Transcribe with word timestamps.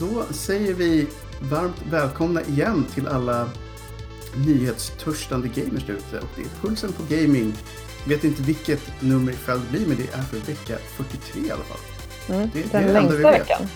Då 0.00 0.24
säger 0.30 0.74
vi 0.74 1.08
varmt 1.42 1.82
välkomna 1.90 2.42
igen 2.42 2.86
till 2.94 3.06
alla 3.08 3.48
nyhetstörstande 4.46 5.48
gamers 5.48 5.86
där 5.86 5.94
ute. 5.94 6.18
Och 6.18 6.28
det 6.36 6.42
är 6.42 6.48
Pulsen 6.68 6.92
på 6.92 7.02
Gaming. 7.08 7.54
Vet 8.08 8.24
inte 8.24 8.42
vilket 8.42 9.02
nummer 9.02 9.32
ifall 9.32 9.60
det 9.60 9.70
blir, 9.70 9.86
men 9.86 9.96
det 9.96 10.12
är 10.12 10.22
för 10.22 10.36
vecka 10.36 10.76
43 10.96 11.42
i 11.46 11.50
alla 11.50 11.64
fall. 11.64 11.78
Mm. 12.36 12.48
Det- 12.52 12.72
Den 12.72 12.82
är 12.82 12.86
det 12.86 12.92
längsta 12.92 13.16
vi 13.16 13.22
vet. 13.22 13.40
veckan. 13.40 13.66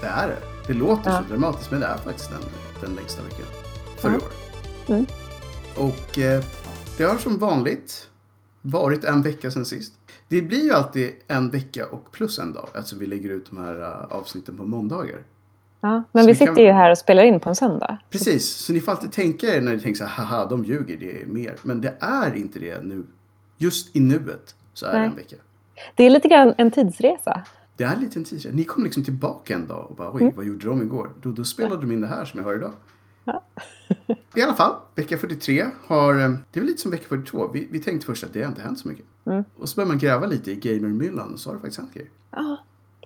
Det 0.00 0.06
är 0.06 0.28
det. 0.28 0.38
Det 0.66 0.72
låter 0.74 1.10
Ja. 1.10 1.22
så 1.22 1.28
dramatiskt, 1.34 1.70
men 1.70 1.80
det 1.80 1.86
är 1.86 1.98
faktiskt 1.98 2.30
den, 2.30 2.40
den 2.80 2.94
längsta 2.94 3.22
veckan 3.22 3.46
för 3.98 4.08
i 4.10 4.12
Ja. 4.12 4.18
år. 4.18 4.94
Mm. 4.94 5.06
Och 5.76 6.18
eh, 6.18 6.44
det 6.96 7.04
har 7.04 7.18
som 7.18 7.38
vanligt 7.38 8.08
varit 8.62 9.04
en 9.04 9.22
vecka 9.22 9.50
sedan 9.50 9.64
sist. 9.64 9.92
Det 10.28 10.42
blir 10.42 10.64
ju 10.64 10.72
alltid 10.72 11.12
en 11.26 11.50
vecka 11.50 11.86
och 11.86 12.12
plus 12.12 12.38
en 12.38 12.52
dag, 12.52 12.68
alltså 12.74 12.96
vi 12.96 13.06
lägger 13.06 13.30
ut 13.30 13.46
de 13.50 13.58
här 13.58 13.80
eh, 13.82 14.16
avsnitten 14.16 14.56
på 14.56 14.64
måndagar. 14.64 15.18
Ja, 15.86 16.02
men 16.12 16.22
Så 16.24 16.26
vi 16.26 16.32
vi 16.32 16.38
kan- 16.38 16.48
sitter 16.54 16.62
ju 16.66 16.72
här 16.72 16.90
och 16.90 16.98
spelar 16.98 17.22
in 17.22 17.40
på 17.40 17.48
en 17.48 17.54
söndag. 17.56 17.98
Precis, 18.10 18.48
så 18.48 18.72
ni 18.72 18.80
får 18.80 18.92
alltid 18.92 19.12
tänka 19.12 19.46
er 19.56 19.60
när 19.60 19.72
ni 19.72 19.80
tänker 19.80 19.98
så 19.98 20.04
här, 20.04 20.24
haha, 20.24 20.46
de 20.46 20.64
ljuger, 20.64 20.96
det 20.96 21.22
är 21.22 21.26
mer. 21.26 21.56
Men 21.62 21.80
det 21.80 21.94
är 22.00 22.34
inte 22.36 22.58
det 22.58 22.82
nu. 22.84 23.06
Just 23.58 23.96
i 23.96 24.00
nuet 24.00 24.54
så 24.74 24.86
är 24.86 24.92
det 24.92 24.98
Nej. 24.98 25.08
en 25.08 25.16
vecka. 25.16 25.36
Det 25.94 26.04
är 26.04 26.10
lite 26.10 26.28
grann 26.28 26.54
en 26.58 26.70
tidsresa. 26.70 27.42
Det 27.76 27.84
är 27.84 27.96
lite 27.96 28.18
en 28.18 28.24
tid 28.24 28.42
sedan. 28.42 28.52
Ni 28.56 28.64
kom 28.64 28.84
liksom 28.84 29.04
tillbaka 29.04 29.54
en 29.54 29.66
dag 29.66 29.86
och 29.90 29.96
bara, 29.96 30.10
oj, 30.12 30.22
Mm. 30.22 30.34
vad 30.36 30.44
gjorde 30.44 30.66
de 30.66 30.82
igår? 30.82 31.10
Då, 31.22 31.30
då 31.32 31.44
spelade 31.44 31.80
de 31.80 31.92
in 31.92 32.00
det 32.00 32.06
här 32.06 32.24
som 32.24 32.40
jag 32.40 32.44
har 32.46 32.54
idag. 32.54 32.72
Ja. 33.24 33.42
I 34.34 34.42
alla 34.42 34.54
fall, 34.54 34.72
vecka 34.94 35.18
43 35.18 35.66
har, 35.86 36.20
eh, 36.20 36.30
det 36.52 36.60
väl 36.60 36.66
lite 36.66 36.80
som 36.82 36.90
vecka 36.90 37.04
42. 37.08 37.50
Vi, 37.52 37.68
vi 37.70 37.78
tänkte 37.78 38.06
först 38.06 38.24
att 38.24 38.32
det 38.32 38.42
har 38.42 38.48
inte 38.48 38.62
hänt 38.62 38.78
så 38.78 38.88
mycket. 38.88 39.04
Mm. 39.26 39.44
Och 39.56 39.68
så 39.68 39.76
börjar 39.76 39.88
man 39.88 39.98
gräva 39.98 40.26
lite 40.26 40.50
i 40.50 40.54
gamermyllan 40.54 41.32
och 41.32 41.40
så 41.40 41.50
har 41.50 41.54
det 41.54 41.60
faktiskt 41.60 41.78
hänt 41.80 41.94
grejer. 41.94 42.10
Ja, 42.30 42.56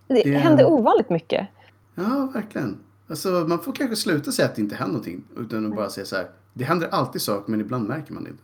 det, 0.08 0.22
Det- 0.22 0.38
händer 0.38 0.66
ovanligt 0.66 1.10
mycket. 1.10 1.48
Ja, 1.98 2.30
verkligen. 2.34 2.78
Alltså, 3.08 3.28
man 3.28 3.58
får 3.58 3.72
kanske 3.72 3.96
sluta 3.96 4.32
säga 4.32 4.48
att 4.48 4.54
det 4.54 4.62
inte 4.62 4.74
händer 4.74 4.92
någonting. 4.92 5.24
Utan 5.36 5.66
att 5.66 5.76
bara 5.76 5.90
säga 5.90 6.04
så 6.06 6.16
här, 6.16 6.26
det 6.54 6.64
händer 6.64 6.88
alltid 6.90 7.22
saker 7.22 7.50
men 7.50 7.60
ibland 7.60 7.88
märker 7.88 8.12
man 8.12 8.24
det 8.24 8.30
inte. 8.30 8.42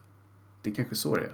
Det 0.62 0.70
är 0.70 0.74
kanske 0.74 0.94
så 0.94 1.16
det 1.16 1.22
är. 1.22 1.32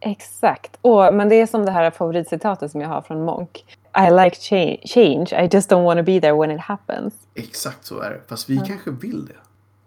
Exakt. 0.00 0.78
Och, 0.80 1.14
men 1.14 1.28
det 1.28 1.34
är 1.34 1.46
som 1.46 1.64
det 1.64 1.70
här 1.70 1.90
favoritcitatet 1.90 2.70
som 2.70 2.80
jag 2.80 2.88
har 2.88 3.02
från 3.02 3.24
Monk. 3.24 3.78
I 4.08 4.10
like 4.10 4.36
cha- 4.36 4.78
change, 4.86 5.44
I 5.44 5.48
just 5.52 5.70
don't 5.70 5.84
want 5.84 5.98
to 5.98 6.04
be 6.04 6.20
there 6.20 6.32
when 6.32 6.50
it 6.50 6.60
happens. 6.60 7.14
Exakt 7.34 7.84
så 7.86 8.00
är 8.00 8.10
det. 8.10 8.20
Fast 8.26 8.50
vi 8.50 8.56
kanske 8.66 8.90
vill 8.90 9.26
det. 9.26 9.34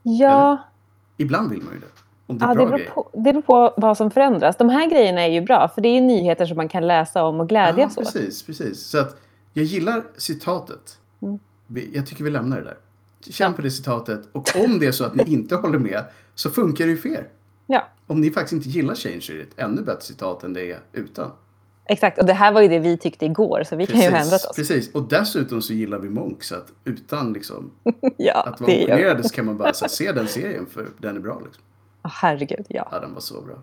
Ja, 0.03 0.57
Ibland 1.17 1.49
vill 1.49 1.63
man 1.63 1.73
ju 1.73 1.79
det. 1.79 1.85
Om 2.27 2.37
det 2.37 2.45
är 2.45 2.49
ja 2.49 2.55
bra 2.55 2.63
det, 2.63 2.69
beror 2.69 2.77
grejer. 2.77 2.91
på, 2.91 3.09
det 3.13 3.19
beror 3.33 3.41
på 3.41 3.73
vad 3.77 3.97
som 3.97 4.11
förändras. 4.11 4.55
De 4.57 4.69
här 4.69 4.89
grejerna 4.89 5.21
är 5.21 5.27
ju 5.31 5.41
bra, 5.41 5.67
för 5.75 5.81
det 5.81 5.89
är 5.89 5.93
ju 5.93 6.01
nyheter 6.01 6.45
som 6.45 6.57
man 6.57 6.69
kan 6.69 6.87
läsa 6.87 7.23
om 7.23 7.35
och 7.39 7.43
Ja, 7.43 7.47
glädjas 7.47 7.97
åt. 7.97 8.03
precis, 8.03 8.43
precis. 8.43 8.83
Så 8.87 8.99
att 8.99 9.17
jag 9.53 9.65
gillar 9.65 10.03
citatet. 10.17 10.97
Mm. 11.21 11.39
Jag 11.93 12.05
tycker 12.07 12.23
vi 12.23 12.29
lämnar 12.29 12.57
det 12.57 12.63
där. 12.63 12.77
Känn 13.29 13.53
på 13.53 13.61
det 13.61 13.71
citatet. 13.71 14.21
Och 14.31 14.47
om 14.65 14.79
det 14.79 14.87
är 14.87 14.91
så 14.91 15.03
att 15.03 15.15
ni 15.15 15.23
inte 15.33 15.55
håller 15.55 15.79
med 15.79 16.03
så 16.35 16.49
funkar 16.49 16.85
det 16.85 16.91
ju 16.91 16.97
för 16.97 17.09
er. 17.09 17.27
Ja, 17.67 17.87
Om 18.07 18.21
ni 18.21 18.31
faktiskt 18.31 18.53
inte 18.53 18.69
gillar 18.69 18.95
change 18.95 19.27
är 19.29 19.35
det 19.35 19.41
ett 19.41 19.59
ännu 19.59 19.81
bättre 19.81 20.01
citat 20.01 20.43
än 20.43 20.53
det 20.53 20.71
är 20.71 20.79
utan. 20.93 21.31
exakt. 21.85 22.19
Och 22.19 22.25
det 22.25 22.33
här 22.33 22.51
var 22.51 22.61
ju 22.61 22.67
det 22.67 22.79
vi 22.79 22.97
tyckte 22.97 23.25
igår, 23.25 23.63
så 23.69 23.75
vi 23.75 23.85
kan 23.85 24.01
ju 24.01 24.09
ha 24.09 24.17
ändrat 24.17 24.45
oss. 24.45 24.55
Precis. 24.55 24.91
Och 24.93 25.07
dessutom 25.07 25.61
så 25.61 25.73
gillar 25.73 25.99
vi 25.99 26.09
Monk 26.09 26.43
så 26.43 26.55
att 26.55 26.73
utan 26.85 27.33
liksom 27.33 27.71
Ja, 28.17 28.41
att 28.41 28.61
vara 28.61 28.71
opponerade 28.73 29.23
så 29.23 29.29
kan 29.35 29.45
man 29.45 29.57
bara 29.57 29.65
här, 29.81 29.87
se 29.87 30.11
den 30.11 30.27
serien 30.27 30.65
för 30.65 30.87
den 30.97 31.15
är 31.15 31.19
bra 31.19 31.41
liksom. 31.45 31.63
Åh, 32.03 32.11
herregud, 32.13 32.65
ja. 32.69 32.87
Ja, 32.91 32.99
den 32.99 33.13
var 33.13 33.21
så 33.21 33.41
bra. 33.41 33.55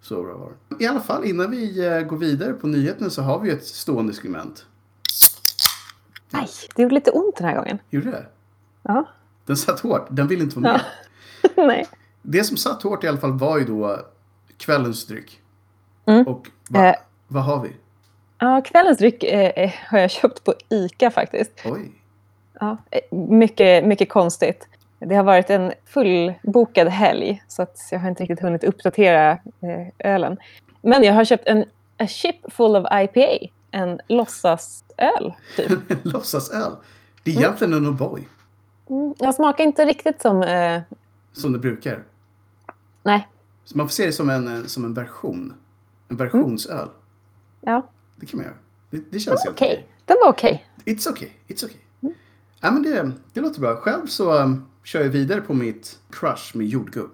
Så 0.00 0.22
bra 0.22 0.36
var 0.36 0.52
den. 0.68 0.82
I 0.82 0.86
alla 0.86 1.00
fall, 1.00 1.24
innan 1.24 1.50
vi 1.50 1.86
eh, 1.86 2.00
går 2.00 2.16
vidare 2.16 2.52
på 2.52 2.66
nyheterna 2.66 3.10
så 3.10 3.22
har 3.22 3.40
vi 3.40 3.50
ett 3.50 3.66
stående 3.66 4.12
skriment. 4.12 4.66
Nej, 6.30 6.46
det 6.76 6.82
gjorde 6.82 6.94
lite 6.94 7.10
ont 7.10 7.36
den 7.36 7.48
här 7.48 7.56
gången. 7.56 7.78
Gjorde 7.90 8.10
det? 8.10 8.26
Ja. 8.82 9.04
Den 9.46 9.56
satt 9.56 9.80
hårt. 9.80 10.06
Den 10.10 10.28
ville 10.28 10.42
inte 10.44 10.58
vara 10.58 10.72
med. 10.72 10.80
Nej. 11.66 11.86
Det 12.22 12.44
som 12.44 12.56
satt 12.56 12.82
hårt 12.82 13.04
i 13.04 13.08
alla 13.08 13.18
fall 13.18 13.38
var 13.38 13.58
ju 13.58 13.64
då 13.64 13.98
kvällens 14.56 15.06
dryck. 15.06 15.40
Mm. 16.06 16.26
Och 16.26 16.46
va, 16.70 16.86
Eh. 16.88 16.94
vad 17.28 17.42
har 17.44 17.62
vi? 17.62 17.70
Ja, 18.38 18.60
kvällens 18.64 18.98
dryck 18.98 19.24
eh, 19.24 19.64
eh, 19.64 19.70
har 19.90 19.98
jag 19.98 20.10
köpt 20.10 20.44
på 20.44 20.54
ICA 20.68 21.10
faktiskt. 21.10 21.52
Oj. 21.64 21.90
Ja, 22.60 22.76
eh, 22.90 23.16
mycket, 23.18 23.84
mycket 23.84 24.08
konstigt. 24.08 24.68
Det 24.98 25.14
har 25.14 25.22
varit 25.24 25.50
en 25.50 25.72
fullbokad 25.86 26.88
helg 26.88 27.42
så 27.48 27.62
att 27.62 27.78
jag 27.90 27.98
har 27.98 28.08
inte 28.08 28.22
riktigt 28.22 28.40
hunnit 28.40 28.64
uppdatera 28.64 29.30
eh, 29.30 29.88
ölen. 30.14 30.36
Men 30.82 31.02
jag 31.02 31.12
har 31.14 31.24
köpt 31.24 31.46
en 31.46 31.64
a 31.98 32.06
ship 32.06 32.52
full 32.52 32.76
of 32.76 32.86
IPA, 32.92 33.46
en 33.70 34.00
låtsasöl. 34.08 35.32
Typ. 35.56 35.78
Låtsasöl. 36.02 36.72
Det 37.22 37.30
är 37.30 37.36
egentligen 37.36 37.72
en 37.74 37.86
O'boy. 37.86 38.24
Mm, 38.90 39.14
jag 39.18 39.34
smakar 39.34 39.64
inte 39.64 39.84
riktigt 39.84 40.22
som... 40.22 40.42
Eh, 40.42 40.82
Som 41.32 41.52
det 41.52 41.58
brukar. 41.58 42.04
nej, 43.02 43.28
Så 43.64 43.76
man 43.78 43.88
får 43.88 43.92
se 43.92 44.06
det 44.06 44.12
som 44.12 44.30
en, 44.30 44.48
eh, 44.58 44.64
som 44.64 44.84
en 44.84 44.94
version. 44.94 45.54
En 46.08 46.16
versionsöl. 46.16 46.88
ja, 47.60 47.86
Det 48.16 48.26
kan 48.26 48.36
man 48.38 48.46
göra. 48.46 48.56
Det, 48.90 49.10
det 49.10 49.18
känns 49.20 49.44
helt 49.44 49.56
okej. 49.56 49.86
Den 50.04 50.16
var 50.22 50.28
okej. 50.30 50.66
It's 50.84 51.10
okay, 51.10 51.28
it's 51.48 51.64
okay. 51.64 51.76
Ja, 52.60 52.70
men 52.70 52.82
det, 52.82 53.12
det 53.32 53.40
låter 53.40 53.60
bra. 53.60 53.76
Själv 53.76 54.06
så 54.06 54.32
um, 54.42 54.66
kör 54.84 55.00
jag 55.02 55.08
vidare 55.08 55.40
på 55.40 55.54
mitt 55.54 55.98
crush 56.10 56.56
med 56.56 56.66
jordgubb. 56.66 57.10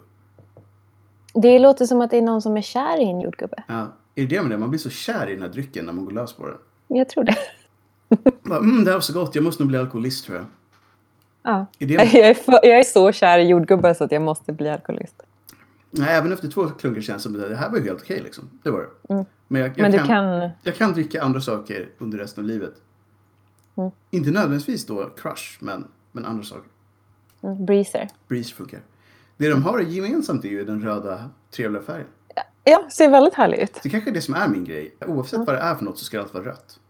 Det 1.35 1.59
låter 1.59 1.87
som 1.87 2.01
att 2.01 2.11
det 2.11 2.17
är 2.19 2.23
någon 2.23 2.43
som 2.43 2.57
är 2.57 2.63
kär 2.63 3.01
i 3.01 3.05
en 3.05 3.21
jordgubbe. 3.21 3.65
Ja, 3.69 3.93
är 4.15 4.27
det 4.27 4.37
det 4.37 4.43
med 4.43 4.51
det? 4.51 4.59
Man 4.59 4.71
blir 4.71 4.79
så 4.79 4.91
kär 4.91 5.31
i 5.31 5.33
den 5.33 5.43
här 5.43 5.49
drycken 5.49 5.87
när 5.87 5.93
man 5.93 6.05
går 6.05 6.13
lös 6.13 6.33
på 6.33 6.47
den. 6.47 6.59
Jag 6.89 7.09
tror 7.09 7.25
det. 7.25 7.37
Bara, 8.43 8.59
mm, 8.59 8.85
det 8.85 8.91
här 8.91 8.97
var 8.97 9.01
så 9.01 9.13
gott, 9.13 9.35
jag 9.35 9.45
måste 9.45 9.63
nog 9.63 9.69
bli 9.69 9.79
alkoholist 9.79 10.25
tror 10.25 10.37
jag. 10.39 10.47
Ja. 11.43 11.67
Är 11.79 11.87
det, 11.87 11.95
Jag, 12.13 12.15
är 12.15 12.35
för, 12.35 12.53
jag 12.53 12.79
är 12.79 12.85
så 12.85 13.13
kär 13.13 13.39
i 13.39 13.49
jordgubbar 13.49 13.95
så 13.95 14.05
att 14.05 14.13
jag 14.13 14.23
måste 14.23 14.53
bli 14.53 14.69
alkoholist. 14.69 15.23
nej, 15.91 16.17
även 16.17 16.33
efter 16.33 16.49
två 16.49 16.67
klunkar 16.67 17.01
känns 17.01 17.23
det 17.23 17.29
som 17.29 17.43
att 17.43 17.49
det 17.49 17.57
här 17.57 17.71
var 17.71 17.79
ju 17.79 17.85
helt 17.85 18.03
okej 18.03 18.21
liksom. 18.25 18.51
Det 18.63 18.71
var 18.71 18.81
det. 18.81 19.15
Mm. 19.15 19.25
Men, 19.49 19.61
jag, 19.61 19.71
jag, 19.71 19.83
Men 19.83 19.93
kan, 19.93 20.03
du 20.03 20.09
kan... 20.09 20.51
jag 20.63 20.77
kan 20.77 20.93
dricka 20.93 21.23
andra 21.23 21.41
saker 21.41 21.89
under 21.99 22.19
resten 22.19 22.45
av 22.45 22.49
livet. 22.49 22.75
Mm. 23.77 23.91
Inte 24.11 24.31
nödvändigtvis 24.31 24.87
då 24.87 25.11
crush, 25.17 25.59
men, 25.61 25.89
men 26.13 26.25
andra 26.25 26.45
saker. 26.45 26.71
Mm, 27.43 27.67
breezer. 27.67 28.09
Breeze 28.29 28.55
funkar. 28.55 28.81
Det 29.37 29.49
de 29.49 29.63
har 29.63 29.81
gemensamt 29.81 30.45
är 30.45 30.49
ju 30.49 30.65
den 30.65 30.83
röda 30.83 31.31
trevliga 31.51 31.83
färgen. 31.83 32.07
Ja, 32.65 32.85
ser 32.91 33.09
väldigt 33.09 33.35
härlig 33.35 33.59
ut. 33.59 33.81
Det 33.83 33.89
kanske 33.89 34.11
är 34.11 34.15
det 34.15 34.21
som 34.23 34.35
är 34.35 34.49
min 34.49 34.65
grej. 34.65 34.95
Oavsett 35.07 35.39
vad 35.39 35.57
det 35.57 35.59
är 35.61 35.75
för 35.75 35.85
något 35.85 35.99
så 35.99 36.05
ska 36.05 36.17
det 36.17 36.23
alltid 36.23 36.35
vara 36.41 36.49
rött. 36.53 36.81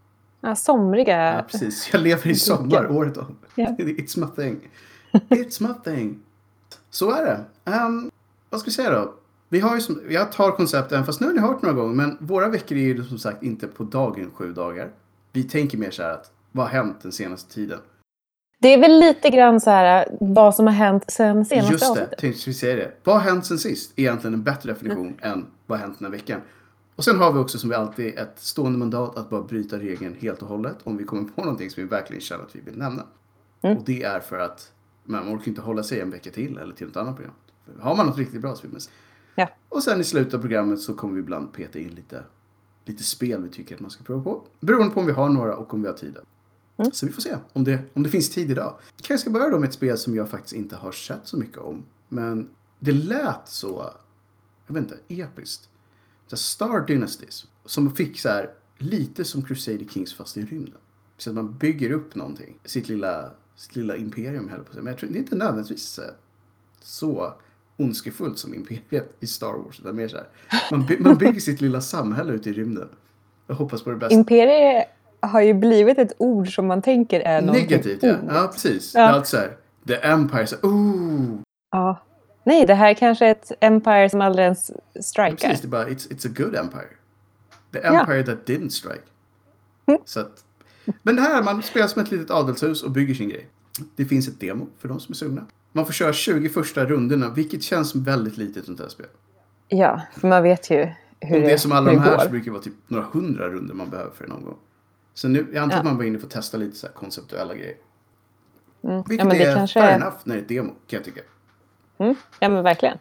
Ja, 0.40 0.54
somriga. 0.54 1.34
Ja, 1.34 1.42
precis. 1.50 1.88
Jag 1.92 2.02
lever 2.02 2.26
i 2.30 2.34
sommar 2.34 2.90
året 2.90 3.16
om. 3.16 3.36
Ja. 3.54 3.66
It's 3.78 4.20
my 4.20 4.44
thing. 4.44 4.68
It's 5.28 5.62
my 5.68 5.74
thing. 5.94 6.20
Så 6.90 7.10
är 7.10 7.24
det. 7.24 7.70
Ehm, 7.72 8.10
vad 8.50 8.60
ska 8.60 8.68
vi 8.68 8.74
säga 8.74 8.90
då? 8.90 9.14
Vi 9.48 9.60
har 9.60 9.74
ju 9.74 9.80
som, 9.80 10.00
jag 10.08 10.32
tar 10.32 10.50
koncepten, 10.50 11.04
fast 11.06 11.20
nu 11.20 11.26
har 11.26 11.34
ni 11.34 11.40
hört 11.40 11.62
några 11.62 11.74
gånger, 11.76 11.94
men 11.94 12.16
våra 12.20 12.48
veckor 12.48 12.78
är 12.78 12.82
ju 12.82 13.04
som 13.04 13.18
sagt 13.18 13.42
inte 13.42 13.66
på 13.66 13.84
dagen 13.84 14.30
sju 14.34 14.52
dagar. 14.52 14.90
Vi 15.32 15.42
tänker 15.42 15.78
mer 15.78 15.90
så 15.90 16.02
här 16.02 16.10
att, 16.10 16.30
vad 16.52 16.66
har 16.66 16.72
hänt 16.72 16.96
den 17.02 17.12
senaste 17.12 17.54
tiden? 17.54 17.78
Det 18.60 18.68
är 18.68 18.78
väl 18.78 19.00
lite 19.00 19.30
grann 19.30 19.60
så 19.60 19.70
här 19.70 20.16
vad 20.20 20.54
som 20.54 20.66
har 20.66 20.74
hänt 20.74 21.04
sen 21.08 21.44
senaste 21.44 21.72
Just 21.72 21.84
det, 21.84 21.90
avsnittet. 21.90 22.18
tänkte 22.18 22.50
vi 22.50 22.54
säga 22.54 22.76
det. 22.76 22.92
Vad 23.04 23.16
har 23.16 23.22
hänt 23.22 23.46
sen 23.46 23.58
sist? 23.58 23.92
Är 23.96 24.02
egentligen 24.02 24.34
en 24.34 24.42
bättre 24.42 24.72
definition 24.72 25.14
än 25.22 25.46
vad 25.66 25.78
har 25.78 25.86
hänt 25.86 25.98
den 25.98 26.06
här 26.06 26.12
veckan. 26.12 26.40
Och 26.96 27.04
sen 27.04 27.18
har 27.18 27.32
vi 27.32 27.38
också 27.38 27.58
som 27.58 27.70
vi 27.70 27.76
alltid 27.76 28.18
ett 28.18 28.38
stående 28.38 28.78
mandat 28.78 29.18
att 29.18 29.30
bara 29.30 29.42
bryta 29.42 29.78
regeln 29.78 30.14
helt 30.20 30.42
och 30.42 30.48
hållet 30.48 30.76
om 30.84 30.96
vi 30.96 31.04
kommer 31.04 31.24
på 31.24 31.40
någonting 31.40 31.70
som 31.70 31.82
vi 31.82 31.88
verkligen 31.88 32.20
känner 32.20 32.44
att 32.44 32.56
vi 32.56 32.60
vill 32.60 32.78
nämna. 32.78 33.02
Mm. 33.62 33.76
Och 33.76 33.84
det 33.84 34.02
är 34.02 34.20
för 34.20 34.38
att 34.38 34.72
man 35.04 35.34
orkar 35.34 35.48
inte 35.48 35.60
hålla 35.60 35.82
sig 35.82 36.00
en 36.00 36.10
vecka 36.10 36.30
till 36.30 36.58
eller 36.58 36.74
till 36.74 36.86
något 36.86 36.96
annat 36.96 37.16
program. 37.16 37.34
Har 37.80 37.96
man 37.96 38.06
något 38.06 38.18
riktigt 38.18 38.40
bra 38.40 38.54
så 38.54 38.62
vill 38.62 38.72
man. 38.72 38.80
Ja. 39.34 39.48
Och 39.68 39.82
sen 39.82 40.00
i 40.00 40.04
slutet 40.04 40.34
av 40.34 40.38
programmet 40.38 40.80
så 40.80 40.94
kommer 40.94 41.14
vi 41.14 41.20
ibland 41.20 41.52
peta 41.52 41.78
in 41.78 41.88
lite, 41.88 42.22
lite 42.84 43.02
spel 43.02 43.42
vi 43.42 43.48
tycker 43.48 43.74
att 43.74 43.80
man 43.80 43.90
ska 43.90 44.04
prova 44.04 44.22
på. 44.22 44.42
Beroende 44.60 44.94
på 44.94 45.00
om 45.00 45.06
vi 45.06 45.12
har 45.12 45.28
några 45.28 45.56
och 45.56 45.74
om 45.74 45.82
vi 45.82 45.88
har 45.88 45.94
tid. 45.94 46.16
Mm. 46.76 46.92
Så 46.92 47.06
vi 47.06 47.12
får 47.12 47.22
se 47.22 47.36
om 47.52 47.64
det, 47.64 47.78
om 47.92 48.02
det 48.02 48.08
finns 48.08 48.30
tid 48.30 48.50
idag. 48.50 48.74
Kanske 48.96 49.12
jag 49.12 49.20
ska 49.20 49.30
börja 49.30 49.48
då 49.48 49.58
med 49.58 49.68
ett 49.68 49.74
spel 49.74 49.98
som 49.98 50.14
jag 50.16 50.28
faktiskt 50.28 50.54
inte 50.54 50.76
har 50.76 50.92
sett 50.92 51.20
så 51.24 51.36
mycket 51.36 51.58
om. 51.58 51.84
Men 52.08 52.48
det 52.78 52.92
lät 52.92 53.48
så, 53.48 53.90
jag 54.66 54.74
vet 54.74 54.82
inte, 54.82 54.98
episkt. 55.08 55.68
Så 56.26 56.36
Star 56.36 56.86
Dynasties. 56.86 57.46
Som 57.64 57.94
fick 57.94 58.20
så 58.20 58.28
här, 58.28 58.50
lite 58.78 59.24
som 59.24 59.42
Crusader 59.42 59.86
Kings 59.90 60.14
fast 60.14 60.36
i 60.36 60.42
rymden. 60.44 60.80
Så 61.16 61.30
att 61.30 61.36
man 61.36 61.58
bygger 61.58 61.90
upp 61.90 62.14
någonting. 62.14 62.58
Sitt 62.64 62.88
lilla, 62.88 63.30
sitt 63.56 63.76
lilla 63.76 63.96
imperium 63.96 64.48
höll 64.48 64.64
på 64.64 64.72
säga. 64.72 64.82
Men 64.82 64.90
jag 64.90 65.00
tror 65.00 65.10
det 65.10 65.16
är 65.16 65.20
inte 65.20 65.36
nödvändigtvis 65.36 65.98
eh, 65.98 66.04
så 66.80 67.34
ondskefullt 67.76 68.38
som 68.38 68.54
imperiet 68.54 69.16
i 69.20 69.26
Star 69.26 69.52
Wars. 69.52 69.80
Utan 69.80 69.96
mer 69.96 70.08
så 70.08 70.16
här, 70.16 70.26
man, 70.70 70.86
by, 70.86 70.98
man 70.98 71.16
bygger 71.16 71.40
sitt 71.40 71.60
lilla 71.60 71.80
samhälle 71.80 72.32
ute 72.32 72.50
i 72.50 72.52
rymden. 72.52 72.88
Jag 73.46 73.54
hoppas 73.54 73.82
på 73.82 73.90
det 73.90 73.96
bästa. 73.96 74.14
Imperie 74.14 74.84
har 75.20 75.40
ju 75.40 75.54
blivit 75.54 75.98
ett 75.98 76.12
ord 76.18 76.54
som 76.54 76.66
man 76.66 76.82
tänker 76.82 77.20
är 77.20 77.40
någonting 77.40 77.66
Negativt 77.66 78.02
ja. 78.02 78.16
Ja 78.28 78.50
precis. 78.52 78.94
Ja. 78.94 79.00
Det 79.00 79.06
är 79.06 79.12
alltid 79.12 79.28
så 79.28 79.36
här. 79.36 79.56
The 79.86 79.94
Empire, 79.94 80.46
så, 80.46 80.56
ooh. 80.62 81.38
Ja. 81.70 81.98
Nej, 82.44 82.66
det 82.66 82.74
här 82.74 82.94
kanske 82.94 83.26
är 83.26 83.30
ett 83.30 83.52
Empire 83.60 84.10
som 84.10 84.20
aldrig 84.20 84.44
ens 84.44 84.70
Ja, 84.92 85.02
strikar. 85.02 85.36
precis, 85.48 85.60
det 85.60 85.66
är 85.66 85.70
bara, 85.70 85.88
it's, 85.88 86.08
it's 86.10 86.26
a 86.30 86.32
good 86.36 86.56
empire. 86.56 86.88
The 87.72 87.78
Ja. 87.82 88.00
empire 88.00 88.22
that 88.22 88.46
didn't 88.48 88.68
strike. 88.68 89.02
Mm. 89.86 90.00
Så 90.04 90.20
att, 90.20 90.44
men 91.02 91.16
det 91.16 91.22
här, 91.22 91.42
man 91.42 91.62
spelar 91.62 91.86
som 91.86 92.02
ett 92.02 92.10
litet 92.10 92.30
adelshus 92.30 92.82
och 92.82 92.90
bygger 92.90 93.14
sin 93.14 93.28
grej. 93.28 93.48
Det 93.96 94.04
finns 94.04 94.28
ett 94.28 94.40
demo 94.40 94.66
för 94.78 94.88
de 94.88 95.00
som 95.00 95.12
är 95.12 95.16
sugna. 95.16 95.46
Man 95.72 95.86
får 95.86 95.92
köra 95.92 96.12
20 96.12 96.48
första 96.48 96.84
rundorna, 96.84 97.30
vilket 97.30 97.62
känns 97.62 97.94
väldigt 97.94 98.36
litet 98.36 98.64
sånt 98.64 98.80
här 98.80 98.88
spel. 98.88 99.06
Ja, 99.68 100.00
för 100.16 100.28
man 100.28 100.42
vet 100.42 100.70
ju 100.70 100.88
hur 101.20 101.36
Om 101.36 101.42
det 101.42 101.52
är 101.52 101.56
som 101.56 101.72
alla 101.72 101.90
de 101.90 101.96
det 101.96 102.02
här 102.02 102.16
går. 102.16 102.24
så 102.24 102.28
brukar 102.30 102.44
det 102.44 102.50
vara 102.50 102.62
typ 102.62 102.74
några 102.86 103.04
hundra 103.12 103.48
runder 103.48 103.74
man 103.74 103.90
behöver 103.90 104.10
för 104.10 104.24
en 104.24 104.32
omgång. 104.32 104.56
Så 105.14 105.28
nu, 105.28 105.46
jag 105.52 105.62
antar 105.62 105.76
Ja. 105.76 105.78
att 105.78 105.84
man 105.84 105.96
var 105.96 106.04
inne 106.04 106.18
för 106.18 106.26
att 106.26 106.32
testa 106.32 106.56
lite 106.58 106.76
så 106.76 106.88
konceptuella 106.88 107.54
grejer. 107.54 107.76
Mm. 108.84 108.96
Vilket 109.08 109.18
Ja, 109.18 109.24
men 109.24 109.38
det 109.38 109.44
är 109.44 109.54
kanske 109.56 109.80
fair 109.80 109.94
enough 109.96 110.16
när 110.24 110.34
det 110.34 110.40
är 110.40 110.42
ett 110.42 110.48
demo, 110.48 110.68
kan 110.70 110.96
jag 110.96 111.04
tycka. 111.04 111.20
Mm. 112.04 112.16
Ja, 112.40 112.48
men 112.48 112.62
verkligen. 112.62 112.98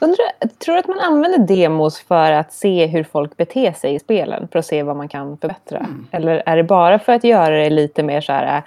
Undrar, 0.00 0.48
tror 0.58 0.72
du 0.74 0.78
att 0.78 0.88
man 0.88 0.98
använder 1.00 1.38
demos 1.56 1.98
för 2.00 2.32
att 2.32 2.52
se 2.52 2.86
hur 2.86 3.04
folk 3.04 3.36
beter 3.36 3.72
sig 3.72 3.94
i 3.94 3.98
spelen? 3.98 4.48
För 4.52 4.58
att 4.58 4.66
se 4.66 4.82
vad 4.82 4.96
man 4.96 5.08
kan 5.08 5.38
förbättra? 5.38 5.78
Mm. 5.78 6.06
Eller 6.10 6.42
är 6.46 6.56
det 6.56 6.64
bara 6.64 6.98
för 6.98 7.12
att 7.12 7.24
göra 7.24 7.56
det 7.56 7.70
lite 7.70 8.02
mer 8.02 8.20
så 8.20 8.32
här 8.32 8.56
äh, 8.56 8.62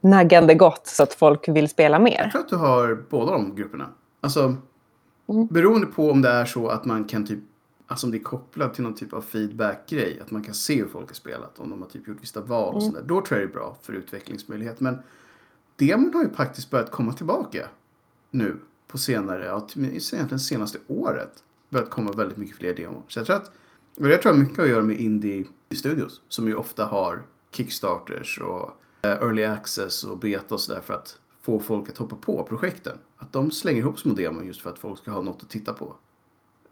naggande 0.00 0.54
gott 0.54 0.86
så 0.86 1.02
att 1.02 1.14
folk 1.14 1.48
vill 1.48 1.68
spela 1.68 1.98
mer? 1.98 2.20
Jag 2.22 2.30
tror 2.32 2.40
att 2.40 2.48
du 2.48 2.56
har 2.56 3.04
båda 3.10 3.32
de 3.32 3.54
grupperna. 3.54 3.86
Alltså, 4.20 4.56
Mm. 5.28 5.46
beroende 5.46 5.86
på 5.86 6.10
om 6.10 6.22
det 6.22 6.28
är 6.28 6.44
så 6.44 6.68
att 6.68 6.84
man 6.84 7.04
kan 7.04 7.26
typ, 7.26 7.38
alltså 7.86 8.06
om 8.06 8.10
det 8.10 8.18
är 8.18 8.22
kopplat 8.22 8.74
till 8.74 8.82
någon 8.84 8.94
typ 8.94 9.12
av 9.12 9.20
feedback-grej, 9.22 10.18
att 10.22 10.30
man 10.30 10.42
kan 10.42 10.54
se 10.54 10.74
hur 10.76 10.88
folk 10.88 11.08
har 11.08 11.14
spelat, 11.14 11.58
om 11.58 11.70
de 11.70 11.82
har 11.82 11.88
typ 11.88 12.08
gjort 12.08 12.16
vissa 12.22 12.40
val 12.40 12.74
och 12.74 12.80
Mm. 12.82 12.92
sådär. 12.92 13.04
Då 13.06 13.20
tror 13.20 13.40
jag 13.40 13.48
det 13.48 13.52
är 13.52 13.54
bra 13.54 13.76
för 13.82 13.92
utvecklingsmöjlighet. 13.92 14.80
Men 14.80 14.98
demon 15.76 16.10
har 16.14 16.22
ju 16.22 16.30
faktiskt 16.30 16.70
börjat 16.70 16.90
komma 16.90 17.12
tillbaka 17.12 17.66
nu 18.30 18.56
på 18.94 18.98
senare, 18.98 19.44
ja, 19.44 19.66
egentligen 19.76 20.38
senaste 20.38 20.78
året. 20.88 21.30
Börjat 21.68 21.90
komma 21.90 22.12
väldigt 22.12 22.36
mycket 22.36 22.56
fler 22.56 22.74
demon. 22.74 23.02
Så 23.08 23.18
jag 23.18 23.26
tror 23.26 23.36
att, 23.36 23.50
och 23.98 24.08
det 24.08 24.18
tror 24.18 24.34
jag 24.34 24.40
mycket 24.40 24.56
har 24.56 24.64
att 24.64 24.70
göra 24.70 24.82
med 24.82 25.00
indie-studios, 25.00 26.20
som 26.28 26.48
ju 26.48 26.54
ofta 26.54 26.84
har 26.84 27.22
kickstarters 27.50 28.40
och 28.40 28.70
eh, 29.02 29.10
early 29.10 29.44
access 29.44 30.04
och 30.04 30.18
beta 30.18 30.54
och 30.54 30.60
sådär 30.60 30.80
för 30.80 30.94
att 30.94 31.18
få 31.42 31.60
folk 31.60 31.88
att 31.88 31.98
hoppa 31.98 32.16
på 32.16 32.42
projekten. 32.42 32.98
Att 33.16 33.32
de 33.32 33.50
slänger 33.50 33.78
ihop 33.78 33.98
små 33.98 34.14
demon 34.14 34.46
just 34.46 34.60
för 34.60 34.70
att 34.70 34.78
folk 34.78 34.98
ska 34.98 35.10
ha 35.10 35.22
något 35.22 35.42
att 35.42 35.50
titta 35.50 35.72
på. 35.72 35.94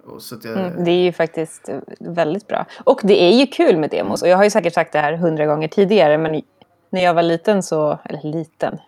Och 0.05 0.23
så 0.23 0.35
att 0.35 0.45
jag, 0.45 0.59
Mm, 0.59 0.85
det 0.85 0.91
är 0.91 1.05
ju 1.05 1.13
faktiskt 1.13 1.69
väldigt 2.01 2.49
bra. 2.49 2.67
Och 2.85 3.01
det 3.03 3.23
är 3.23 3.41
ju 3.41 3.47
kul 3.47 3.77
med 3.77 3.91
demos. 3.91 4.23
Och 4.23 4.29
jag 4.29 4.37
har 4.37 4.45
ju 4.45 4.51
säkert 4.51 4.75
sagt 4.75 4.93
det 4.93 4.99
här 4.99 5.17
hundra 5.17 5.47
gånger 5.47 5.69
tidigare. 5.69 6.19
Men 6.19 6.43
när 6.91 7.05
jag 7.05 7.15
var 7.15 7.23
liten 7.23 7.63
så... 7.63 7.99
Eller 8.05 8.33
liten. 8.33 8.79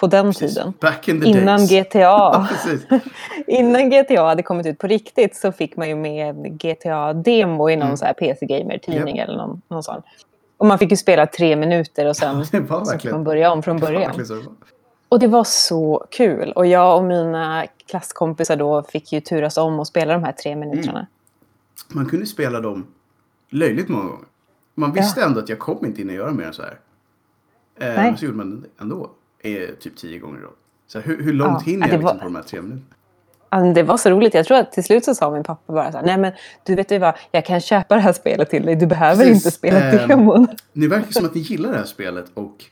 På 0.00 0.06
den 0.06 0.26
precis, 0.26 0.54
tiden. 0.54 1.24
Innan. 1.24 1.66
GTA. 1.66 1.98
Ja. 2.00 2.48
Innan 3.46 3.90
GTA 3.90 4.22
hade 4.22 4.42
kommit 4.42 4.66
ut 4.66 4.78
på 4.78 4.86
riktigt 4.86 5.36
så 5.36 5.52
fick 5.52 5.76
man 5.76 5.88
ju 5.88 5.94
med 5.94 6.36
GTA-demo 6.62 7.70
i 7.70 7.76
någon 7.76 7.86
Mm. 7.86 7.96
så 7.96 8.04
här 8.04 8.12
PC-gamer-tidning 8.12 9.18
eller 9.18 9.36
någon, 9.36 9.62
någon 9.68 9.82
sån. 9.82 10.02
Och 10.56 10.66
man 10.66 10.78
fick 10.78 10.90
ju 10.90 10.96
spela 10.96 11.26
tre 11.26 11.56
minuter 11.56 12.06
och 12.06 12.16
sen 12.16 12.44
så 12.84 12.84
fick 12.98 13.10
man 13.12 13.24
börja 13.24 13.52
om 13.52 13.62
från 13.62 13.78
början. 13.78 14.12
det. 14.16 14.34
Och 15.08 15.18
det 15.18 15.26
var 15.26 15.44
så 15.44 16.06
kul. 16.10 16.52
Och 16.52 16.66
jag 16.66 16.96
och 16.98 17.04
mina 17.04 17.66
klasskompisar 17.90 18.56
då 18.56 18.82
fick 18.82 19.12
ju 19.12 19.20
turas 19.20 19.56
om 19.56 19.80
och 19.80 19.86
spela 19.86 20.12
de 20.12 20.24
här 20.24 20.32
tre 20.32 20.56
minuterna. 20.56 21.06
Man 21.88 22.06
kunde 22.06 22.26
spela 22.26 22.60
dem 22.60 22.86
löjligt 23.50 23.88
många 23.88 24.04
gånger. 24.04 24.26
Man 24.74 24.92
visste 24.92 25.22
ändå 25.22 25.40
att 25.40 25.48
jag 25.48 25.58
kom 25.58 25.86
inte 25.86 26.00
in 26.00 26.08
och 26.08 26.14
göra 26.14 26.30
mer 26.32 26.44
än 26.44 26.52
så 26.52 26.62
här. 26.62 26.78
Eh, 27.80 27.86
Nej. 27.86 27.96
men 27.96 28.16
så 28.18 28.24
gjorde 28.24 28.36
man 28.36 28.60
det 28.60 28.68
ändå. 28.82 29.10
Eh, 29.42 29.68
typ 29.80 29.96
tio 29.96 30.18
gånger 30.18 30.40
då. 30.40 30.48
Så 30.86 31.00
hur, 31.00 31.22
hur 31.22 31.32
långt 31.32 31.62
Ja, 31.66 31.70
hinner 31.72 31.86
ja, 31.86 31.92
jag 31.92 31.98
liksom 31.98 32.04
var- 32.16 32.18
på 32.20 32.24
de 32.24 32.34
här 32.34 32.42
tre 32.42 32.60
minuterna? 32.62 32.86
Ja, 33.50 33.60
men 33.60 33.74
Det 33.74 33.82
var 33.82 33.96
så 33.96 34.10
roligt. 34.10 34.34
Jag 34.34 34.46
tror 34.46 34.58
att 34.58 34.72
till 34.72 34.84
slut 34.84 35.04
så 35.04 35.14
sa 35.14 35.30
min 35.30 35.42
pappa 35.44 35.72
bara 35.72 35.92
så 35.92 35.98
här, 35.98 36.06
nej 36.06 36.18
men 36.18 36.32
du 36.64 36.74
vet 36.74 36.90
ju 36.92 36.98
vad, 36.98 37.14
jag 37.30 37.44
kan 37.44 37.60
köpa 37.60 37.94
det 37.94 38.00
här 38.00 38.12
spelet 38.12 38.50
till 38.50 38.66
dig. 38.66 38.76
Du 38.76 38.86
behöver 38.86 39.24
Precis, 39.24 39.36
inte 39.46 39.50
spela 39.50 39.80
ehm, 39.80 40.08
demon. 40.08 40.48
Ni 40.72 40.86
verkar 40.86 41.10
som 41.12 41.24
att 41.26 41.34
ni 41.34 41.40
gillar 41.40 41.70
det 41.72 41.76
här 41.78 41.84
spelet 41.84 42.24
och 42.34 42.64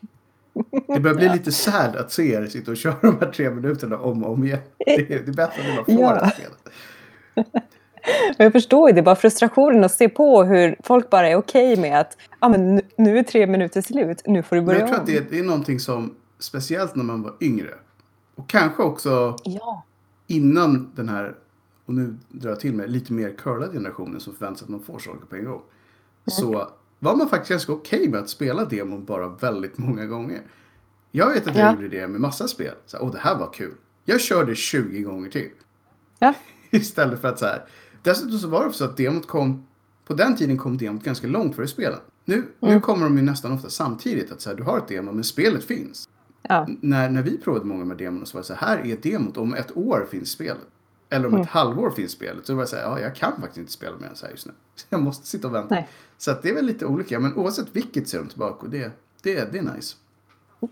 det 0.95 1.01
börjar 1.01 1.17
bli 1.17 1.29
lite 1.29 1.53
sad 1.53 1.97
att 1.97 2.13
se 2.13 2.33
er 2.35 2.47
sitta 2.47 2.71
och 2.71 2.77
köra 2.77 2.95
de 3.03 3.19
här 3.21 3.31
tre 3.33 3.51
minuterna 3.51 3.99
om 3.99 4.25
och 4.25 4.33
om 4.33 4.45
igen. 4.45 4.59
Det 4.79 4.95
är, 4.95 5.07
det 5.09 5.15
är 5.15 5.33
bättre 5.33 5.63
att 5.81 5.87
ni 5.89 5.97
bara 5.97 5.97
får 5.97 6.05
Ja. 6.05 6.15
det 6.15 6.25
här 6.25 6.31
spelet. 6.33 7.55
Men 8.39 8.45
jag 8.45 8.53
förstår 8.53 8.89
ju 8.91 8.95
det, 8.95 9.03
bara 9.03 9.17
frustrationen 9.17 9.85
att 9.85 9.93
se 9.93 10.09
på 10.09 10.45
hur 10.45 10.77
folk 10.83 11.11
bara 11.11 11.29
är 11.29 11.37
okej 11.37 11.77
med 11.77 12.01
att 12.01 12.17
ah, 12.39 12.49
men 12.49 12.81
nu, 12.97 13.19
är 13.19 13.23
tre 13.23 13.47
minuter 13.47 13.81
slut, 13.81 14.23
nu 14.27 14.43
får 14.43 14.57
du 14.57 14.61
Men 14.63 14.67
börja 14.67 14.81
jag 14.81 14.89
tror 14.89 14.97
om. 14.99 15.01
att 15.03 15.07
det 15.07 15.17
är, 15.17 15.25
det 15.31 15.39
är 15.39 15.43
någonting 15.43 15.81
som, 15.81 16.15
speciellt 16.39 16.95
när 16.97 17.05
man 17.05 17.23
var 17.23 17.37
yngre, 17.41 17.75
och 18.35 18.49
kanske 18.49 18.83
också 18.83 19.37
Ja, 19.45 19.85
innan 20.27 20.91
den 20.95 21.09
här, 21.09 21.37
och 21.87 21.95
nu 21.95 22.17
drar 22.29 22.51
jag 22.51 22.61
till 22.61 22.75
mig, 22.75 22.89
lite 22.89 23.13
mer 23.13 23.35
curlade 23.39 23.73
generationen 23.73 24.21
som 24.21 24.35
förväntar 24.35 24.59
sig 24.59 24.65
att 24.65 24.71
man 24.71 24.81
får 24.83 24.99
saker 24.99 25.27
på 25.27 25.37
en 25.37 25.45
gång. 25.45 25.63
Så 26.27 26.69
var 26.99 27.17
man 27.17 27.29
faktiskt 27.29 27.51
ganska 27.51 27.73
okej 27.73 28.09
med 28.09 28.21
att 28.21 28.29
spela 28.29 28.65
demon 28.65 29.05
bara 29.05 29.29
väldigt 29.29 29.79
många 29.79 30.07
gånger. 30.07 30.41
Jag 31.11 31.33
vet 31.33 31.47
att 31.47 31.57
jag 31.57 31.67
Ja. 31.67 31.73
gjorde 31.75 31.89
det 31.89 32.09
med 32.09 32.21
massa 32.21 32.49
spel. 32.49 32.75
Så, 32.87 32.99
Åh, 33.01 33.13
det 33.13 33.19
här 33.19 33.39
var 33.39 33.53
kul. 33.53 33.75
Jag 34.05 34.21
körde 34.21 34.55
20 34.55 35.03
gånger 35.03 35.31
till. 35.31 35.51
ja. 36.19 36.35
Istället 36.71 37.21
för 37.21 37.29
att 37.29 37.39
så 37.39 37.47
här. 37.47 37.65
Dessutom 38.03 38.39
så 38.39 38.49
var 38.49 38.67
det 38.67 38.73
så 38.73 38.85
att 38.85 38.97
demot 38.97 39.27
kom, 39.27 39.67
på 40.07 40.15
den 40.15 40.37
tiden 40.37 40.59
kom 40.59 40.77
demot 40.79 41.03
ganska 41.03 41.27
långt 41.27 41.57
före 41.57 41.67
spelen. 41.69 41.99
Nu, 42.25 42.45
nu 42.61 42.81
kommer 42.81 43.05
de 43.05 43.17
ju 43.17 43.23
nästan 43.23 43.53
ofta 43.53 43.69
samtidigt. 43.71 44.33
Att 44.33 44.41
så 44.41 44.51
här, 44.51 44.57
du 44.57 44.63
har 44.63 44.79
ett 44.79 44.89
demo 44.89 45.13
men 45.13 45.25
spelet 45.25 45.65
finns. 45.65 46.09
Ja. 46.43 46.67
När, 46.81 47.11
när 47.11 47.23
vi 47.23 47.39
provade 47.39 47.65
många 47.65 47.85
med 47.85 47.97
demon 47.97 48.27
så 48.27 48.37
var 48.37 48.43
det 48.43 48.47
så 48.47 48.55
här, 48.55 48.87
är 48.87 48.97
demot, 48.97 49.37
om 49.37 49.55
ett 49.55 49.77
år 49.77 50.07
finns 50.11 50.31
spelet. 50.31 50.67
Eller 51.11 51.27
om 51.27 51.35
ett 51.35 51.49
halvår 51.49 51.91
finns 51.91 52.13
spelet. 52.13 52.47
Så 52.47 52.55
var 52.55 52.63
det 52.63 52.69
så 52.69 52.77
här, 52.77 52.83
ja 52.83 53.01
jag 53.01 53.15
kan 53.15 53.33
faktiskt 53.41 53.59
inte 53.59 53.73
spela 53.73 53.97
mer 53.97 54.07
än 54.07 54.17
så 54.17 54.27
här 54.27 54.33
just 54.33 54.47
nu. 54.47 54.53
Så 54.75 54.87
jag 54.91 55.03
måste 55.03 55.27
sitta 55.27 55.49
och 55.49 55.55
vänta. 55.55 55.75
Nej. 55.75 55.89
Så 56.19 56.31
att 56.31 56.43
det 56.43 56.51
är 56.51 56.55
väl 56.55 56.67
lite 56.67 56.87
olika, 56.87 57.21
men 57.21 57.35
oavsett 57.35 57.67
vilket 57.73 58.09
ser 58.09 58.19
de 58.19 58.29
tillbaka 58.29 58.67
och 58.67 58.71
det, 58.71 58.93
det, 59.23 59.53
det 59.53 59.59
är 59.59 59.63
nice. 59.63 59.97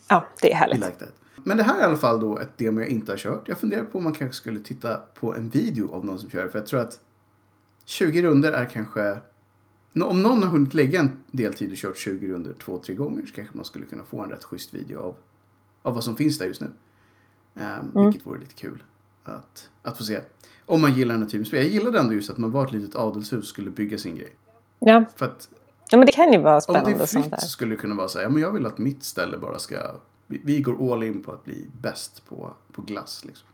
ja, 0.08 0.26
det 0.40 0.52
är 0.52 0.56
härligt. 0.56 0.78
like. 0.78 1.04
Men 1.44 1.56
det 1.56 1.62
här 1.62 1.76
är 1.76 1.80
i 1.80 1.84
alla 1.84 1.96
fall 1.96 2.20
då 2.20 2.38
ett 2.38 2.58
demo 2.58 2.80
jag 2.80 2.88
inte 2.88 3.12
har 3.12 3.16
kört. 3.16 3.48
Jag 3.48 3.58
funderar 3.58 3.84
på 3.84 3.98
om 3.98 4.04
man 4.04 4.12
kanske 4.12 4.36
skulle 4.36 4.60
titta 4.60 4.96
på 4.96 5.34
en 5.34 5.48
video 5.48 5.92
av 5.92 6.04
någon 6.04 6.18
som 6.18 6.30
kör. 6.30 6.48
För 6.48 6.58
jag 6.58 6.66
tror 6.66 6.80
att 6.80 7.00
20 7.84 8.22
runder 8.22 8.52
är 8.52 8.64
kanske... 8.64 9.18
Om 10.02 10.22
någon 10.22 10.42
har 10.42 10.50
hunnit 10.50 10.74
lägga 10.74 11.00
en 11.00 11.24
del 11.30 11.54
tid 11.54 11.70
och 11.70 11.76
kört 11.76 11.96
20 11.96 12.28
runder 12.28 12.52
två, 12.52 12.78
tre 12.78 12.94
gånger 12.94 13.26
så 13.26 13.34
kanske 13.34 13.56
man 13.56 13.64
skulle 13.64 13.86
kunna 13.86 14.04
få 14.04 14.22
en 14.22 14.30
rätt 14.30 14.44
schysst 14.44 14.74
video 14.74 14.98
av, 14.98 15.14
av 15.86 15.94
vad 15.94 16.04
som 16.04 16.16
finns 16.16 16.38
där 16.38 16.46
just 16.46 16.60
nu. 16.60 16.70
Um, 17.54 18.04
Vilket 18.04 18.26
vore 18.26 18.40
lite 18.40 18.54
kul 18.54 18.82
att, 19.24 19.70
att 19.82 19.98
få 19.98 20.04
se. 20.04 20.20
Om 20.66 20.80
man 20.80 20.94
gillar 20.94 21.14
den 21.14 21.22
här 21.22 21.28
typen 21.28 21.40
av 21.40 21.44
spel. 21.44 21.62
Jag 21.62 21.72
gillade 21.72 21.98
ändå 21.98 22.14
just 22.14 22.30
att 22.30 22.38
man 22.38 22.50
var 22.50 22.66
ett 22.66 22.72
litet 22.72 22.96
adelshus 22.96 23.48
skulle 23.48 23.70
bygga 23.70 23.98
sin 23.98 24.16
grej. 24.16 24.36
Ja. 24.78 25.04
För 25.16 25.26
att 25.26 25.48
ja, 25.90 25.98
men 25.98 26.06
det 26.06 26.12
kan 26.12 26.32
ju 26.32 26.38
vara 26.38 26.54
om 26.54 26.56
det 26.56 26.62
spännande. 26.62 27.02
är 27.02 27.06
sånt 27.06 27.24
fritt 27.24 27.40
så 27.40 27.48
skulle 27.48 27.74
det 27.74 27.80
kunna 27.80 27.94
vara 27.94 28.08
så 28.08 28.18
här, 28.18 28.24
ja 28.24 28.28
men 28.28 28.42
jag 28.42 28.52
vill 28.52 28.66
att 28.66 28.78
mitt 28.78 29.04
ställe 29.04 29.38
bara 29.38 29.58
ska, 29.58 29.94
vi, 30.26 30.40
vi 30.44 30.60
går 30.60 30.92
all 30.92 31.02
in 31.02 31.22
på 31.22 31.32
att 31.32 31.44
bli 31.44 31.70
bäst 31.80 32.28
på, 32.28 32.54
på 32.72 32.82
glass 32.82 33.25
liksom. 33.25 33.49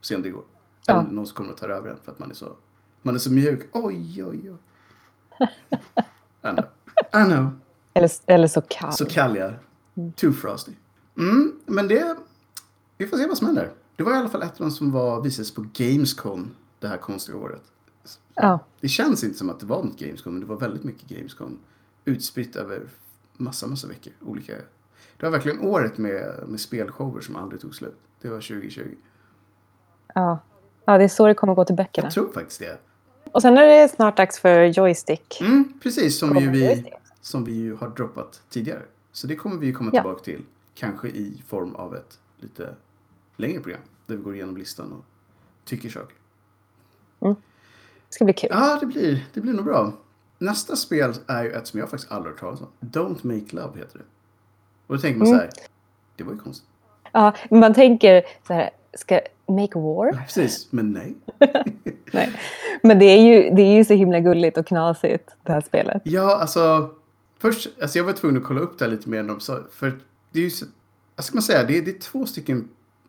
Se 0.00 0.16
om 0.16 0.22
det 0.22 0.30
går. 0.30 0.44
Ja. 0.86 1.00
Eller 1.00 1.10
någon 1.10 1.26
som 1.26 1.36
kommer 1.36 1.50
att 1.50 1.56
ta 1.56 1.66
över 1.66 1.90
en 1.90 1.96
för 2.04 2.12
att 2.12 2.18
man 2.18 2.30
är 2.30 2.34
så, 2.34 2.56
man 3.02 3.14
är 3.14 3.18
så 3.18 3.32
mjuk. 3.32 3.68
Oj, 3.72 4.24
oj, 4.24 4.50
oj. 4.50 4.56
I 6.42 6.54
know. 6.54 6.64
I 7.22 7.24
know. 7.24 7.50
Eller, 7.94 8.10
eller 8.26 8.48
så 8.48 8.60
kall. 8.60 8.92
Så 8.92 9.06
kall 9.06 9.36
jag. 9.36 9.52
Too 10.16 10.32
frosty. 10.32 10.72
Mm, 11.20 11.52
men 11.66 11.88
det, 11.88 12.16
vi 12.98 13.06
får 13.06 13.16
se 13.16 13.26
vad 13.26 13.38
som 13.38 13.46
händer. 13.46 13.72
Det 13.96 14.02
var 14.02 14.12
i 14.12 14.16
alla 14.16 14.28
fall 14.28 14.42
ett 14.42 14.52
av 14.60 14.66
de 14.66 14.70
som 14.70 14.90
var, 14.92 15.20
visades 15.22 15.54
på 15.54 15.66
Gamescom 15.72 16.50
det 16.78 16.88
här 16.88 16.96
konstiga 16.96 17.38
året. 17.38 17.62
Ja. 18.34 18.58
Det 18.80 18.88
känns 18.88 19.24
inte 19.24 19.38
som 19.38 19.50
att 19.50 19.60
det 19.60 19.66
var 19.66 19.82
något 19.84 19.98
Gamescom, 19.98 20.32
men 20.32 20.40
det 20.40 20.46
var 20.46 20.56
väldigt 20.56 20.84
mycket 20.84 21.08
Gamescom. 21.08 21.58
Utspritt 22.04 22.56
över 22.56 22.88
massa, 23.36 23.66
massa 23.66 23.86
veckor. 23.86 24.12
Olika. 24.20 24.52
Det 25.16 25.26
var 25.26 25.30
verkligen 25.30 25.60
året 25.60 25.98
med, 25.98 26.44
med 26.48 26.60
spelshower 26.60 27.20
som 27.20 27.36
aldrig 27.36 27.60
tog 27.60 27.74
slut. 27.74 27.96
Det 28.20 28.28
var 28.28 28.36
2020. 28.36 28.80
Ja. 30.14 30.38
ja, 30.84 30.98
det 30.98 31.04
är 31.04 31.08
så 31.08 31.26
det 31.26 31.34
kommer 31.34 31.54
gå 31.54 31.64
till 31.64 31.76
böckerna. 31.76 32.06
Jag 32.06 32.12
tror 32.14 32.32
faktiskt 32.32 32.60
det. 32.60 32.78
Och 33.32 33.42
sen 33.42 33.58
är 33.58 33.66
det 33.66 33.88
snart 33.88 34.16
dags 34.16 34.38
för 34.38 34.64
joystick. 34.64 35.40
Mm, 35.40 35.72
precis, 35.82 36.18
som, 36.18 36.34
vi, 36.34 36.46
vi, 36.46 36.92
som 37.20 37.44
vi 37.44 37.52
ju 37.52 37.74
har 37.74 37.88
droppat 37.88 38.42
tidigare. 38.48 38.82
Så 39.12 39.26
det 39.26 39.36
kommer 39.36 39.56
vi 39.56 39.72
komma 39.72 39.90
Ja. 39.92 40.00
tillbaka 40.02 40.24
till. 40.24 40.42
Kanske 40.80 41.08
i 41.08 41.42
form 41.46 41.74
av 41.74 41.94
ett 41.96 42.18
lite 42.36 42.74
längre 43.36 43.60
program. 43.60 43.80
Där 44.06 44.16
vi 44.16 44.22
går 44.22 44.34
igenom 44.34 44.56
listan 44.56 44.92
och 44.92 45.04
tycker 45.64 45.88
saker. 45.88 46.16
Det 47.20 47.34
ska 48.14 48.24
bli 48.24 48.34
kul. 48.34 48.50
Ja, 48.52 48.78
det 48.80 48.86
blir, 48.86 49.26
det 49.34 49.40
blir 49.40 49.52
nog 49.52 49.64
bra. 49.64 49.92
Nästa 50.38 50.76
spel 50.76 51.12
är 51.26 51.44
ju 51.44 51.50
ett 51.52 51.66
som 51.66 51.80
jag 51.80 51.90
faktiskt 51.90 52.12
aldrig 52.12 52.32
hört 52.32 52.40
talas 52.40 52.60
om. 52.60 52.66
Don't 52.80 53.18
Make 53.26 53.56
Love 53.56 53.78
heter 53.78 53.98
det. 53.98 54.04
Och 54.86 54.94
då 54.96 55.00
tänker 55.00 55.18
man 55.18 55.26
så 55.26 55.32
Mm. 55.32 55.40
här. 55.44 55.50
Det 56.16 56.24
var 56.24 56.32
ju 56.32 56.38
konstigt. 56.38 56.68
Ja, 57.12 57.34
man 57.50 57.74
tänker 57.74 58.22
så 58.46 58.52
här, 58.52 58.70
ska 58.94 59.20
make 59.46 59.78
war? 59.78 60.06
Ja, 60.06 60.18
precis, 60.26 60.72
men 60.72 60.92
nej. 60.92 61.14
Nej. 62.12 62.32
Men 62.82 62.98
det 62.98 63.04
är, 63.04 63.22
ju, 63.22 63.50
det 63.54 63.62
är 63.62 63.76
ju 63.76 63.84
så 63.84 63.94
himla 63.94 64.20
gulligt 64.20 64.58
och 64.58 64.66
knasigt, 64.66 65.30
det 65.42 65.52
här 65.52 65.60
spelet. 65.60 66.02
Ja, 66.04 66.36
alltså. 66.40 66.94
Först, 67.38 67.68
alltså 67.82 67.98
jag 67.98 68.04
var 68.04 68.12
tvungen 68.12 68.36
att 68.42 68.48
kolla 68.48 68.60
upp 68.60 68.78
det 68.78 68.84
här 68.84 68.92
lite 68.92 69.08
mer. 69.08 69.38
För 69.70 69.98
det 70.32 70.40
är 70.40 70.44
ju, 70.44 70.50
vad 71.16 71.24
ska 71.24 71.34
man 71.34 71.42
säga, 71.42 71.64
det 71.64 71.78
är, 71.78 71.82
det 71.82 71.90
är 71.90 71.98
två 71.98 72.26
stycken, 72.26 72.68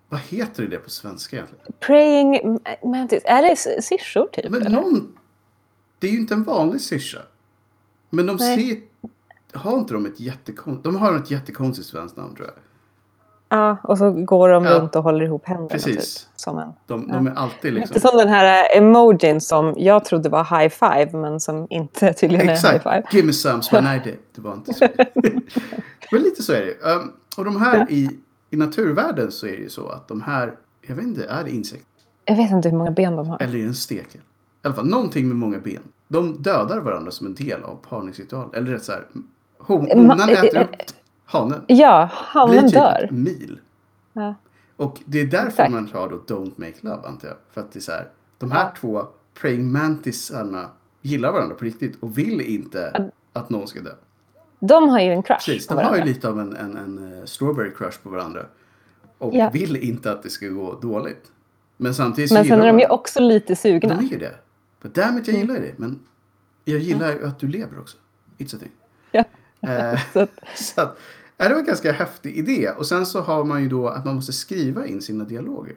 vad 0.09 0.19
heter 0.19 0.67
det 0.67 0.77
på 0.77 0.89
svenska 0.89 1.35
egentligen? 1.35 1.65
Praying 1.79 2.59
mantis. 2.83 3.23
Är 3.25 3.41
det 3.41 3.81
syrsor 3.83 4.27
typ? 4.27 4.51
Men 4.51 4.71
någon, 4.71 5.17
det 5.99 6.07
är 6.07 6.11
ju 6.11 6.17
inte 6.17 6.33
en 6.33 6.43
vanlig 6.43 6.81
syrsa. 6.81 7.21
Men 8.09 8.25
de 8.25 8.35
Nej. 8.35 8.57
ser, 8.57 9.59
har 9.59 9.79
inte 9.79 9.93
de 9.93 10.05
ett 10.05 10.19
jättekonstigt, 10.19 10.83
de 10.83 10.95
har 10.95 11.17
ett 11.17 11.31
jättekonstigt 11.31 11.87
svenskt 11.87 12.17
namn 12.17 12.35
tror 12.35 12.47
jag. 12.47 12.55
Ja, 13.51 13.77
och 13.84 13.98
så 13.98 14.12
går 14.12 14.50
de 14.50 14.65
Ja. 14.65 14.79
runt 14.79 14.96
och 14.96 15.03
håller 15.03 15.25
ihop 15.25 15.46
händerna. 15.46 15.70
Precis. 15.70 16.15
Typ, 16.15 16.29
som 16.36 16.58
en... 16.58 16.70
De, 16.88 17.08
de 17.08 17.27
är 17.27 17.34
alltid 17.34 17.74
liksom... 17.74 17.93
Lite 17.93 18.08
som 18.08 18.17
den 18.17 18.27
här 18.27 18.77
emojin 18.77 19.41
som 19.41 19.74
jag 19.77 20.05
trodde 20.05 20.29
var 20.29 20.60
high 20.60 20.70
five 20.70 21.17
men 21.20 21.39
som 21.39 21.67
inte 21.70 22.13
tydligen 22.20 22.50
är 22.50 22.53
high 22.55 22.84
five. 22.84 22.98
Exakt. 22.98 23.13
Give 23.13 23.27
me 23.27 23.34
some, 23.34 23.62
but 23.72 23.84
nej 23.84 24.01
det, 24.03 24.15
det 24.36 24.41
var 24.41 24.53
inte 24.53 24.74
så. 24.74 24.88
Men 26.12 26.22
lite 26.22 26.43
så 26.43 26.53
är 26.53 26.62
det. 26.62 26.89
Um, 26.91 27.12
och 27.38 27.46
de 27.46 27.62
här 27.62 27.88
i, 27.89 28.20
i 28.50 28.55
naturvärlden 28.58 29.31
så 29.31 29.48
är 29.48 29.51
det 29.51 29.58
ju 29.58 29.70
så 29.70 29.88
att 29.88 30.08
de 30.08 30.22
här, 30.22 30.53
jag 30.88 30.96
vet 30.96 31.05
inte, 31.05 31.25
är 31.25 31.43
det 31.43 31.50
insekter? 31.51 31.88
Jag 32.25 32.36
vet 32.36 32.51
inte 32.51 32.70
hur 32.70 32.77
många 32.77 32.91
ben 32.91 33.15
de 33.15 33.27
har. 33.29 33.41
Eller 33.41 33.53
är 33.53 33.58
det 33.62 33.63
en 33.67 33.75
stekel? 33.75 34.22
I 34.22 34.67
alla 34.67 34.75
fall 34.75 34.88
någonting 34.88 35.27
med 35.27 35.38
många 35.38 35.60
ben. 35.60 35.81
De 36.08 36.41
dödar 36.41 36.79
varandra 36.79 37.12
som 37.12 37.27
en 37.27 37.36
del 37.36 37.63
av 37.63 37.75
parningsritualen. 37.89 38.50
Eller 38.53 38.72
rätt 38.72 38.84
så 38.84 38.91
här, 38.91 39.05
hon, 39.58 39.91
honan 39.91 40.29
äter 40.29 40.62
upp 40.62 40.70
hanen. 41.31 41.61
Ja, 41.67 42.09
blir 42.09 42.15
hanen 42.15 42.63
typ 42.63 42.73
dör. 42.73 43.07
mil. 43.11 43.59
Ja. 44.13 44.35
Och 44.75 45.00
det 45.05 45.21
är 45.21 45.25
därför 45.25 45.47
Exakt. 45.47 45.71
man 45.71 45.89
har 45.93 46.09
då 46.09 46.17
Don't 46.35 46.51
Make 46.55 46.73
Love 46.81 47.07
antar 47.07 47.27
jag. 47.27 47.38
För 47.51 47.61
att 47.61 47.71
det 47.71 47.79
är 47.79 47.81
så 47.81 47.91
här, 47.91 48.07
de 48.38 48.51
här 48.51 48.71
två 48.79 49.05
praying 49.41 49.71
mantisarna 49.71 50.69
gillar 51.01 51.31
varandra 51.31 51.55
på 51.55 51.65
riktigt 51.65 51.97
och 52.03 52.17
vill 52.17 52.41
inte 52.41 53.09
att 53.33 53.50
någon 53.50 53.67
ska 53.67 53.81
dö. 53.81 53.91
De 54.59 54.89
har 54.89 55.00
ju 55.00 55.11
en 55.11 55.23
crush 55.23 55.45
Precis, 55.45 55.67
de 55.67 55.77
har 55.77 55.97
ju 55.97 56.03
lite 56.03 56.29
av 56.29 56.39
en, 56.39 56.55
en, 56.55 56.77
en 56.77 57.17
eh, 57.19 57.25
strawberry 57.25 57.73
crush 57.73 58.00
på 58.03 58.09
varandra. 58.09 58.45
Och 59.17 59.35
Ja. 59.35 59.50
vill 59.50 59.75
inte 59.75 60.11
att 60.11 60.23
det 60.23 60.29
ska 60.29 60.47
gå 60.47 60.79
dåligt. 60.79 61.31
Men 61.77 61.95
samtidigt 61.95 62.31
Men 62.31 62.45
sen 62.45 62.61
är 62.61 62.67
de 62.67 62.79
ju 62.79 62.88
också 62.88 63.19
lite 63.19 63.55
sugna. 63.55 63.95
De 63.95 64.05
är 64.05 64.09
ju 64.09 64.17
det. 64.17 64.35
But 64.81 64.95
damn 64.95 65.17
it, 65.17 65.27
jag 65.27 65.38
gillar 65.38 65.53
det. 65.55 65.73
Men 65.77 66.00
jag 66.65 66.79
gillar 66.79 67.09
ju 67.11 67.25
att 67.27 67.39
du 67.39 67.47
lever 67.47 67.79
också. 67.79 67.97
It's 68.38 68.55
a 68.55 68.59
thing. 68.59 68.71
Ja. 69.11 69.23
Eh, 69.69 70.00
Så 70.13 70.19
att, 70.19 70.29
så 70.55 70.81
att, 70.81 70.88
ja, 70.88 70.95
det 71.50 71.53
var 71.53 71.60
en 71.60 71.65
ganska 71.65 71.91
häftig 71.91 72.38
idé. 72.38 72.69
Och 72.77 72.86
sen 72.86 73.05
så 73.05 73.21
har 73.21 73.43
man 73.43 73.63
ju 73.63 73.69
då 73.69 73.88
att 73.88 74.05
man 74.05 74.15
måste 74.15 74.33
skriva 74.33 74.86
in 74.86 75.01
sina 75.01 75.24
dialoger. 75.24 75.75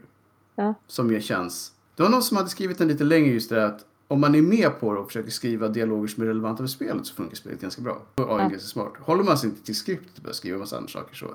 ja. 0.54 0.74
Som 0.86 1.10
ju 1.12 1.20
känns... 1.20 1.72
Det 1.96 2.02
var 2.02 2.10
någon 2.10 2.22
som 2.22 2.36
hade 2.36 2.48
skrivit 2.48 2.80
en 2.80 2.88
lite 2.88 3.04
längre 3.04 3.32
just 3.32 3.50
det 3.50 3.66
att 3.66 3.84
om 4.08 4.20
man 4.20 4.34
är 4.34 4.42
med 4.42 4.80
på 4.80 4.94
det 4.94 5.00
och 5.00 5.06
försöker 5.06 5.30
skriva 5.30 5.68
dialoger 5.68 6.08
som 6.08 6.22
är 6.22 6.26
relevanta 6.26 6.62
för 6.62 6.68
spelet 6.68 7.06
så 7.06 7.14
funkar 7.14 7.36
spelet 7.36 7.60
ganska 7.60 7.82
bra. 7.82 7.98
Och 8.14 8.30
AI 8.30 8.44
är 8.44 8.50
ganska 8.50 8.58
smart. 8.68 8.92
Håller 9.00 9.24
man 9.24 9.38
sig 9.38 9.50
inte 9.50 9.62
till 9.62 9.76
skriptet 9.76 10.16
och 10.16 10.22
börjar 10.22 10.34
skriva 10.34 10.58
massa 10.58 10.76
andra 10.76 10.88
saker 10.88 11.14
så 11.14 11.26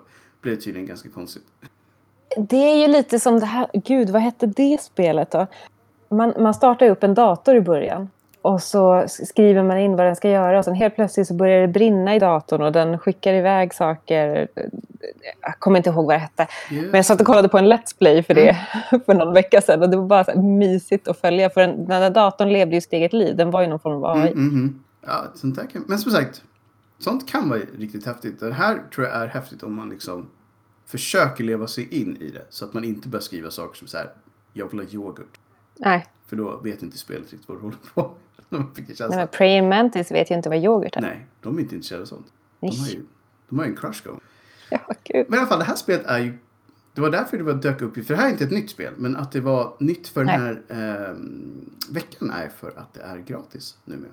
blir 0.41 0.55
det 0.55 0.61
tydligen 0.61 0.87
ganska 0.87 1.09
konstigt. 1.09 1.43
Det 2.37 2.55
är 2.55 2.87
ju 2.87 2.87
lite 2.87 3.19
som 3.19 3.39
det 3.39 3.45
här, 3.45 3.67
gud 3.73 4.09
vad 4.09 4.21
hette 4.21 4.45
det 4.45 4.81
spelet 4.81 5.31
då? 5.31 5.47
Man, 6.09 6.33
man 6.39 6.53
startar 6.53 6.89
upp 6.89 7.03
en 7.03 7.13
dator 7.13 7.55
i 7.55 7.61
början. 7.61 8.09
Och 8.41 8.61
så 8.61 9.05
skriver 9.07 9.63
man 9.63 9.77
in 9.77 9.95
vad 9.95 10.05
den 10.05 10.15
ska 10.15 10.29
göra 10.29 10.59
och 10.59 10.65
sen 10.65 10.75
helt 10.75 10.95
plötsligt 10.95 11.27
så 11.27 11.33
börjar 11.33 11.61
det 11.61 11.67
brinna 11.67 12.15
i 12.15 12.19
datorn 12.19 12.61
och 12.61 12.71
den 12.71 12.99
skickar 12.99 13.33
iväg 13.33 13.73
saker. 13.73 14.47
Jag 15.41 15.59
kommer 15.59 15.77
inte 15.77 15.89
ihåg 15.89 16.05
vad 16.05 16.15
det 16.15 16.19
hette. 16.19 16.47
Men 16.69 16.93
jag 16.93 17.05
satt 17.05 17.21
och 17.21 17.27
kollade 17.27 17.49
på 17.49 17.57
en 17.57 17.73
Let's 17.73 17.97
Play 17.99 18.23
för 18.23 18.33
det 18.33 18.57
för 19.05 19.13
någon 19.13 19.33
vecka 19.33 19.61
sedan 19.61 19.81
och 19.81 19.89
det 19.89 19.97
var 19.97 20.05
bara 20.05 20.23
så 20.23 20.41
mysigt 20.41 21.07
att 21.07 21.19
följa. 21.21 21.49
För 21.49 21.61
den, 21.61 21.77
den 21.77 22.01
där 22.01 22.09
datorn 22.09 22.49
levde 22.49 22.75
ju 22.75 22.81
sitt 22.81 22.93
eget 22.93 23.13
liv. 23.13 23.35
Den 23.35 23.51
var 23.51 23.61
ju 23.61 23.67
någon 23.67 23.79
form 23.79 24.03
av 24.03 24.17
AI. 24.17 24.31
Mm, 24.31 24.47
mhm. 24.47 24.83
Ja, 25.01 25.25
sånt 25.35 25.55
där 25.55 25.65
kan... 25.65 25.83
Men 25.87 25.99
som 25.99 26.11
sagt, 26.11 26.43
sånt 26.99 27.29
kan 27.29 27.49
vara 27.49 27.59
riktigt 27.77 28.05
häftigt. 28.05 28.39
Det 28.39 28.53
här 28.53 28.81
tror 28.95 29.07
jag 29.07 29.15
är 29.15 29.27
häftigt 29.27 29.63
om 29.63 29.73
man 29.73 29.89
liksom 29.89 30.29
försöker 30.85 31.43
leva 31.43 31.67
sig 31.67 32.01
in 32.01 32.17
i 32.17 32.29
det. 32.29 32.45
Så 32.49 32.65
att 32.65 32.73
man 32.73 32.83
inte 32.83 33.07
börjar 33.07 33.21
skriva 33.21 33.51
saker 33.51 33.77
som 33.77 33.87
så 33.87 33.97
här, 33.97 34.09
jag 34.53 34.71
vill 34.71 34.79
ha 34.79 34.87
yoghurt. 34.87 35.39
Nej, 35.77 36.05
För 36.27 36.35
då 36.35 36.59
vet 36.63 36.83
inte 36.83 36.97
spelet 36.97 37.31
riktigt 37.31 37.49
vad 37.49 37.57
du 37.57 37.61
håller 37.61 37.77
på. 37.93 38.11
De 38.49 38.75
fick 38.75 38.89
en 38.89 38.95
känsla. 38.95 39.07
Nej 39.07 39.17
men 39.17 39.27
Praying 39.27 39.69
Mantis 39.69 40.11
vet 40.11 40.31
ju 40.31 40.35
inte 40.35 40.49
vad 40.49 40.57
yoghurt 40.57 40.95
är. 40.95 41.01
Nej, 41.01 41.27
de 41.41 41.57
är 41.57 41.61
inte 41.61 41.75
intresserade 41.75 42.01
av 42.01 42.05
sånt. 42.05 42.27
De 42.59 42.67
har 42.67 42.87
ju, 42.87 43.05
de 43.49 43.59
har 43.59 43.65
ju 43.65 43.71
en 43.71 43.77
crush 43.77 44.03
gång. 44.07 44.19
Ja, 44.69 44.79
gud. 45.03 45.25
Men 45.29 45.37
i 45.37 45.39
alla 45.39 45.47
fall, 45.47 45.59
det 45.59 45.65
här 45.65 45.75
spelet 45.75 46.05
är 46.05 46.19
ju... 46.19 46.37
Det 46.93 47.01
var 47.01 47.09
därför 47.09 47.37
det 47.37 47.43
var 47.43 47.53
dök 47.53 47.81
upp, 47.81 47.93
för 47.93 48.13
det 48.13 48.15
här 48.15 48.27
är 48.27 48.31
inte 48.31 48.43
ett 48.43 48.51
nytt 48.51 48.69
spel, 48.69 48.93
men 48.97 49.15
att 49.15 49.31
det 49.31 49.41
var 49.41 49.73
nytt 49.79 50.07
för 50.07 50.23
den 50.23 50.41
här 50.41 50.61
ehm, 50.69 51.69
veckan 51.89 52.31
är 52.31 52.49
för 52.49 52.67
att 52.75 52.93
det 52.93 53.01
är 53.01 53.17
gratis 53.17 53.77
numera 53.85 54.11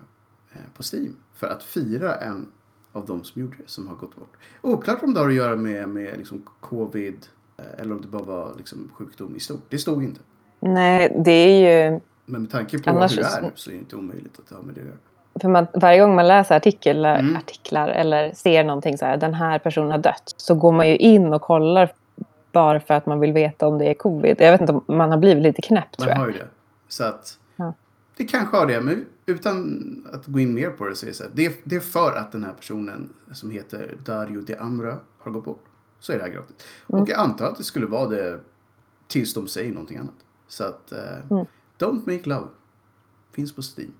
eh, 0.52 0.60
på 0.76 0.82
Steam. 0.82 1.16
För 1.34 1.46
att 1.46 1.62
fira 1.62 2.14
en 2.14 2.46
av 2.92 3.06
de 3.06 3.24
som 3.24 3.42
gjorde 3.42 3.56
det, 3.56 3.70
som 3.70 3.88
har 3.88 3.94
gått 3.94 4.16
bort. 4.16 4.36
Oklart 4.60 5.02
om 5.02 5.14
det 5.14 5.20
har 5.20 5.28
att 5.28 5.34
göra 5.34 5.56
med, 5.56 5.88
med 5.88 6.18
liksom 6.18 6.42
covid 6.60 7.26
eh, 7.56 7.64
eller 7.78 7.94
om 7.94 8.00
det 8.00 8.08
bara 8.08 8.22
var 8.22 8.54
liksom 8.56 8.90
sjukdom 8.94 9.36
i 9.36 9.40
stort. 9.40 9.64
Det 9.68 9.78
stod 9.78 10.04
inte. 10.04 10.20
Nej, 10.60 11.22
det 11.24 11.30
är 11.30 11.90
ju... 11.90 12.00
Men 12.26 12.42
med 12.42 12.50
tanke 12.50 12.78
på 12.78 12.90
Annars 12.90 13.12
hur 13.12 13.16
det 13.16 13.28
är 13.28 13.50
så 13.54 13.70
är 13.70 13.74
det 13.74 13.78
inte 13.78 13.96
omöjligt 13.96 14.38
att 14.38 14.48
det 14.48 14.54
har 14.54 14.62
med 14.62 14.74
det 14.74 14.80
att 14.80 14.86
göra. 14.86 14.96
För 15.40 15.48
man, 15.48 15.66
varje 15.74 16.00
gång 16.00 16.14
man 16.14 16.28
läser 16.28 16.56
artiklar, 16.56 17.18
Mm. 17.18 17.36
artiklar 17.36 17.88
eller 17.88 18.32
ser 18.32 18.64
någonting 18.64 18.98
så 18.98 19.04
här, 19.04 19.16
den 19.16 19.34
här 19.34 19.58
personen 19.58 19.90
har 19.90 19.98
dött, 19.98 20.34
så 20.36 20.54
går 20.54 20.72
man 20.72 20.88
ju 20.88 20.96
in 20.96 21.32
och 21.32 21.42
kollar 21.42 21.92
bara 22.52 22.80
för 22.80 22.94
att 22.94 23.06
man 23.06 23.20
vill 23.20 23.32
veta 23.32 23.66
om 23.68 23.78
det 23.78 23.84
är 23.84 23.94
covid. 23.94 24.36
Jag 24.40 24.52
vet 24.52 24.60
inte 24.60 24.72
om 24.72 24.84
man 24.96 25.10
har 25.10 25.18
blivit 25.18 25.42
lite 25.42 25.62
knäpp 25.62 25.96
tror 25.96 26.06
Man 26.06 26.14
jag. 26.16 26.20
har 26.20 26.26
ju 26.26 26.32
det. 26.32 26.46
Så 26.88 27.04
att 27.04 27.38
Ja. 27.56 27.74
det 28.16 28.24
kanske 28.24 28.56
har 28.56 28.66
det, 28.66 28.80
men 28.80 29.04
utan 29.26 30.06
att 30.12 30.26
gå 30.26 30.40
in 30.40 30.54
mer 30.54 30.70
på 30.70 30.84
det 30.86 30.94
så 30.96 31.06
är 31.06 31.08
det 31.08 31.14
så 31.14 31.22
här. 31.22 31.30
Det 31.34 31.46
är, 31.46 31.52
det 31.64 31.76
är 31.76 31.80
för 31.80 32.16
att 32.16 32.32
den 32.32 32.44
här 32.44 32.52
personen 32.52 33.08
som 33.32 33.50
heter 33.50 33.96
Dario 34.04 34.40
de 34.40 34.54
Amra 34.56 34.96
har 35.18 35.30
gått 35.30 35.44
bort. 35.44 35.64
Så 36.00 36.12
är 36.12 36.16
det 36.16 36.22
här 36.22 36.30
gratis. 36.30 36.56
Mm. 36.88 37.02
Och 37.02 37.08
jag 37.08 37.18
antar 37.18 37.46
att 37.46 37.56
det 37.58 37.64
skulle 37.64 37.86
vara 37.86 38.08
det 38.08 38.38
tills 39.08 39.34
de 39.34 39.48
säger 39.48 39.72
någonting 39.72 39.96
annat. 39.98 40.14
Så 40.48 40.64
att 40.64 40.92
eh, 40.92 40.98
Mm. 41.30 41.46
Don't 41.78 42.00
Make 42.12 42.28
Love 42.28 42.48
finns 43.32 43.54
på 43.54 43.62
Steam. 43.62 43.92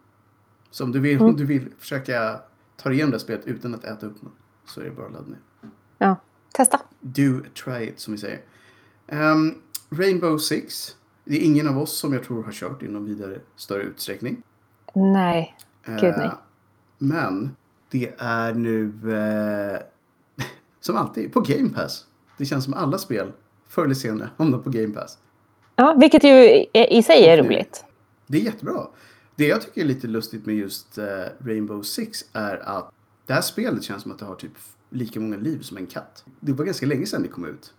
Så 0.71 0.85
om 0.85 0.93
du 0.93 1.01
vill, 1.01 1.17
Mm. 1.17 1.29
om 1.29 1.37
du 1.37 1.45
vill 1.45 1.73
försöka 1.79 2.41
ta 2.77 2.93
igenom 2.93 3.11
det 3.11 3.15
här 3.15 3.19
spelet 3.25 3.47
utan 3.47 3.75
att 3.75 3.85
äta 3.85 4.07
upp 4.07 4.23
något 4.23 4.33
så 4.65 4.81
är 4.81 4.85
det 4.85 4.91
bara 4.91 5.07
att 5.07 5.13
ladda 5.13 5.27
ner. 5.29 5.39
Ja, 5.99 6.17
testa. 6.55 6.81
Do 7.01 7.41
try 7.65 7.83
it, 7.89 8.01
som 8.01 8.13
vi 8.13 8.19
säger. 8.19 8.41
Ehm, 9.07 9.55
Rainbow 9.91 10.39
Six. 10.39 10.97
Det 11.25 11.37
är 11.37 11.41
ingen 11.47 11.69
av 11.69 11.79
oss 11.79 11.99
som 11.99 12.13
jag 12.13 12.23
tror 12.25 12.43
har 12.43 12.53
kört 12.53 12.83
i 12.83 12.89
någon 12.89 13.05
vidare 13.05 13.41
större 13.57 13.83
utsträckning. 13.83 14.43
Nej, 14.95 15.57
Gud, 15.87 16.15
nej. 16.17 16.27
Eh, 16.27 16.33
men 16.99 17.57
det 17.91 18.15
är 18.19 18.55
nu, 18.55 18.93
eh, 19.15 19.81
som 20.81 20.97
alltid, 20.97 21.33
på 21.33 21.41
Game 21.41 21.69
Pass. 21.71 22.07
Det 22.39 22.45
känns 22.45 22.65
som 22.65 22.75
alla 22.75 22.99
spel 22.99 23.33
förr 23.69 23.85
eller 23.85 23.95
senare 23.95 24.31
hamnar 24.37 24.59
på 24.59 24.71
Game 24.71 24.95
Pass. 24.95 25.19
Ja, 25.77 25.97
vilket 26.01 26.25
ju 26.25 26.65
i 26.73 27.03
sig 27.03 27.25
är 27.27 27.43
roligt. 27.43 27.85
Det 28.27 28.39
är 28.39 28.43
jättebra. 28.43 28.87
Det 29.37 29.47
jag 29.47 29.63
tycker 29.63 29.81
är 29.81 29.85
lite 29.85 30.07
lustigt 30.07 30.47
med 30.47 30.55
just 30.55 30.99
eh, 30.99 31.05
Rainbow 31.39 31.83
Six 31.83 32.25
är 32.33 32.57
att 32.57 32.93
det 33.27 33.33
här 33.33 33.41
spelet 33.41 33.83
känns 33.83 34.03
som 34.03 34.13
att 34.13 34.19
det 34.19 34.25
har 34.25 34.35
typ 34.35 34.53
lika 34.91 35.21
många 35.21 35.37
liv 35.37 35.61
som 35.61 35.77
en 35.77 35.87
katt. 35.87 36.25
Det 36.41 36.53
var 36.53 36.65
ganska 36.65 36.87
länge 36.87 37.07
sedan 37.07 37.23
det 37.23 37.29
kom 37.29 37.45
ut. 37.45 37.75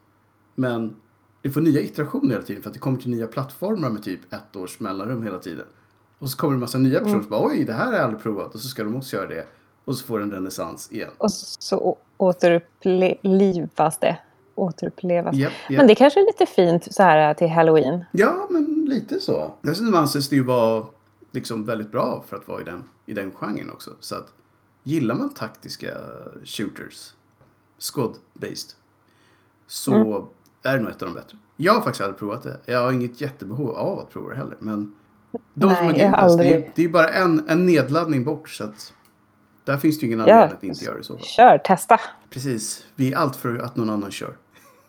Men 0.56 0.96
det 1.42 1.50
får 1.50 1.62
nya 1.62 1.82
iterationer 1.82 2.30
hela 2.30 2.42
tiden 2.42 2.64
för 2.64 2.70
att 2.70 2.74
det 2.74 2.80
kommer 2.80 2.98
till 2.98 3.10
nya 3.10 3.28
plattformar 3.28 3.90
med 3.90 4.04
typ 4.04 4.34
ett 4.34 4.56
års 4.56 4.80
mellanrum 4.80 5.24
hela 5.24 5.40
tiden. 5.40 5.66
Och 6.20 6.30
så 6.30 6.38
kommer 6.38 6.54
det 6.54 6.56
en 6.56 6.60
massa 6.60 6.78
nya 6.78 7.00
personer 7.00 7.22
som 7.22 7.30
bara 7.30 7.48
oj 7.48 7.64
det 7.64 7.74
här 7.74 7.86
har 7.86 7.94
jag 7.94 8.02
aldrig 8.02 8.24
provat 8.24 8.56
och 8.56 8.60
så 8.60 8.68
ska 8.68 8.84
de 8.84 8.96
också 8.96 9.16
göra 9.16 9.28
det. 9.28 9.48
Och 9.86 9.96
så 9.96 10.06
får 10.06 10.20
den 10.20 10.32
renässans 10.32 10.92
igen. 10.92 11.10
Och 11.18 11.32
så 11.32 11.98
återupplivas 12.18 13.98
det. 14.00 14.18
Återupplevas. 14.58 15.36
Japp, 15.36 15.52
japp. 15.70 15.78
Men 15.78 15.88
det 15.88 15.96
kanske 15.96 16.20
är 16.22 16.26
lite 16.26 16.46
fint 16.46 16.94
så 16.94 17.04
här 17.04 17.34
till 17.34 17.48
halloween. 17.50 18.06
Ja, 18.12 18.48
men 18.50 18.86
lite 18.90 19.20
så. 19.20 19.54
Dessutom 19.62 19.96
anses 19.96 20.30
det 20.30 20.36
ju 20.36 20.44
vara 20.44 20.86
liksom 21.32 21.66
väldigt 21.66 21.92
bra 21.92 22.24
för 22.28 22.38
att 22.38 22.48
vara 22.48 22.62
i 22.62 22.64
den, 22.64 22.84
i 23.06 23.14
den 23.14 23.32
genren 23.32 23.72
också. 23.72 23.92
Så 24.00 24.16
att 24.16 24.28
gillar 24.84 25.16
man 25.16 25.34
taktiska 25.34 25.88
shooters, 26.46 27.14
squad-based, 27.80 28.74
så 29.68 30.28
är 30.64 30.78
det 30.78 30.84
nog 30.84 30.92
ett 30.92 31.02
av 31.02 31.08
de 31.08 31.14
bättre. 31.16 31.38
Jag 31.58 31.74
har 31.74 31.82
faktiskt 31.82 32.02
aldrig 32.02 32.18
provat 32.20 32.44
det. 32.44 32.58
Jag 32.66 32.82
har 32.82 32.92
inget 32.92 33.22
jättebehov 33.22 33.70
av 33.70 34.00
att 34.00 34.10
prova 34.10 34.30
det 34.30 34.36
heller. 34.36 34.58
Men 34.60 34.96
de 35.54 35.62
som 35.62 35.70
Nej, 35.70 35.76
har 35.78 35.86
jag 35.86 35.96
Game 36.00 36.16
har 36.18 36.22
Pass, 36.24 36.38
det, 36.38 36.44
är, 36.44 36.54
aldrig- 36.56 36.72
det 36.76 36.84
är 36.84 36.90
bara 36.90 37.10
en, 37.10 37.50
en 37.50 37.66
nedladdning 37.66 38.24
bort. 38.24 38.50
Så 38.50 38.64
att 38.64 38.94
där 39.66 39.78
finns 39.78 40.00
det 40.00 40.06
ju 40.06 40.14
ingen 40.14 40.28
Ja. 40.28 40.34
anledning 40.34 40.58
att 40.58 40.64
inte 40.64 40.86
göra 40.86 40.98
det 40.98 41.04
så. 41.04 41.18
Kör, 41.18 41.58
testa. 41.58 42.00
Precis. 42.30 42.86
Vi 42.96 43.14
är 43.14 43.18
allt 43.18 43.36
för 43.36 43.58
att 43.58 43.76
någon 43.76 43.90
annan 43.90 44.12
kör. 44.12 44.38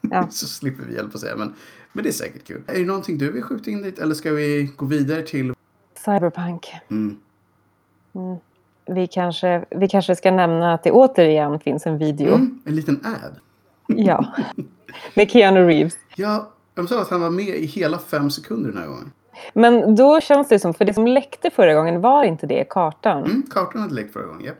Ja. 0.00 0.26
så 0.30 0.46
slipper 0.46 0.84
vi 0.84 0.94
hjälpa 0.94 1.18
säga. 1.18 1.36
Men, 1.36 1.54
men 1.92 2.02
det 2.02 2.10
är 2.10 2.12
säkert 2.12 2.44
kul. 2.44 2.62
Är 2.66 2.78
det 2.78 2.84
någonting 2.84 3.18
du 3.18 3.32
vill 3.32 3.42
skjuta 3.42 3.70
in 3.70 3.82
dit 3.82 3.98
eller 3.98 4.14
ska 4.14 4.32
vi 4.32 4.70
gå 4.76 4.86
vidare 4.86 5.22
till... 5.22 5.54
Cyberpunk. 6.04 6.72
Mm. 6.90 7.16
Vi 8.86 9.06
kanske, 9.06 9.64
vi 9.70 9.88
kanske 9.88 10.16
ska 10.16 10.30
nämna 10.30 10.74
att 10.74 10.82
det 10.82 10.90
återigen 10.90 11.60
finns 11.60 11.86
en 11.86 11.98
video. 11.98 12.34
Mm, 12.34 12.60
en 12.64 12.76
liten 12.76 13.00
ad. 13.04 13.36
Ja. 13.86 14.24
Med 15.14 15.30
Keanu 15.30 15.66
Reeves. 15.66 15.98
Ja, 16.16 16.50
jag 16.74 16.88
sa 16.88 17.02
att 17.02 17.10
han 17.10 17.20
var 17.20 17.30
med 17.30 17.48
i 17.48 17.66
hela 17.66 17.98
fem 17.98 18.30
sekunder 18.30 18.70
den 18.70 18.78
här 18.78 18.86
gången. 18.86 19.12
Men 19.52 19.96
då 19.96 20.20
känns 20.20 20.48
det 20.48 20.58
som, 20.58 20.74
för 20.74 20.84
det 20.84 20.94
som 20.94 21.06
läckte 21.06 21.50
förra 21.50 21.74
gången 21.74 22.00
var 22.00 22.24
inte 22.24 22.46
det 22.46 22.64
kartan. 22.70 23.24
Mm, 23.24 23.42
kartan 23.50 23.80
hade 23.80 23.94
läckt 23.94 24.12
förra 24.12 24.26
gången, 24.26 24.44
ja. 24.44 24.52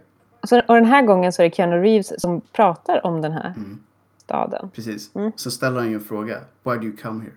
Så, 0.46 0.60
och 0.68 0.74
den 0.74 0.84
här 0.84 1.02
gången 1.02 1.32
så 1.32 1.42
är 1.42 1.48
det 1.48 1.54
Keanu 1.54 1.76
Reeves 1.82 2.20
som 2.20 2.40
pratar 2.40 3.06
om 3.06 3.22
den 3.22 3.32
här 3.32 3.54
Mm. 3.56 3.78
Staden. 4.28 4.70
Precis. 4.74 5.14
Mm. 5.14 5.32
Så 5.36 5.50
ställer 5.50 5.78
han 5.78 5.88
ju 5.88 5.94
en 5.94 6.00
fråga. 6.00 6.38
Why 6.62 6.76
do 6.76 6.82
you 6.82 6.96
come 6.96 7.20
here? 7.20 7.32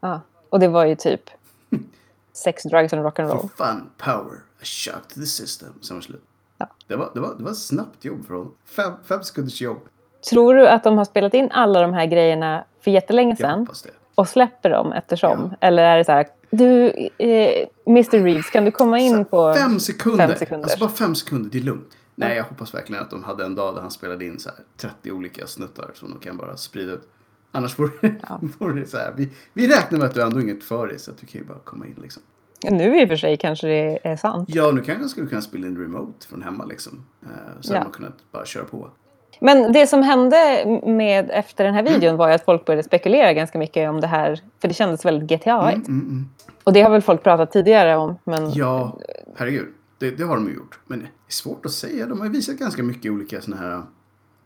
Ja. 0.00 0.20
Och 0.50 0.60
det 0.60 0.68
var 0.68 0.84
ju 0.84 0.96
typ 0.96 1.30
sex, 2.32 2.62
drugs 2.62 2.92
and 2.92 3.02
rock 3.02 3.18
and 3.18 3.30
For 3.30 3.48
fun, 3.56 3.90
power, 3.98 4.34
a 4.60 4.64
shock 4.64 5.08
to 5.08 5.14
the 5.14 5.26
system. 5.26 5.68
Sen 5.80 5.96
var 5.96 6.02
slut. 6.02 6.22
Ja. 6.58 6.68
Det, 6.86 6.96
var, 6.96 7.10
det, 7.14 7.20
var, 7.20 7.34
det 7.38 7.44
var 7.44 7.52
snabbt 7.52 8.04
jobb 8.04 8.26
för 8.26 8.34
honom. 8.34 8.52
Fem, 8.64 8.92
fem 9.04 9.22
sekunders 9.22 9.60
jobb. 9.60 9.78
Tror 10.30 10.54
du 10.54 10.68
att 10.68 10.84
de 10.84 10.98
har 10.98 11.04
spelat 11.04 11.34
in 11.34 11.50
alla 11.50 11.80
de 11.80 11.94
här 11.94 12.06
grejerna 12.06 12.64
för 12.80 12.90
jättelänge 12.90 13.36
sedan 13.36 13.66
och 14.14 14.28
släpper 14.28 14.70
dem 14.70 14.92
eftersom? 14.92 15.48
Ja. 15.50 15.66
Eller 15.66 15.82
är 15.82 15.96
det 15.96 16.04
så 16.04 16.12
här, 16.12 16.26
du, 16.50 16.86
eh, 17.18 17.68
Mr 17.86 18.24
Reeves, 18.24 18.50
kan 18.50 18.64
du 18.64 18.70
komma 18.70 18.98
in 18.98 19.24
på... 19.24 19.54
Fem 19.54 19.80
sekunder. 19.80 20.28
fem 20.28 20.36
sekunder. 20.38 20.64
Alltså 20.64 20.78
bara 20.78 20.90
fem 20.90 21.14
sekunder, 21.14 21.50
det 21.50 21.58
är 21.58 21.62
lugnt. 21.62 21.90
Nej, 22.14 22.36
jag 22.36 22.44
hoppas 22.44 22.74
verkligen 22.74 23.02
att 23.02 23.10
de 23.10 23.24
hade 23.24 23.44
en 23.44 23.54
dag 23.54 23.74
där 23.74 23.80
han 23.82 23.90
spelade 23.90 24.24
in 24.24 24.38
så 24.38 24.48
här 24.48 24.58
30 24.76 25.12
olika 25.12 25.46
snuttar 25.46 25.90
som 25.94 26.10
de 26.10 26.18
kan 26.20 26.36
bara 26.36 26.56
sprida 26.56 26.92
ut. 26.92 27.08
Annars 27.52 27.78
vore, 27.78 27.90
Ja. 28.28 28.40
det 28.74 28.86
så 28.86 28.96
här. 28.96 29.12
Vi, 29.16 29.30
vi 29.52 29.68
räknar 29.68 29.98
med 29.98 30.06
att 30.08 30.14
du 30.14 30.22
ändå 30.22 30.40
inget 30.40 30.64
för 30.64 30.86
dig 30.86 30.98
så 30.98 31.10
att 31.10 31.18
du 31.18 31.26
kan 31.26 31.40
ju 31.40 31.46
bara 31.46 31.58
komma 31.64 31.86
in 31.86 31.96
liksom. 32.02 32.22
Nu 32.70 33.00
i 33.00 33.04
och 33.04 33.08
för 33.08 33.16
sig 33.16 33.36
kanske 33.36 33.66
det 33.66 33.98
är 34.02 34.16
sant. 34.16 34.48
Ja, 34.52 34.70
nu 34.70 34.80
kanske 34.80 35.08
skulle 35.08 35.26
kunna 35.26 35.40
spela 35.42 35.66
in 35.66 35.78
remote 35.78 36.26
från 36.26 36.42
hemma 36.42 36.64
liksom. 36.64 37.04
Eh, 37.22 37.28
så 37.60 37.72
Ja. 37.72 37.78
hade 37.78 37.84
man 37.84 37.92
kunnat 37.92 38.14
bara 38.32 38.44
köra 38.44 38.64
på. 38.64 38.90
Men 39.40 39.72
det 39.72 39.86
som 39.86 40.02
hände 40.02 40.64
med 40.86 41.30
efter 41.30 41.64
den 41.64 41.74
här 41.74 41.82
videon 41.82 42.16
var 42.16 42.28
ju 42.28 42.34
att 42.34 42.44
folk 42.44 42.64
började 42.64 42.82
spekulera 42.82 43.32
ganska 43.32 43.58
mycket 43.58 43.90
om 43.90 44.00
det 44.00 44.06
här. 44.06 44.40
För 44.60 44.68
det 44.68 44.74
kändes 44.74 45.04
väldigt 45.04 45.30
GTA-igt. 45.30 45.88
Mm, 45.88 46.00
mm, 46.00 46.08
mm. 46.10 46.28
Och 46.64 46.72
det 46.72 46.82
har 46.82 46.90
väl 46.90 47.02
folk 47.02 47.22
pratat 47.22 47.52
tidigare 47.52 47.96
om. 47.96 48.18
Men 48.24 48.50
Ja, 48.52 48.98
herregud. 49.36 49.66
Det, 50.04 50.10
det 50.10 50.24
har 50.24 50.36
de 50.36 50.48
ju 50.48 50.54
gjort. 50.54 50.78
Men 50.86 50.98
det 50.98 51.04
är 51.04 51.10
svårt 51.28 51.66
att 51.66 51.72
säga. 51.72 52.06
De 52.06 52.18
har 52.18 52.26
ju 52.26 52.32
visat 52.32 52.56
ganska 52.56 52.82
mycket 52.82 53.12
olika 53.12 53.40
såna 53.40 53.56
här 53.56 53.82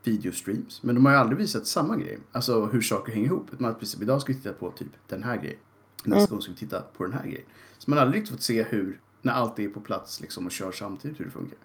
videostreams. 0.03 0.83
Men 0.83 0.95
de 0.95 1.05
har 1.05 1.13
ju 1.13 1.19
aldrig 1.19 1.37
visat 1.37 1.67
samma 1.67 1.97
grej. 1.97 2.19
Alltså 2.31 2.65
hur 2.65 2.81
saker 2.81 3.13
hänger 3.13 3.27
ihop. 3.27 3.49
Att 3.59 3.79
precis, 3.79 4.01
idag 4.01 4.21
ska 4.21 4.33
vi 4.33 4.39
titta 4.39 4.53
på 4.53 4.71
typ 4.71 4.87
den 5.07 5.23
här 5.23 5.37
grejen. 5.37 5.59
Nästa 6.03 6.33
gång 6.33 6.41
ska 6.41 6.51
vi 6.51 6.57
titta 6.57 6.81
på 6.81 7.03
den 7.03 7.13
här 7.13 7.23
grejen. 7.23 7.45
Så 7.77 7.89
man 7.89 7.97
har 7.97 8.05
aldrig 8.05 8.21
riktigt 8.21 8.35
fått 8.35 8.43
se 8.43 8.63
hur, 8.63 8.99
när 9.21 9.33
allt 9.33 9.59
är 9.59 9.69
på 9.69 9.79
plats 9.79 10.21
liksom, 10.21 10.45
och 10.45 10.51
kör 10.51 10.71
samtidigt, 10.71 11.19
hur 11.19 11.25
det 11.25 11.31
funkar. 11.31 11.57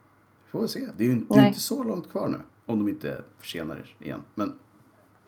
Får 0.51 0.63
vi 0.63 0.69
se. 0.69 0.89
Det 0.97 1.05
är 1.05 1.09
ju 1.09 1.13
inte, 1.13 1.35
det 1.35 1.41
är 1.41 1.47
inte 1.47 1.61
så 1.61 1.85
långt 1.85 2.11
kvar 2.11 2.29
nu. 2.29 2.41
Om 2.67 2.79
de 2.79 2.89
inte 2.89 3.23
försenar 3.39 3.95
igen. 3.99 4.23
Men 4.35 4.55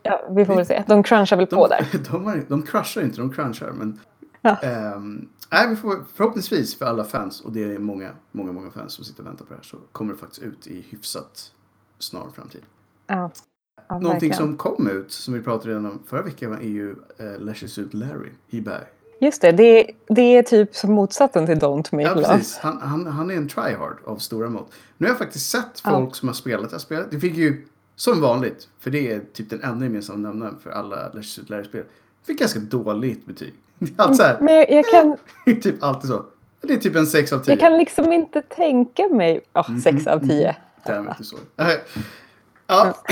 ja, 0.02 0.28
vi 0.30 0.44
får 0.44 0.56
väl 0.56 0.66
se. 0.66 0.84
De 0.86 1.02
crunchar 1.02 1.36
väl 1.36 1.46
på 1.46 1.68
de, 1.68 1.68
där. 1.68 2.00
de, 2.10 2.24
har, 2.24 2.42
de 2.48 2.62
crushar 2.62 3.02
inte, 3.02 3.20
de 3.20 3.32
crunchar. 3.32 3.72
Men, 3.72 4.00
Ja. 4.46 4.68
ehm, 4.68 5.28
nej, 5.52 5.68
vi 5.68 5.76
får, 5.76 6.04
förhoppningsvis 6.14 6.78
för 6.78 6.86
alla 6.86 7.04
fans, 7.04 7.40
och 7.40 7.52
det 7.52 7.64
är 7.74 7.78
många, 7.78 8.10
många, 8.32 8.52
många 8.52 8.70
fans 8.70 8.92
som 8.92 9.04
sitter 9.04 9.20
och 9.22 9.26
väntar 9.26 9.44
på 9.44 9.50
det 9.52 9.56
här, 9.56 9.64
så 9.64 9.76
kommer 9.92 10.12
det 10.12 10.18
faktiskt 10.18 10.42
ut 10.42 10.66
i 10.66 10.80
hyfsat 10.90 11.52
snar 11.98 12.26
framtid. 12.34 12.62
Ja. 13.06 13.30
Ja, 13.88 13.98
Någonting 13.98 14.34
som 14.34 14.56
kom 14.56 14.88
ut, 14.90 15.12
som 15.12 15.34
vi 15.34 15.40
pratade 15.40 15.70
redan 15.70 15.86
om 15.86 16.02
förra 16.06 16.22
veckan, 16.22 16.52
är 16.52 16.60
ju 16.68 16.90
uh, 16.90 17.38
Leisure 17.38 17.68
Suit 17.68 17.94
Larry 17.94 18.30
i 18.48 18.60
Berg. 18.60 18.84
Just 19.20 19.42
det, 19.42 19.52
det, 19.52 19.90
det 20.08 20.22
är 20.36 20.42
typ 20.42 20.74
som 20.74 20.92
motsatsen 20.92 21.46
till 21.46 21.58
Don't 21.58 21.94
Make 21.94 22.02
Ja, 22.02 22.14
Love. 22.14 22.26
precis. 22.26 22.58
Han, 22.58 22.78
han, 22.80 23.06
han 23.06 23.30
är 23.30 23.34
en 23.34 23.48
tryhard 23.48 23.96
av 24.04 24.16
stora 24.16 24.48
mått. 24.50 24.72
Nu 24.98 25.06
har 25.06 25.10
jag 25.10 25.18
faktiskt 25.18 25.50
sett 25.50 25.80
Ja. 25.84 25.90
folk 25.90 26.14
som 26.16 26.28
har 26.28 26.34
spelat 26.34 26.70
det 26.70 26.74
här 26.74 26.78
spelet. 26.80 27.06
Det 27.10 27.20
fick 27.20 27.34
ju, 27.36 27.66
som 27.96 28.20
vanligt, 28.20 28.68
för 28.78 28.90
det 28.90 29.12
är 29.12 29.20
typ 29.32 29.50
den 29.50 29.62
enda 29.62 29.84
gemensamma 29.84 30.28
nämnaren 30.28 30.56
för 30.62 30.70
alla 30.70 30.96
Leisure 30.96 31.22
Suit 31.22 31.50
Larry-spel, 31.50 31.84
fick 32.26 32.38
ganska 32.38 32.58
dåligt 32.58 33.26
betyg. 33.26 33.54
Allt 33.96 34.16
så 34.16 34.22
här, 34.22 34.38
Men 34.40 34.54
jag, 34.54 34.70
jag, 34.70 34.84
kan, 34.84 35.16
typ 35.62 35.82
alltid 35.82 36.10
så. 36.10 36.24
Det 36.60 36.72
är 36.72 36.78
typ 36.78 36.96
en 36.96 37.06
6 37.06 37.32
av 37.32 37.38
10. 37.38 37.52
jag 37.52 37.60
kan 37.60 37.78
liksom 37.78 38.12
inte 38.12 38.42
tänka 38.42 39.08
mig... 39.08 39.40
Ja, 39.52 39.66
sex 39.84 40.06
av 40.06 40.26
tio. 40.26 40.56
Därmed 40.86 41.14
du 41.18 41.24
så. 41.24 41.36
Äh, 41.56 41.66
Ja, 42.66 42.94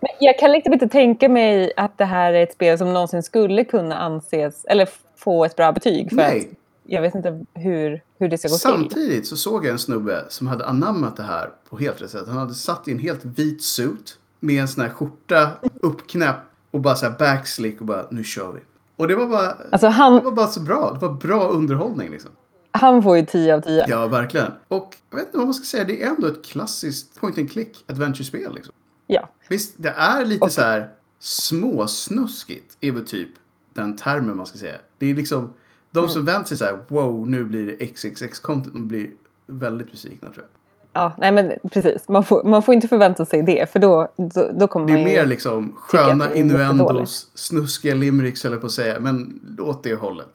Men 0.00 0.10
jag 0.20 0.38
kan 0.38 0.52
liksom 0.52 0.72
inte 0.72 0.88
tänka 0.88 1.28
mig 1.28 1.72
att 1.76 1.98
det 1.98 2.04
här 2.04 2.32
är 2.32 2.42
ett 2.42 2.52
spel 2.52 2.78
som 2.78 2.92
någonsin 2.92 3.22
skulle 3.22 3.64
kunna 3.64 3.98
anses... 3.98 4.64
Eller 4.64 4.88
få 5.16 5.44
ett 5.44 5.56
bra 5.56 5.72
betyg. 5.72 6.08
För 6.08 6.16
Nej. 6.16 6.40
att 6.40 6.56
jag 6.86 7.02
vet 7.02 7.14
inte 7.14 7.44
hur, 7.54 8.02
hur 8.18 8.28
det 8.28 8.38
ska 8.38 8.48
gå 8.48 8.54
till. 8.54 8.60
samtidigt 8.60 9.26
så 9.26 9.36
såg 9.36 9.64
jag 9.64 9.72
en 9.72 9.78
snubbe 9.78 10.24
som 10.28 10.46
hade 10.46 10.66
anammat 10.66 11.16
det 11.16 11.22
här 11.22 11.50
på 11.68 11.78
helt 11.78 12.02
rätt 12.02 12.10
sätt. 12.10 12.26
Han 12.26 12.36
hade 12.36 12.54
satt 12.54 12.88
i 12.88 12.92
en 12.92 12.98
helt 12.98 13.24
vit 13.24 13.62
suit 13.62 14.18
med 14.40 14.60
en 14.60 14.68
sån 14.68 14.84
här 14.84 14.90
skjorta 14.90 15.50
uppknäppt 15.82 16.40
och 16.74 16.80
bara 16.80 16.94
så 16.94 17.06
här 17.06 17.18
backslick 17.18 17.80
och 17.80 17.86
bara 17.86 18.06
nu 18.10 18.24
kör 18.24 18.52
vi. 18.52 18.60
Och 18.96 19.08
det 19.08 19.14
var 19.16 19.26
bara, 19.26 19.50
Alltså 19.50 19.86
det 19.86 19.92
han, 19.92 20.24
var 20.24 20.32
bara 20.32 20.46
så 20.46 20.60
bra. 20.60 20.92
Det 21.00 21.06
var 21.06 21.14
bra 21.14 21.48
underhållning 21.48 22.10
liksom. 22.10 22.30
han 22.70 23.02
får 23.02 23.16
ju 23.16 23.26
10 23.26 23.54
av 23.54 23.60
10. 23.60 23.84
Ja, 23.88 24.06
verkligen. 24.06 24.52
Och 24.68 24.96
jag 25.10 25.16
vet 25.16 25.26
inte 25.26 25.38
vad 25.38 25.46
man 25.46 25.54
ska 25.54 25.64
säga. 25.64 25.84
Det 25.84 26.02
är 26.02 26.08
ändå 26.08 26.26
ett 26.26 26.44
klassiskt 26.44 27.20
point 27.20 27.38
and 27.38 27.50
click 27.50 27.84
adventure-spel 27.88 28.54
liksom. 28.54 28.74
Ja. 29.06 29.28
Visst, 29.48 29.74
det 29.76 29.88
är 29.88 30.24
lite 30.24 30.44
Och- 30.44 30.52
så 30.52 30.60
här 30.62 30.88
småsnuskigt, 31.18 32.76
är 32.80 32.92
väl 32.92 33.06
typ 33.06 33.28
den 33.74 33.96
termen 33.96 34.36
man 34.36 34.46
ska 34.46 34.58
säga. 34.58 34.76
Det 34.98 35.10
är 35.10 35.14
liksom, 35.14 35.52
de 35.90 36.08
som 36.08 36.24
vänder 36.24 36.48
sig 36.48 36.56
så 36.56 36.64
här, 36.64 36.78
wow, 36.88 37.28
nu 37.30 37.44
blir 37.44 37.66
det 37.66 37.76
XXX-content, 37.84 38.70
de 38.72 38.88
blir 38.88 39.10
väldigt 39.46 39.90
besvikna 39.92 40.28
tror 40.30 40.44
jag. 40.44 40.50
Ja, 40.94 41.12
nej 41.18 41.32
men 41.32 41.52
precis. 41.72 42.08
Man 42.08 42.24
får, 42.24 42.44
man 42.44 42.62
får 42.62 42.74
inte 42.74 42.88
förvänta 42.88 43.24
sig 43.24 43.42
det. 43.42 43.72
För 43.72 43.78
då, 43.78 44.08
då, 44.16 44.50
då 44.54 44.66
kommer 44.66 44.86
Det 44.86 44.92
man 44.92 45.02
är 45.02 45.08
ju... 45.08 45.16
mer 45.16 45.26
liksom 45.26 45.72
sköna 45.76 46.26
det 46.26 46.38
innuendos, 46.38 47.30
snuskiga 47.34 47.94
limericks 47.94 48.44
eller 48.44 48.56
på 48.56 48.66
att 48.66 48.72
säga, 48.72 49.00
men 49.00 49.40
åt 49.60 49.82
det 49.82 49.94
hållet. 49.94 50.28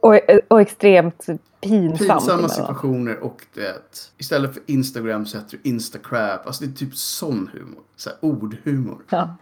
Och, 0.00 0.20
och 0.48 0.60
extremt 0.60 1.26
pinsamt. 1.60 1.98
Pinsamma 1.98 2.48
situationer 2.48 3.18
och 3.18 3.46
det, 3.54 4.10
istället 4.18 4.54
för 4.54 4.62
Instagram 4.66 5.26
så 5.26 5.38
heter 5.38 5.58
det 5.62 5.68
Instacrap. 5.68 6.46
Alltså 6.46 6.64
det 6.64 6.70
är 6.70 6.74
typ 6.74 6.96
sån 6.96 7.50
humor, 7.52 7.82
så 7.96 8.10
här 8.10 8.18
ordhumor. 8.20 8.98
Ja. 9.10 9.36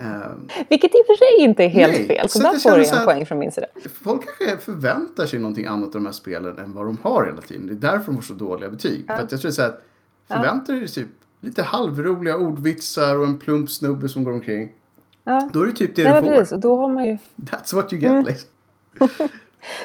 Ehm, 0.00 0.48
Vilket 0.68 0.90
i 0.94 0.98
och 0.98 1.06
för 1.06 1.16
sig 1.16 1.44
inte 1.44 1.64
är 1.64 1.68
helt 1.68 1.92
Nej, 1.92 2.06
fel. 2.06 2.28
Så, 2.28 2.38
så 2.38 2.44
där 2.52 2.58
får 2.58 2.70
du 2.76 2.84
en 2.98 3.04
poäng 3.04 3.26
från 3.26 3.38
min 3.38 3.52
sida. 3.52 3.66
Folk 4.02 4.22
kanske 4.38 4.56
förväntar 4.64 5.26
sig 5.26 5.38
någonting 5.38 5.66
annat 5.66 5.86
av 5.86 5.92
de 5.92 6.06
här 6.06 6.12
spelen 6.12 6.58
än 6.58 6.72
vad 6.72 6.86
de 6.86 6.98
har 7.02 7.24
hela 7.26 7.40
tiden. 7.42 7.66
Det 7.66 7.72
är 7.72 7.92
därför 7.92 8.06
de 8.12 8.14
får 8.14 8.22
så 8.22 8.34
dåliga 8.34 8.70
betyg. 8.70 9.06
För 9.06 9.14
att 9.14 9.32
jag 9.32 9.40
tror 9.40 9.50
så 9.50 9.62
här, 9.62 9.68
att 9.68 9.82
förväntar 10.28 10.74
dig 10.74 10.88
typ 10.88 11.08
lite 11.40 11.62
halvroliga 11.62 12.36
ordvitsar 12.36 13.16
och 13.18 13.24
en 13.26 13.38
plump 13.38 13.70
snubbe 13.70 14.08
som 14.08 14.24
går 14.24 14.32
omkring. 14.32 14.72
Ja. 15.24 15.48
Då 15.52 15.62
är 15.62 15.66
det 15.66 15.72
typ 15.72 15.96
det 15.96 16.04
Nej, 16.12 16.22
du 16.22 16.28
får. 16.28 16.34
precis. 16.34 16.60
Då 16.60 16.76
har 16.76 16.88
man 16.88 17.04
ju... 17.04 17.18
That's 17.36 17.74
what 17.74 17.92
you 17.92 18.02
get 18.02 18.10
Mm. 18.10 18.24
liksom. 18.24 18.48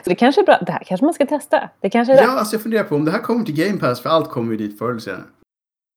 Så 0.03 0.09
det 0.09 0.15
kanske 0.15 0.41
är 0.41 0.45
bra. 0.45 0.57
Det 0.65 0.71
här 0.71 0.83
kanske 0.85 1.05
man 1.05 1.13
ska 1.13 1.25
testa. 1.25 1.69
Det 1.79 1.89
kanske 1.89 2.13
är 2.13 2.17
Ja, 2.17 2.23
rätt. 2.23 2.29
alltså 2.29 2.55
jag 2.55 2.63
funderar 2.63 2.83
på 2.83 2.95
om 2.95 3.05
det 3.05 3.11
här 3.11 3.19
kommer 3.19 3.45
till 3.45 3.55
Game 3.65 3.79
Pass, 3.79 4.01
för 4.01 4.09
allt 4.09 4.29
kommer 4.29 4.51
ju 4.51 4.57
dit 4.57 4.77
förr 4.77 4.89
eller 4.89 4.99
senare. 4.99 5.23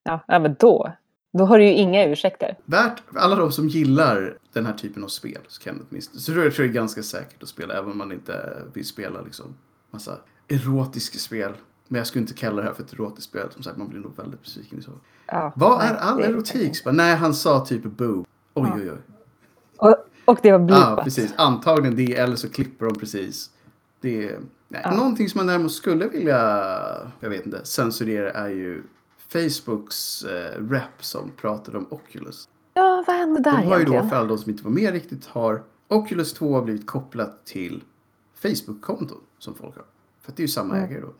Ja, 0.05 0.21
ja, 0.29 0.39
men 0.39 0.57
då. 0.59 0.93
Då 1.39 1.45
har 1.45 1.59
du 1.59 1.65
ju 1.65 1.73
inga 1.73 2.05
ursäkter. 2.09 2.57
Värt, 2.65 3.03
alla 3.15 3.35
de 3.37 3.53
som 3.53 3.69
gillar 3.69 4.39
den 4.53 4.67
här 4.67 4.73
typen 4.73 5.05
av 5.05 5.09
spel, 5.09 5.39
så 5.49 5.63
kan 5.63 5.79
det 5.79 5.85
åtminstone, 5.91 6.21
så 6.21 6.33
tror 6.33 6.45
jag, 6.45 6.55
tror 6.55 6.67
jag 6.67 6.73
det 6.75 6.79
är 6.79 6.81
ganska 6.81 7.03
säkert 7.03 7.43
att 7.43 7.49
spela, 7.49 7.75
även 7.75 7.91
om 7.91 7.99
man 7.99 8.13
inte 8.13 8.63
vill 8.73 8.87
spela 8.87 9.21
liksom 9.21 9.55
massa 9.91 10.19
erotiska 10.49 11.19
spel. 11.19 11.53
Men 11.89 11.99
jag 11.99 12.07
skulle 12.07 12.23
inte 12.23 12.35
kalla 12.35 12.57
det 12.63 12.69
här 12.69 12.75
för 12.75 12.83
ett 12.83 12.93
erotiskt 12.93 13.31
spel, 13.31 13.47
som 13.51 13.63
sagt, 13.63 13.77
man 13.77 13.89
blir 13.89 14.01
nog 14.01 14.17
väldigt 14.17 14.43
besviken 14.43 14.79
i 14.79 14.83
så. 14.83 14.91
Ja, 15.27 15.53
Vad 15.57 15.83
är 15.83 15.95
all 15.95 16.21
erotik? 16.23 16.85
Bara, 16.85 16.93
Nej, 16.93 17.15
han 17.17 17.35
sa 17.35 17.65
typ 17.67 17.83
boob. 17.83 18.27
Oj, 18.55 18.69
Ja. 18.69 18.75
oj, 18.77 18.91
oj. 18.93 18.99
Och, 19.77 19.97
och 20.25 20.39
det 20.43 20.53
var 20.53 20.59
Ja, 20.59 20.65
blipat. 20.65 21.05
precis. 21.05 21.35
Antagligen 21.37 21.97
det, 21.97 22.17
eller 22.17 22.37
så 22.37 22.49
klipper 22.49 22.87
de 22.87 22.95
precis. 22.95 23.51
Det 24.01 24.29
är, 24.29 24.39
nej. 24.69 24.81
Ja. 24.85 24.95
Någonting 24.97 25.29
som 25.29 25.39
man 25.39 25.47
däremot 25.47 25.73
skulle 25.73 26.09
vilja, 26.09 26.39
jag 27.21 27.31
vet 27.31 27.47
inte, 27.47 27.65
censurera 27.65 28.31
är 28.31 28.49
ju 28.49 28.83
Facebooks 29.29 30.25
eh, 30.25 30.61
rep 30.71 31.05
som 31.05 31.31
pratade 31.31 31.79
om 31.79 31.87
Oculus. 31.91 32.49
Ja, 32.75 33.05
vad 33.07 33.17
hände 33.17 33.41
där 33.41 33.53
De 33.63 33.67
har 33.67 33.79
ju 33.79 33.85
då, 33.85 34.09
för 34.09 34.17
alla 34.17 34.29
de 34.29 34.39
som 34.39 34.51
inte 34.51 34.65
var 34.65 34.71
med 34.71 34.93
riktigt, 34.93 35.27
har 35.27 35.63
Oculus 35.89 36.33
2 36.33 36.55
har 36.55 36.63
blivit 36.63 36.87
kopplat 36.87 37.47
till 37.47 37.83
Facebook-konton 38.35 39.19
som 39.39 39.55
folk 39.55 39.77
har. 39.77 39.85
För 40.21 40.33
att 40.33 40.37
det 40.37 40.41
är 40.41 40.45
ju 40.45 40.49
samma 40.49 40.77
Mm. 40.77 40.91
ägare 40.91 41.01
då. 41.01 41.13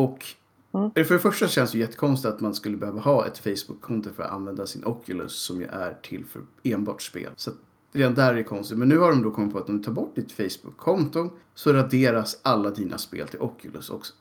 Och 0.00 0.26
Mm. 0.74 0.90
för 0.94 1.14
det 1.14 1.18
första 1.20 1.48
känns 1.48 1.72
det 1.72 1.78
ju 1.78 1.84
jättekonstigt 1.84 2.34
att 2.34 2.40
man 2.40 2.54
skulle 2.54 2.76
behöva 2.76 3.00
ha 3.00 3.26
ett 3.26 3.38
Facebook-konto 3.38 4.10
för 4.16 4.22
att 4.22 4.30
använda 4.30 4.66
sin 4.66 4.84
Oculus 4.84 5.32
som 5.32 5.60
ju 5.60 5.66
är 5.66 5.94
till 6.02 6.24
för 6.24 6.42
enbart 6.62 7.02
spel. 7.02 7.30
Så 7.36 7.50
att 7.50 7.56
redan 7.92 8.14
där 8.14 8.30
är 8.30 8.34
det 8.34 8.44
konstigt. 8.44 8.78
Men 8.78 8.88
nu 8.88 8.98
har 8.98 9.10
de 9.10 9.22
då 9.22 9.30
kommit 9.30 9.52
på 9.52 9.58
att 9.58 9.68
om 9.68 9.78
du 9.78 9.84
tar 9.84 9.92
bort 9.92 10.14
ditt 10.14 10.32
Facebook-konto 10.32 11.30
så 11.54 11.72
raderas 11.72 12.38
alla 12.42 12.70
dina 12.70 12.98
spel 12.98 13.28
till 13.28 13.40
Oculus 13.40 13.90
också. 13.90 14.12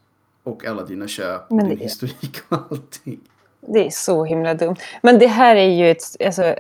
Och 0.44 0.66
alla 0.66 0.84
dina 0.84 1.08
köp 1.08 1.50
Men 1.50 1.70
din 1.70 1.78
det- 1.78 1.84
historik 1.84 2.38
och 2.50 2.58
allting. 2.72 3.20
Det 3.68 3.86
är 3.86 3.90
så 3.90 4.26
himla 4.26 4.54
dumt. 4.54 4.76
Men 5.02 5.20
det 5.20 5.28
här 5.28 5.56
är 5.56 5.70
ju 5.70 5.92
ett... 5.92 6.04
Alltså, 6.26 6.56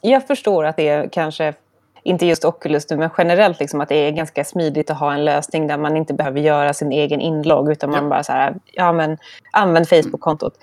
jag 0.00 0.26
förstår 0.26 0.64
att 0.64 0.76
det 0.76 0.88
är 0.88 1.08
kanske, 1.12 1.54
inte 2.02 2.26
just 2.26 2.44
Oculus 2.44 2.90
nu, 2.90 2.96
men 2.96 3.10
generellt 3.18 3.60
liksom 3.60 3.80
att 3.80 3.88
det 3.88 3.94
är 3.96 4.10
ganska 4.10 4.44
smidigt 4.44 4.90
att 4.90 4.98
ha 4.98 5.12
en 5.14 5.24
lösning 5.24 5.66
där 5.66 5.76
man 5.78 5.96
inte 5.96 6.14
behöver 6.14 6.40
göra 6.40 6.74
sin 6.74 6.92
egen 6.92 7.20
inlogg 7.20 7.70
utan 7.72 7.90
man 7.90 8.02
Ja. 8.04 8.08
bara 8.10 8.22
så 8.22 8.32
här, 8.32 8.54
ja 8.72 8.92
men 8.92 9.18
använd 9.52 9.88
Facebook-kontot. 9.88 10.54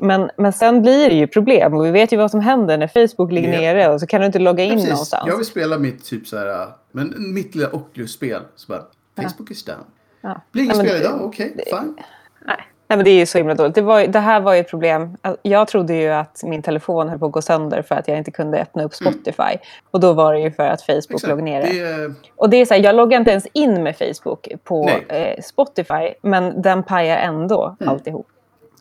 Men, 0.00 0.30
men 0.36 0.52
sen 0.52 0.82
blir 0.82 1.08
det 1.10 1.14
ju 1.16 1.26
problem 1.26 1.74
och 1.74 1.86
vi 1.86 1.90
vet 1.90 2.12
ju 2.12 2.16
vad 2.16 2.30
som 2.30 2.40
händer 2.40 2.78
när 2.78 2.86
Facebook 3.08 3.32
ligger 3.32 3.52
Ja. 3.52 3.60
nere 3.60 3.88
och 3.92 4.00
så 4.00 4.06
kan 4.06 4.20
du 4.20 4.26
inte 4.26 4.38
logga 4.38 4.64
in 4.64 4.70
Ja, 4.70 4.74
precis. 4.74 4.90
någonstans. 4.90 5.24
Jag 5.28 5.36
vill 5.36 5.46
spela 5.46 5.78
mitt 5.78 6.04
typ 6.04 6.26
så 6.26 6.38
här, 6.38 6.68
men 6.92 7.14
mitt 7.34 7.54
lilla 7.54 7.68
Oculus-spel. 7.72 8.42
Så 8.56 8.72
bara, 8.72 8.82
Facebook 9.22 9.50
is 9.50 9.64
down. 9.64 9.84
Ja. 10.24 10.40
Blir 10.52 10.64
inget 10.64 10.76
spel 10.76 10.96
idag? 11.00 11.20
Okej, 11.22 11.54
fine. 11.70 11.94
Nej. 12.46 12.56
Nej, 12.86 12.96
men 12.96 13.04
det 13.04 13.10
är 13.10 13.18
ju 13.18 13.26
så 13.26 13.38
himla 13.38 13.54
dåligt. 13.54 13.74
Det, 13.74 13.80
var, 13.80 14.06
det 14.06 14.18
här 14.18 14.40
var 14.40 14.54
ju 14.54 14.60
ett 14.60 14.70
problem. 14.70 15.16
Jag 15.42 15.68
trodde 15.68 15.94
ju 15.94 16.08
att 16.08 16.40
min 16.44 16.62
telefon 16.62 17.08
höll 17.08 17.18
på 17.18 17.26
att 17.26 17.32
gå 17.32 17.42
sönder 17.42 17.82
för 17.82 17.94
att 17.94 18.08
jag 18.08 18.18
inte 18.18 18.30
kunde 18.30 18.58
öppna 18.62 18.84
upp 18.84 18.94
Spotify. 18.94 19.58
Och 19.90 20.00
då 20.00 20.12
var 20.12 20.34
det 20.34 20.40
ju 20.40 20.50
för 20.50 20.62
att 20.68 20.82
Facebook 20.82 21.10
Mm. 21.10 21.14
Exakt. 21.14 21.28
låg 21.30 21.42
nere. 21.42 21.62
Det 21.62 21.80
är, 21.80 22.14
Och 22.36 22.50
det 22.50 22.56
är 22.56 22.64
så 22.66 22.74
här, 22.74 22.80
jag 22.84 22.94
loggar 22.94 23.18
inte 23.18 23.30
ens 23.30 23.46
in 23.52 23.82
med 23.82 23.96
Facebook 23.96 24.48
på 24.64 24.90
eh, 25.08 25.40
Spotify, 25.42 26.14
men 26.22 26.62
den 26.62 26.82
pajar 26.82 27.16
ändå 27.16 27.76
Mm. 27.80 27.92
alltihop. 27.92 28.26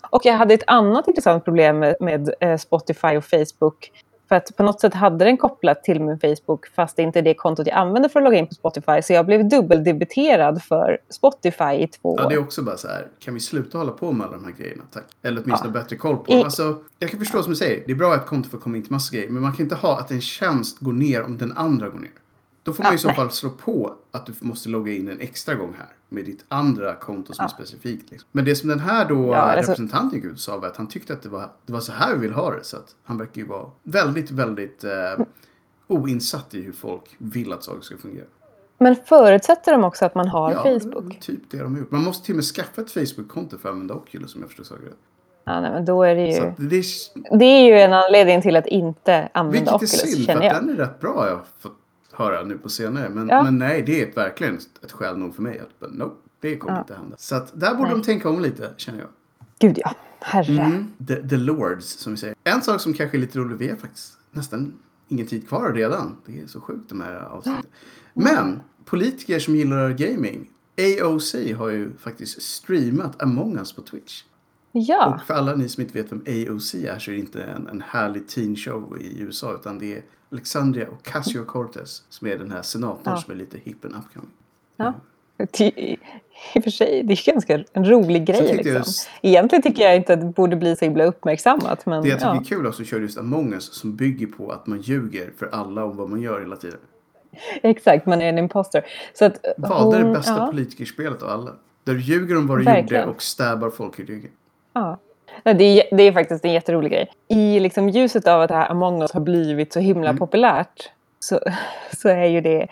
Och 0.10 0.26
jag 0.26 0.34
hade 0.34 0.54
ett 0.54 0.64
annat 0.68 1.08
intressant 1.08 1.46
problem 1.46 1.80
med, 1.80 1.96
med 2.00 2.34
eh, 2.40 2.58
Spotify 2.58 3.18
och 3.18 3.26
Facebook. 3.26 3.92
För 4.30 4.36
att 4.36 4.58
på 4.58 4.64
något 4.64 4.82
sätt 4.82 4.94
hade 4.94 5.26
den 5.26 5.38
kopplat 5.38 5.84
till 5.84 6.02
min 6.02 6.20
Facebook 6.20 6.68
fast 6.76 6.96
det 6.96 7.04
inte 7.04 7.20
är 7.20 7.24
det 7.24 7.34
kontot 7.34 7.68
jag 7.68 7.76
använder 7.78 8.10
för 8.10 8.20
att 8.20 8.24
logga 8.24 8.38
in 8.38 8.48
på 8.48 8.54
Spotify. 8.54 9.02
Så 9.02 9.14
jag 9.14 9.26
blev 9.26 9.50
dubbeldebiterad 9.50 10.64
för 10.64 10.98
Spotify 11.10 11.74
i 11.74 11.88
två 11.88 12.16
Ja, 12.18 12.26
år. 12.26 12.30
det 12.30 12.36
är 12.36 12.40
också 12.40 12.64
bara 12.64 12.78
så 12.78 12.88
här, 12.88 13.08
kan 13.20 13.34
vi 13.34 13.40
sluta 13.40 13.78
hålla 13.78 13.92
på 13.92 14.12
med 14.12 14.28
alla 14.28 14.36
de 14.36 14.46
här 14.46 14.52
grejerna, 14.52 14.84
tack? 14.92 15.04
Eller 15.22 15.42
åtminstone 15.46 15.72
bättre 15.74 15.96
koll 15.96 16.18
på 16.18 16.32
I-. 16.32 16.44
Alltså, 16.44 16.78
jag 17.00 17.10
kan 17.10 17.20
förstå 17.20 17.44
som 17.44 17.50
du 17.52 17.56
säger, 17.56 17.84
det 17.86 17.92
är 17.92 17.96
bra 17.96 18.14
att 18.14 18.22
ett 18.22 18.28
konto 18.28 18.50
får 18.50 18.58
komma 18.58 18.78
in 18.78 18.84
till 18.84 18.92
massa 18.92 19.16
grejer, 19.16 19.30
men 19.30 19.42
man 19.42 19.54
kan 19.54 19.64
inte 19.64 19.76
ha 19.76 20.00
att 20.00 20.12
en 20.12 20.22
tjänst 20.22 20.80
går 20.80 20.94
ner 20.94 21.24
om 21.24 21.38
den 21.38 21.52
andra 21.58 21.90
går 21.90 22.00
ner. 22.00 22.12
Då 22.64 22.74
får 22.74 22.84
man 22.84 22.92
Ja, 22.92 22.96
i 22.96 22.98
så 23.00 23.08
nej. 23.08 23.16
fall 23.16 23.32
slå 23.32 23.50
på 23.50 23.94
att 24.12 24.26
du 24.26 24.34
måste 24.40 24.70
logga 24.70 24.94
in 24.94 25.08
en 25.08 25.20
extra 25.20 25.56
gång 25.56 25.74
här 25.78 25.88
med 26.10 26.26
ditt 26.26 26.46
andra 26.48 26.96
konto 26.96 27.34
som 27.34 27.46
är 27.46 27.50
specifikt. 27.50 28.12
Liksom. 28.12 28.30
Men 28.32 28.46
det 28.46 28.56
som 28.56 28.70
den 28.70 28.80
här 28.80 29.06
då 29.10 29.28
Ja, 29.34 29.54
representanten 29.56 30.20
gick 30.20 30.26
ut 30.32 30.40
sa 30.40 30.58
var 30.58 30.68
att 30.68 30.78
han 30.78 30.88
tyckte 30.88 31.14
att 31.14 31.22
det 31.22 31.30
var, 31.30 31.50
det 31.66 31.74
var 31.74 31.80
så 31.80 31.92
här 31.92 32.14
vi 32.14 32.20
vill 32.20 32.34
ha 32.34 32.52
det. 32.52 32.64
Så 32.64 32.78
att 32.78 32.96
han 33.04 33.18
verkar 33.18 33.42
ju 33.42 33.48
vara 33.48 33.66
väldigt, 33.84 34.32
väldigt 34.32 34.84
eh, 34.84 34.92
oinsatt 35.88 36.54
i 36.56 36.62
hur 36.62 36.72
folk 36.74 37.16
vill 37.18 37.54
att 37.54 37.64
saker 37.64 37.82
ska 37.82 37.98
fungera. 37.98 38.26
Men 38.78 38.96
förutsätter 38.96 39.72
de 39.72 39.84
också 39.84 40.06
att 40.06 40.16
man 40.16 40.28
har 40.28 40.52
Ja, 40.52 40.64
Facebook? 40.64 41.20
typ 41.20 41.40
det 41.52 41.58
de 41.58 41.74
har 41.74 41.80
gjort. 41.80 41.92
Man 41.92 42.04
måste 42.04 42.26
till 42.26 42.34
och 42.34 42.38
med 42.38 42.46
skaffa 42.46 42.82
ett 42.82 42.92
Facebook-konto 42.92 43.58
för 43.58 43.70
att 43.70 43.74
använda 43.74 43.94
Oculus 43.94 44.36
om 44.36 44.42
jag 44.42 44.50
förstår 44.50 44.64
saker 44.64 44.84
rätt. 44.86 44.94
Ja, 45.46 45.62
nej, 45.62 45.72
men 45.72 45.86
då 45.86 46.04
är 46.04 46.16
det 46.16 46.22
ju... 46.28 46.52
det 46.58 46.76
är, 46.78 47.38
Det 47.38 47.46
är 47.46 47.66
ju 47.66 47.80
en 47.80 47.94
anledning 47.94 48.42
till 48.42 48.56
att 48.56 48.68
inte 48.68 49.30
använda 49.34 49.58
vilket 49.60 49.72
är 49.72 49.76
Oculus, 49.76 49.92
synd, 50.16 50.26
för 50.26 50.34
känner 50.34 50.48
att 50.48 50.54
jag. 50.54 50.64
den 50.64 50.70
är 50.70 50.76
rätt 50.76 51.00
bra 51.00 51.14
har 51.20 51.28
jag 51.28 51.40
fått 51.60 51.78
höra 52.14 52.44
nu 52.44 52.58
på 52.58 52.70
senare. 52.70 53.10
Men, 53.10 53.28
Ja. 53.28 53.44
men 53.44 53.58
nej, 53.58 53.82
det 53.82 54.02
är 54.02 54.14
verkligen 54.16 54.60
ett 54.82 54.92
skäl 54.92 55.18
nog 55.18 55.36
för 55.36 55.42
mig 55.42 55.60
att 55.60 55.80
but, 55.80 55.94
no, 55.94 56.14
det 56.40 56.58
kommer 56.58 56.74
Ja. 56.76 56.80
inte 56.82 56.96
hända. 56.96 57.16
Så 57.20 57.36
att 57.36 57.60
där 57.60 57.76
borde 57.76 57.90
Nej. 57.90 57.98
de 58.00 58.04
tänka 58.06 58.30
om 58.30 58.42
lite, 58.42 58.74
känner 58.78 59.00
jag. 59.00 59.10
Gud 59.60 59.78
ja, 59.84 59.96
herre. 60.20 60.62
Mm. 60.62 60.86
The, 61.08 61.30
the 61.30 61.38
Lords, 61.38 61.86
som 61.86 62.14
vi 62.14 62.18
säger. 62.18 62.36
En 62.44 62.62
sak 62.62 62.82
som 62.82 62.94
kanske 62.94 63.18
är 63.18 63.20
lite 63.20 63.40
rolig, 63.40 63.58
vi 63.58 63.70
har 63.70 63.76
faktiskt 63.78 64.18
nästan 64.32 64.74
ingen 65.08 65.28
tid 65.28 65.48
kvar 65.48 65.74
redan. 65.74 66.18
Det 66.26 66.40
är 66.42 66.48
så 66.48 66.62
sjukt 66.62 66.90
de 66.90 67.02
här 67.02 67.16
avsnitten. 67.16 67.64
Men 68.14 68.60
politiker 68.86 69.40
som 69.40 69.56
gillar 69.56 69.90
gaming, 69.90 70.50
AOC 71.02 71.36
har 71.58 71.70
ju 71.70 71.92
faktiskt 71.98 72.42
streamat 72.42 73.22
Among 73.24 73.58
Us 73.58 73.74
på 73.74 73.82
Twitch. 73.82 74.24
Ja, 74.76 75.16
Och 75.22 75.28
för 75.28 75.34
alla 75.34 75.56
ni 75.56 75.70
som 75.70 75.82
inte 75.84 75.94
vet 76.02 76.12
vem 76.12 76.20
AOC 76.28 76.76
är 76.76 77.00
så 77.00 77.12
är 77.12 77.16
det 77.16 77.20
inte 77.20 77.44
en, 77.44 77.68
en 77.68 77.82
härlig 77.88 78.28
teen 78.28 78.56
show 78.56 78.98
i 79.02 79.22
USA 79.22 79.54
utan 79.54 79.80
det 79.80 79.94
är 79.98 80.02
Alexandria 80.32 80.88
Ocasio-Cortez 80.88 82.02
som 82.10 82.28
är 82.28 82.38
den 82.38 82.52
här 82.52 82.62
senatorn 82.62 83.02
Ja. 83.06 83.18
som 83.18 83.32
är 83.34 83.38
lite 83.38 83.58
hip 83.58 83.86
and 83.86 83.94
upcoming. 83.96 84.30
ja. 84.78 84.94
Ty- 85.52 85.66
I 85.66 85.98
och 86.56 86.64
för 86.64 86.72
sig, 86.72 87.04
det 87.04 87.14
är 87.14 87.32
ganska 87.34 87.64
en 87.74 87.90
rolig 87.90 88.26
grej. 88.26 88.48
tyckte 88.48 88.74
Liksom. 88.74 89.12
Egentligen 89.22 89.62
tycker 89.62 89.84
jag 89.84 89.96
inte 89.96 90.14
att 90.14 90.20
det 90.22 90.26
borde 90.26 90.56
bli 90.56 90.76
så 90.76 90.86
himla 90.86 91.04
uppmärksammat. 91.06 91.86
Men 91.86 92.02
Det 92.04 92.10
jag 92.10 92.20
tycker 92.20 92.30
ja. 92.34 92.40
är 92.40 92.44
kul 92.44 92.68
också 92.68 92.82
att 92.82 92.88
köra 92.88 93.02
just 93.02 93.18
Among 93.18 93.54
Us 93.54 93.74
som 93.74 93.96
bygger 93.96 94.28
på 94.28 94.52
att 94.52 94.68
man 94.68 94.82
ljuger 94.82 95.32
för 95.38 95.50
alla 95.52 95.86
om 95.86 95.98
vad 95.98 96.10
man 96.10 96.22
gör 96.22 96.40
hela 96.40 96.56
tiden. 96.56 96.80
Exakt, 97.64 98.06
man 98.06 98.22
är 98.22 98.30
en 98.30 98.38
imposter. 98.38 98.86
Så 99.14 99.26
att 99.26 99.46
Valde 99.58 99.98
det 99.98 100.04
hon- 100.04 100.14
bästa 100.14 100.38
ja. 100.38 100.48
politikerspelet 100.48 101.22
av 101.24 101.30
alla. 101.30 101.52
Där 101.84 101.94
du 101.94 102.00
ljuger 102.02 102.38
om 102.38 102.48
vad 102.48 102.58
du 102.60 102.64
Verkligen. 102.64 103.02
gjorde 103.04 103.16
och 103.16 103.22
stabbar 103.22 103.70
folk 103.70 104.00
i 104.00 104.04
ryggen. 104.04 104.32
Ja. 104.74 105.00
Det, 105.44 105.52
är, 105.64 105.98
det 105.98 106.04
är 106.04 106.12
faktiskt 106.12 106.46
en 106.46 106.54
jätterolig 106.54 106.92
grej. 106.92 107.12
I 107.28 107.60
liksom 107.60 107.90
ljuset 107.90 108.28
av 108.28 108.42
att 108.42 108.50
det 108.50 108.56
här 108.56 108.72
Among 108.72 109.02
us 109.02 109.12
har 109.12 109.22
blivit 109.22 109.74
så 109.74 109.80
himla 109.80 110.10
Mm. 110.10 110.20
populärt 110.20 110.90
så, 111.20 111.40
så 111.98 112.10
är 112.10 112.26
ju 112.26 112.42
det... 112.42 112.68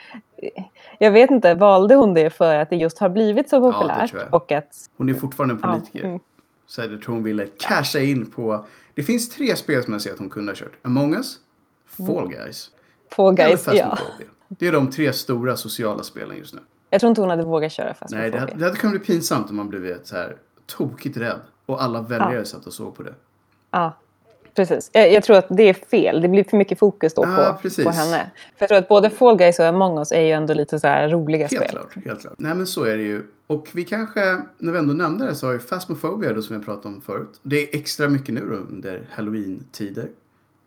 Jag 0.99 1.11
vet 1.11 1.31
inte, 1.31 1.53
valde 1.55 1.95
hon 1.95 2.13
det 2.13 2.29
för 2.29 2.55
att 2.55 2.69
det 2.69 2.75
just 2.75 2.97
har 2.99 3.09
blivit 3.09 3.49
så 3.49 3.71
populärt? 3.71 4.13
jag. 4.13 4.33
och 4.33 4.51
att... 4.51 4.75
Hon 4.97 5.09
är 5.09 5.13
fortfarande 5.13 5.53
en 5.55 5.59
Ja, 5.63 5.71
politiker. 5.73 6.03
mm. 6.05 6.19
Så 6.67 6.81
jag 6.81 7.01
tror 7.01 7.13
hon 7.15 7.23
ville 7.23 7.47
casha 7.59 7.99
in 7.99 8.31
på... 8.31 8.65
Det 8.93 9.03
finns 9.03 9.29
tre 9.29 9.55
spel 9.55 9.83
som 9.83 9.93
jag 9.93 10.01
ser 10.01 10.13
att 10.13 10.19
hon 10.19 10.29
kunde 10.29 10.51
ha 10.51 10.55
kört. 10.55 10.73
Among 10.81 11.13
Us, 11.13 11.35
Fall 11.87 12.27
Guys 12.29 12.69
Fall 13.11 13.35
Guys, 13.35 13.67
ja. 13.73 13.97
Det 14.47 14.67
är 14.67 14.71
de 14.71 14.89
tre 14.91 15.13
stora 15.13 15.55
sociala 15.57 16.03
spelen 16.03 16.37
just 16.37 16.53
nu. 16.53 16.59
Jag 16.89 16.99
tror 17.01 17.09
inte 17.09 17.21
hon 17.21 17.29
hade 17.29 17.43
vågat 17.43 17.71
köra 17.71 17.93
fast 17.93 18.13
Nej, 18.13 18.31
det 18.31 18.39
hade, 18.39 18.53
det 18.55 18.65
hade 18.65 18.77
kunnat 18.77 18.95
bli 18.95 19.05
pinsamt 19.05 19.49
om 19.49 19.55
man 19.55 19.69
blivit 19.69 20.07
så 20.07 20.15
här 20.15 20.35
tokigt 20.65 21.17
rädd. 21.17 21.39
Och 21.71 21.83
alla 21.83 22.01
väljare 22.01 22.45
satt 22.45 22.67
och 22.67 22.73
såg 22.73 22.95
på 22.95 23.03
det. 23.03 23.13
Ja, 23.71 23.97
precis. 24.55 24.89
Jag, 24.93 25.11
jag 25.11 25.23
tror 25.23 25.37
att 25.37 25.45
det 25.49 25.63
är 25.69 25.73
fel. 25.73 26.21
Det 26.21 26.27
blir 26.27 26.43
för 26.43 26.57
mycket 26.57 26.79
fokus 26.79 27.13
då 27.13 27.23
Ja, 27.25 27.53
på, 27.53 27.61
precis. 27.61 27.85
på 27.85 27.91
henne. 27.91 28.31
För 28.57 28.63
jag 28.63 28.69
tror 28.69 28.77
att 28.77 28.87
både 28.87 29.09
Fall 29.09 29.37
Guys 29.37 29.59
och 29.59 29.65
Among 29.65 29.97
us 29.97 30.11
är 30.11 30.21
ju 30.21 30.31
ändå 30.31 30.53
lite 30.53 30.79
så 30.79 30.87
här 30.87 31.09
roliga 31.09 31.47
Helt 31.47 31.51
spel. 31.55 31.69
klart, 31.69 32.05
helt 32.05 32.21
klart. 32.21 32.33
Nej 32.37 32.55
men 32.55 32.67
så 32.67 32.83
är 32.83 32.97
det 32.97 33.03
ju. 33.03 33.23
Och 33.47 33.67
vi 33.73 33.83
kanske, 33.83 34.41
när 34.57 34.71
vi 34.71 34.79
ändå 34.79 34.93
nämnde 34.93 35.25
det 35.25 35.35
så 35.35 35.45
har 35.45 35.53
ju 35.53 35.59
Phasmophobia 35.59 36.33
då 36.33 36.41
som 36.41 36.55
jag 36.55 36.65
pratade 36.65 36.95
om 36.95 37.01
förut. 37.01 37.39
Det 37.43 37.55
är 37.63 37.79
extra 37.79 38.09
mycket 38.09 38.33
nu 38.35 38.41
under 38.69 39.07
halloween-tider. 39.11 40.07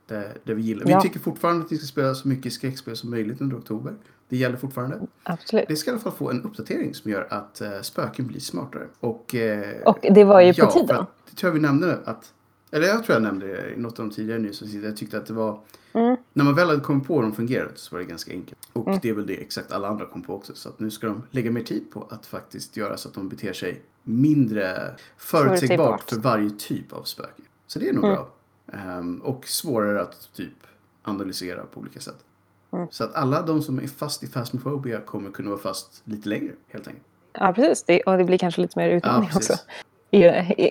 Där, 0.06 0.32
där 0.44 0.54
vi 0.54 0.62
gillar. 0.62 0.90
Ja. 0.90 0.96
Vi 0.96 1.02
tycker 1.02 1.20
fortfarande 1.20 1.64
att 1.64 1.72
vi 1.72 1.76
ska 1.78 1.86
spela 1.86 2.14
så 2.14 2.28
mycket 2.28 2.52
skräckspel 2.52 2.96
som 2.96 3.10
möjligt 3.10 3.40
under 3.40 3.56
oktober. 3.56 3.92
Det 4.34 4.38
gäller 4.38 4.56
fortfarande. 4.56 5.00
Absolut. 5.22 5.64
Det 5.68 5.76
ska 5.76 5.90
i 5.90 5.92
alla 5.92 6.00
fall 6.00 6.12
få 6.12 6.30
en 6.30 6.42
uppdatering 6.42 6.94
som 6.94 7.10
gör 7.10 7.26
att 7.30 7.60
eh, 7.60 7.80
spöken 7.82 8.26
blir 8.26 8.40
smartare. 8.40 8.86
Och, 9.00 9.34
eh, 9.34 9.82
Och 9.82 9.98
det 10.14 10.24
var 10.24 10.40
ju 10.40 10.54
på 10.54 10.60
ja, 10.60 10.70
för 10.70 10.80
tiden. 10.80 10.96
Att, 10.96 11.08
det 11.30 11.36
tror 11.36 11.48
jag 11.48 11.54
vi 11.54 11.60
nämnde 11.60 11.98
att 12.04 12.32
eller 12.70 12.86
jag 12.86 13.04
tror 13.04 13.14
jag 13.14 13.22
nämnde 13.22 13.46
det 13.46 13.74
i 13.74 13.76
något 13.76 13.98
av 13.98 14.06
de 14.08 14.14
tidigare 14.14 14.38
nyhetsavsnitten. 14.38 14.88
Jag 14.88 14.96
tyckte 14.96 15.18
att 15.18 15.26
det 15.26 15.32
var... 15.32 15.60
Mm. 15.92 16.16
När 16.32 16.44
man 16.44 16.54
väl 16.54 16.68
hade 16.68 16.80
kommit 16.80 17.06
på 17.06 17.14
hur 17.14 17.22
de 17.22 17.32
fungerade 17.32 17.70
så 17.74 17.94
var 17.94 18.00
det 18.00 18.04
ganska 18.06 18.32
enkelt. 18.32 18.58
Och 18.72 18.98
det 19.02 19.08
är 19.08 19.14
väl 19.14 19.26
det 19.26 19.34
exakt 19.34 19.72
alla 19.72 19.88
andra 19.88 20.06
kom 20.06 20.22
på 20.22 20.34
också. 20.34 20.54
Så 20.54 20.68
att 20.68 20.80
nu 20.80 20.90
ska 20.90 21.06
de 21.06 21.22
lägga 21.30 21.50
mer 21.50 21.62
tid 21.62 21.90
på 21.90 22.06
att 22.10 22.26
faktiskt 22.26 22.76
göra 22.76 22.96
så 22.96 23.08
att 23.08 23.14
de 23.14 23.28
beter 23.28 23.52
sig 23.52 23.82
mindre 24.02 24.94
förutsägbart 25.16 26.10
för 26.10 26.16
varje 26.16 26.50
typ 26.50 26.92
av 26.92 27.02
spöke. 27.02 27.42
Så 27.66 27.78
det 27.78 27.88
är 27.88 27.92
nog 27.92 28.04
Mm. 28.04 28.16
bra. 28.16 28.28
Ehm, 28.72 29.18
och 29.18 29.46
svårare 29.48 30.00
att 30.02 30.28
typ 30.34 30.66
analysera 31.02 31.62
på 31.64 31.80
olika 31.80 32.00
sätt. 32.00 32.24
Mm. 32.74 32.88
Så 32.90 33.04
att 33.04 33.14
alla 33.14 33.42
de 33.42 33.62
som 33.62 33.78
är 33.78 33.86
fast 33.86 34.22
i 34.22 34.26
Phasmophobia 34.26 35.00
kommer 35.00 35.30
kunna 35.30 35.50
vara 35.50 35.60
fast 35.60 36.02
lite 36.04 36.28
längre 36.28 36.52
helt 36.68 36.86
enkelt. 36.86 37.06
Ja, 37.32 37.52
precis. 37.52 37.82
Det, 37.82 38.02
och 38.02 38.18
det 38.18 38.24
blir 38.24 38.38
kanske 38.38 38.60
lite 38.60 38.78
mer 38.78 38.88
utmaning 38.88 39.28
precis. 39.28 39.50
också. 39.50 39.62
I, 40.10 40.26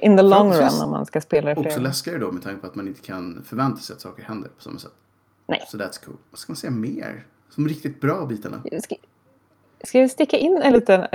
in 0.06 0.18
the 0.18 0.24
long 0.24 0.54
run 0.54 0.82
om 0.84 0.92
man 0.92 1.06
ska 1.06 1.22
spela 1.22 1.54
det 1.54 1.62
Också 1.62 1.80
läskigare 1.80 2.20
då 2.20 2.32
med 2.32 2.44
tanke 2.44 2.62
på 2.62 2.68
att 2.68 2.76
man 2.76 2.88
inte 2.88 3.02
kan 3.02 3.44
förvänta 3.46 3.78
sig 3.78 3.94
att 3.94 4.02
saker 4.02 4.24
händer 4.24 4.50
på 4.50 4.62
samma 4.62 4.80
sätt. 4.80 4.92
Nej. 5.48 5.64
Så 5.68 5.78
that's 5.78 6.06
cool. 6.06 6.16
Vad 6.32 6.40
ska 6.40 6.52
man 6.52 6.58
säga 6.58 6.72
mer? 6.72 7.26
Som 7.50 7.68
riktigt 7.68 8.02
bra 8.02 8.26
bitarna. 8.26 8.64
Ska, 8.82 8.96
ska 9.84 10.00
jag 10.00 10.12
sticka 10.12 10.38
in 10.38 10.62
en 10.64 10.74
liten... 10.74 11.06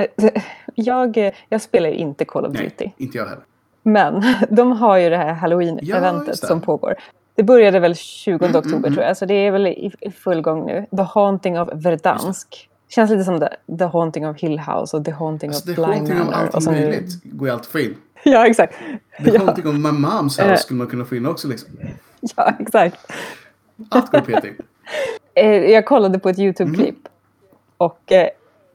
Jag, 0.74 1.34
jag 1.48 1.62
spelar 1.62 1.88
ju 1.88 1.94
inte 1.94 2.24
Call 2.24 2.46
of 2.46 2.52
Duty. 2.52 2.72
Nej, 2.78 2.94
inte 2.96 3.18
jag 3.18 3.24
heller. 3.24 3.44
Men 3.82 4.24
de 4.50 4.72
har 4.72 4.96
ju 4.96 5.10
det 5.10 5.16
här 5.16 5.32
halloween-eventet 5.32 6.40
det. 6.40 6.46
som 6.46 6.60
pågår. 6.60 6.94
Det 7.38 7.44
började 7.44 7.80
väl 7.80 7.94
20 7.96 8.44
Mm, 8.44 8.56
oktober 8.56 8.76
mm, 8.78 8.92
tror 8.94 9.06
jag, 9.06 9.16
så 9.16 9.26
det 9.26 9.34
är 9.34 9.50
väl 9.50 9.66
i, 9.66 9.92
i 10.00 10.10
full 10.10 10.40
gång 10.42 10.66
nu. 10.66 10.86
The 10.96 11.02
Haunting 11.02 11.60
of 11.60 11.68
Verdansk. 11.72 12.68
Känns 12.88 13.10
lite 13.10 13.24
som 13.24 13.40
the, 13.40 13.76
the 13.78 13.84
Haunting 13.84 14.28
of 14.28 14.36
Hill 14.40 14.58
House 14.58 14.96
och 14.96 15.04
The 15.04 15.10
Haunting 15.10 15.50
Alltså, 15.50 15.70
of 15.70 15.76
haunting 15.78 16.12
om 16.12 16.26
Manor. 16.26 16.32
allt 16.32 16.54
och 16.54 16.62
så 16.62 16.70
nu- 16.70 16.80
möjligt. 16.80 17.22
Går 17.24 17.48
ju 17.48 17.52
alltid 17.54 17.66
få 17.70 17.78
in. 17.80 17.96
Ja, 18.24 18.46
exakt. 18.46 18.74
Är 19.16 19.34
Ja, 19.34 19.40
haunting 19.40 19.66
om 19.66 19.82
my 19.82 19.88
mom's 19.88 20.40
Eh. 20.42 20.48
house 20.50 20.62
skulle 20.62 20.78
man 20.78 20.86
kunna 20.86 21.04
få 21.04 21.16
in 21.16 21.26
också 21.26 21.48
liksom. 21.48 21.68
ja, 22.36 22.52
exakt. 22.58 22.96
Allt 23.88 24.10
går 24.12 24.20
PT. 24.20 24.44
Eh, 25.34 25.46
Jag 25.50 25.86
kollade 25.86 26.18
på 26.18 26.28
ett 26.28 26.38
YouTube-klipp. 26.38 26.94
Mhm. 26.98 27.10
Och 27.76 28.12
eh, 28.12 28.28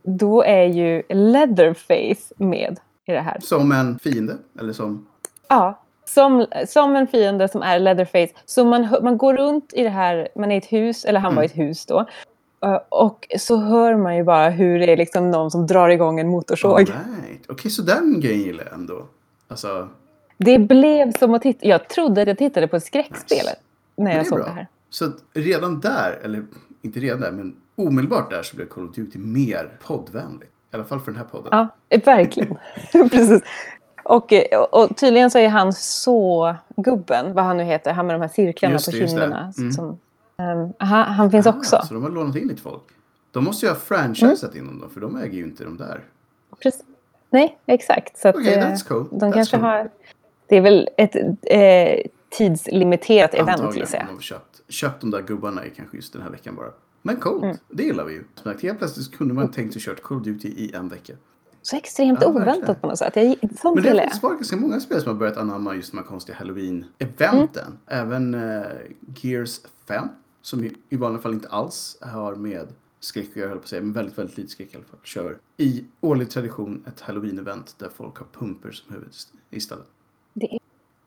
då 0.03 0.43
är 0.43 0.63
ju 0.65 1.01
Leatherface 1.09 2.33
med 2.37 2.79
i 3.05 3.11
det 3.11 3.19
här. 3.21 3.37
Som 3.41 3.71
en 3.71 3.99
fiende. 3.99 4.37
Eller 4.59 4.73
som... 4.73 5.07
Ja, 5.49 5.79
som, 6.05 6.45
som 6.67 6.95
en 6.95 7.07
fiende 7.07 7.47
som 7.47 7.61
är 7.61 7.79
Leatherface. 7.79 8.33
Så 8.45 8.65
man, 8.65 8.87
man 9.01 9.17
går 9.17 9.33
runt 9.37 9.73
i 9.73 9.83
det 9.83 9.89
här, 9.89 10.27
man 10.35 10.51
är 10.51 10.55
i 10.55 10.57
ett 10.57 10.71
hus, 10.73 11.05
eller 11.05 11.19
han 11.19 11.35
var 11.35 11.43
i 11.43 11.45
ett 11.45 11.57
hus 11.57 11.85
då. 11.85 12.05
Eh, 12.65 12.79
Och 12.89 13.27
så 13.39 13.57
hör 13.57 13.95
man 13.95 14.15
ju 14.17 14.23
bara 14.23 14.49
hur 14.49 14.79
det 14.79 14.91
är 14.91 14.97
liksom 14.97 15.31
någon 15.31 15.51
som 15.51 15.67
drar 15.67 15.89
igång 15.89 16.19
en 16.19 16.27
motorsåg. 16.27 16.79
Right. 16.79 16.93
Okej, 17.49 17.71
så 17.71 17.81
den 17.81 18.19
grejen 18.19 18.41
gillar 18.41 18.63
jag 18.63 18.73
ändå. 18.73 19.05
Alltså, 19.47 19.89
Det 20.37 20.59
blev 20.59 21.11
som 21.19 21.33
att 21.33 21.41
titta... 21.41 21.67
Jag 21.67 21.87
trodde 21.89 22.21
att 22.21 22.27
jag 22.27 22.37
tittade 22.37 22.67
på 22.67 22.79
skräckspelet 22.79 23.59
när 23.95 24.03
men 24.05 24.15
jag 24.17 24.27
såg 24.27 24.37
bra. 24.37 24.47
det 24.47 24.53
här. 24.53 24.67
Så 24.89 25.11
redan 25.33 25.79
där, 25.79 26.19
eller 26.23 26.43
inte 26.81 26.99
redan 26.99 27.21
där, 27.21 27.31
men 27.31 27.55
omedelbart 27.75 28.29
där 28.29 28.43
så 28.43 28.55
blev 28.55 28.65
Call 28.65 28.89
of 28.89 28.95
Duty 28.95 29.19
mer 29.19 29.69
poddvänligt. 29.83 30.51
I 30.71 30.75
alla 30.75 30.83
fall 30.83 30.99
för 30.99 31.11
den 31.11 31.15
här 31.21 31.27
podden. 31.27 31.49
Ja, 31.51 31.67
verkligen. 32.05 32.57
Precis. 32.91 33.41
Och, 34.03 34.33
eh, 34.33 34.59
och 34.61 34.97
tydligen 34.97 35.31
så 35.31 35.37
är 35.39 35.47
han 35.49 35.73
så 35.73 36.55
gubben, 36.75 37.33
vad 37.33 37.45
han 37.45 37.57
nu 37.57 37.63
heter, 37.63 37.93
han 37.93 38.07
med 38.07 38.15
de 38.15 38.21
här 38.21 38.27
cirklarna 38.29 38.77
på 38.85 38.91
det, 38.91 38.99
det. 38.99 39.07
kinderna. 39.07 39.53
Mm. 39.57 39.71
Som, 39.71 39.99
ehm, 40.37 40.73
han, 40.77 41.03
han 41.13 41.31
finns 41.31 41.45
också. 41.45 41.75
Ah, 41.75 41.81
så 41.85 41.93
de 41.93 42.03
har 42.03 42.09
lånat 42.09 42.35
in 42.35 42.47
lite 42.47 42.61
folk. 42.61 42.83
De 43.31 43.43
måste 43.43 43.65
ju 43.65 43.69
ha 43.71 43.79
franchisat 43.79 44.55
in 44.55 44.65
dem 44.79 44.89
för 44.93 45.01
de 45.01 45.15
äger 45.17 45.37
ju 45.37 45.43
inte 45.43 45.63
de 45.63 45.77
där. 45.77 46.01
Precis. 46.63 46.83
Nej, 47.29 47.57
exakt. 47.65 48.17
Så 48.17 48.27
att, 48.27 48.35
Okej, 48.35 48.53
eh, 48.53 48.65
that's 48.67 48.87
cool. 48.87 49.07
de 49.11 49.19
That's 49.19 49.33
kanske 49.33 49.57
cool. 49.57 49.65
har... 49.65 49.89
Det 50.47 50.57
är 50.57 50.61
väl 50.61 50.89
ett 50.97 51.15
eh, 51.41 52.11
tidslimiterat 52.29 53.33
event, 53.33 53.49
Antagligen. 53.49 53.79
gissar 53.79 53.97
jag. 53.97 54.07
De 54.07 54.13
har 54.13 54.21
köpt, 54.21 54.61
köpt 54.69 55.01
de 55.01 55.11
där 55.11 55.21
gubbarna 55.21 55.65
i 55.65 55.69
kanske 55.69 55.97
just 55.97 56.13
den 56.13 56.21
här 56.21 56.29
veckan 56.29 56.55
bara. 56.55 56.69
Men 57.01 57.15
coolt, 57.17 57.43
Mm. 57.43 57.57
det 57.69 57.83
gillar 57.83 58.03
vi 58.05 58.13
ju. 58.13 58.23
Helt 58.61 58.77
plötsligt 58.79 59.17
kunde 59.17 59.33
man 59.33 59.51
tänkt 59.51 59.73
sig 59.73 59.81
kört 59.81 60.01
Call 60.01 60.17
of 60.17 60.23
Duty 60.23 60.47
i 60.47 60.73
en 60.75 60.89
vecka. 60.89 61.13
Så 61.65 61.75
extremt 61.75 62.19
Ja, 62.21 62.27
oväntat 62.27 62.47
verkligen. 62.57 62.75
på 62.81 62.87
något 62.87 62.97
sätt. 62.99 63.15
Jag, 63.15 63.37
sånt 63.59 63.75
Men 63.75 63.83
det 63.83 63.89
har 63.89 63.95
jag. 63.95 64.21
varit 64.21 64.37
ganska 64.37 64.55
många 64.55 64.79
spel 64.79 65.01
som 65.01 65.07
har 65.11 65.19
börjat 65.19 65.37
anamma 65.37 65.75
just 65.75 65.91
de 65.91 65.97
här 65.97 66.05
konstiga 66.05 66.37
halloween-eventen. 66.37 67.77
Även 67.87 68.33
eh, 68.33 68.63
Gears 69.21 69.59
5, 69.87 70.07
som 70.41 70.63
i, 70.63 70.75
i 70.89 70.95
vanliga 70.95 71.21
fall 71.21 71.33
inte 71.33 71.47
alls 71.47 71.97
har 72.01 72.35
med 72.35 72.67
skräck 72.99 73.35
göra, 73.35 73.49
höll 73.49 73.57
på 73.57 73.63
att 73.63 73.69
säga, 73.69 73.81
men 73.81 73.93
väldigt, 73.93 74.17
väldigt 74.17 74.37
lite 74.37 74.49
skräck 74.49 74.73
i 74.73 74.75
alla 74.75 74.85
fall. 74.85 74.99
Kör 75.03 75.37
i 75.57 75.85
årlig 76.01 76.29
tradition 76.29 76.83
ett 76.87 77.01
halloween-event 77.01 77.75
där 77.77 77.89
folk 77.95 78.17
har 78.17 78.25
pumper 78.33 78.71
som 78.71 78.93
huvud 78.93 79.09
istället. 79.49 79.85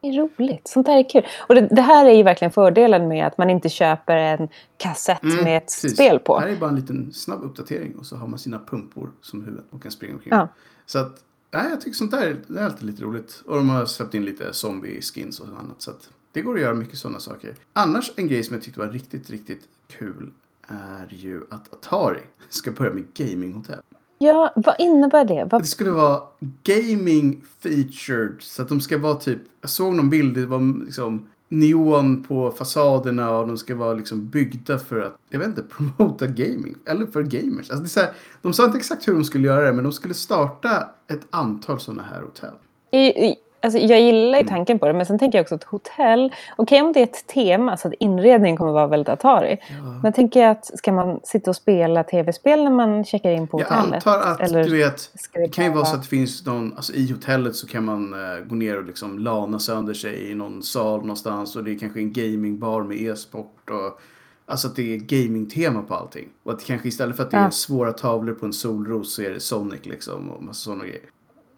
Är 0.09 0.13
roligt. 0.39 0.69
Sånt 0.69 0.87
där 0.87 0.97
är 0.99 1.09
kul. 1.11 1.27
Och 1.49 1.55
det, 1.55 1.61
det 1.61 1.83
här 1.83 2.07
är 2.07 2.15
ju 2.15 2.23
verkligen 2.23 2.53
fördelen 2.53 3.09
med 3.09 3.27
att 3.27 3.39
man 3.39 3.51
inte 3.51 3.69
köper 3.69 4.17
en 4.17 4.49
kassett 4.77 5.23
med 5.23 5.33
ett 5.41 5.43
Mm, 5.47 5.61
precis. 5.61 5.93
spel 5.95 6.19
på. 6.19 6.39
Det 6.39 6.45
här 6.47 6.53
är 6.53 6.57
bara 6.57 6.71
en 6.71 6.77
liten 6.77 7.13
snabb 7.13 7.45
uppdatering 7.45 7.97
och 7.97 8.07
så 8.07 8.17
har 8.17 8.27
man 8.27 8.39
sina 8.39 8.59
pumpor 8.59 9.11
som 9.23 9.45
huvud 9.45 9.61
och 9.71 9.83
kan 9.83 9.93
springa 9.93 10.15
omkring. 10.15 10.33
Ja. 10.33 10.49
Så 10.87 10.99
att, 10.99 11.17
nej, 11.51 11.67
jag 11.71 11.81
tycker 11.81 11.97
sånt 11.97 12.11
där 12.11 12.37
det 12.47 12.61
är 12.61 12.65
alltid 12.65 12.85
lite 12.87 13.03
roligt. 13.03 13.43
Och 13.47 13.57
de 13.57 13.69
har 13.71 13.87
släppt 13.87 14.15
in 14.15 14.25
lite 14.25 14.53
zombie-skins 14.53 15.41
och 15.41 15.47
annat. 15.49 15.83
Så 15.83 15.91
att 15.91 16.11
det 16.33 16.41
går 16.43 16.55
att 16.55 16.61
göra 16.61 16.75
mycket 16.75 16.99
sådana 16.99 17.21
saker. 17.21 17.55
Annars 17.73 18.13
en 18.17 18.29
grej 18.29 18.43
som 18.43 18.55
jag 18.55 18.63
tyckte 18.63 18.81
var 18.81 18.89
riktigt, 18.89 19.31
riktigt 19.31 19.63
kul 19.89 20.31
är 20.69 21.09
ju 21.11 21.43
att 21.51 21.73
Atari 21.73 22.21
ska 22.49 22.71
börja 22.71 22.93
med 22.93 23.05
gaminghotell. 23.15 23.81
Ja, 24.19 24.53
vad 24.57 24.75
innebär 24.79 25.25
det? 25.25 25.49
Vad, 25.51 25.63
Det 25.63 25.67
skulle 25.67 25.91
vara 25.91 26.23
gaming 26.63 27.43
featured. 27.61 28.37
Så 28.41 28.63
att 28.63 28.69
de 28.69 28.81
ska 28.81 28.99
vara 28.99 29.15
typ, 29.15 29.39
jag 29.61 29.71
såg 29.71 29.95
någon 29.95 30.11
bild, 30.11 30.35
det 30.35 30.47
var 30.47 30.85
liksom 30.85 31.27
neon 31.49 32.23
på 32.23 32.51
fasaderna 32.51 33.39
och 33.39 33.47
de 33.47 33.59
ska 33.59 33.75
vara 33.75 33.95
liksom 33.95 34.29
byggda 34.29 34.79
för 34.79 35.01
att, 35.01 35.17
jag 35.29 35.39
vet 35.39 35.49
inte, 35.49 35.63
promota 35.97 36.27
gaming. 36.27 36.75
Eller 36.87 37.07
för 37.07 37.23
gamers. 37.23 37.71
Alltså 37.71 37.77
det 37.77 37.87
är 37.87 37.89
så 37.89 38.01
här, 38.01 38.11
de 38.43 38.53
sa 38.53 38.65
inte 38.65 38.79
exakt 38.79 39.09
hur 39.09 39.13
de 39.15 39.25
skulle 39.25 39.47
göra 39.47 39.65
det, 39.65 39.73
men 39.73 39.85
de 39.85 39.93
skulle 39.93 40.15
starta 40.15 40.89
ett 41.09 41.27
antal 41.31 41.81
sådana 41.81 42.03
här 42.03 42.23
hotell. 42.23 42.55
i, 42.93 42.99
i, 42.99 43.37
alltså, 43.67 43.79
jag 43.81 44.01
gillar 44.01 44.39
ju 44.39 44.43
Mm. 44.43 44.47
tanken 44.47 44.79
på 44.79 44.87
det, 44.87 44.93
men 44.93 45.07
sen 45.07 45.19
tänker 45.19 45.39
jag 45.39 45.43
också 45.45 45.55
att 45.55 45.65
hotell... 45.65 46.33
Okej 46.57 46.83
om 46.83 46.93
det 46.93 47.01
är 47.01 47.05
ett 47.05 47.27
tema, 47.27 47.77
så 47.77 47.89
att 47.89 47.95
inredningen 48.01 48.57
kommer 48.57 48.73
vara 48.73 48.87
väldigt 48.87 49.09
Atari. 49.09 49.59
Men 50.03 50.13
tänker 50.13 50.41
jag 50.43 50.51
att 50.51 50.79
ska 50.79 50.93
man 50.93 51.21
sitta 51.25 51.51
och 51.51 51.57
spela 51.57 52.05
tv-spel 52.05 52.65
när 52.65 52.71
man 52.71 53.05
checkar 53.05 53.31
in 53.31 53.49
på 53.49 53.61
Jag 53.61 53.67
hotellet? 53.67 54.07
antar 54.07 54.21
att, 54.21 54.41
Eller 54.41 54.65
du 54.65 54.77
vet, 54.77 55.11
det 55.35 55.41
det 55.41 55.49
kan 55.49 55.65
ju 55.65 55.71
vara 55.73 55.85
så 55.85 55.95
att 55.97 56.03
det 56.03 56.09
finns 56.09 56.47
någon, 56.47 56.73
alltså 56.77 56.93
i 56.93 57.13
hotellet 57.13 57.57
så 57.57 57.67
kan 57.67 57.85
man 57.85 58.13
eh, 58.13 58.45
gå 58.47 58.55
ner 58.55 58.79
och 58.79 58.85
liksom 58.85 59.19
lana 59.19 59.59
sönder 59.59 59.95
sig 59.95 60.31
i 60.31 60.35
någon 60.35 60.63
sal 60.63 61.01
någonstans 61.01 61.57
och 61.57 61.65
det 61.65 61.71
är 61.75 61.79
kanske 61.79 62.01
en 62.01 62.13
gamingbar 62.13 62.83
med 62.83 63.01
e-sport 63.01 63.71
och 63.71 64.01
Alltså 64.49 64.69
att 64.69 64.77
det 64.77 64.95
är 64.95 64.99
gaming-tema 64.99 65.83
på 65.83 65.95
allting. 65.95 66.29
Och 66.43 66.53
att 66.53 66.65
kanske 66.65 66.89
istället 66.89 67.17
för 67.17 67.23
att 67.23 67.31
det 67.31 67.37
Ja. 67.37 67.47
är 67.47 67.51
svåra 67.51 67.93
tavlor 67.93 68.35
på 68.35 68.47
en 68.47 68.53
solros 68.53 69.15
så 69.15 69.23
är 69.23 69.31
det 69.31 69.41
Sonic 69.41 69.81
liksom 69.87 70.31
och 70.31 70.43
massa 70.43 70.59
sådana 70.65 70.85
grejer. 70.85 71.01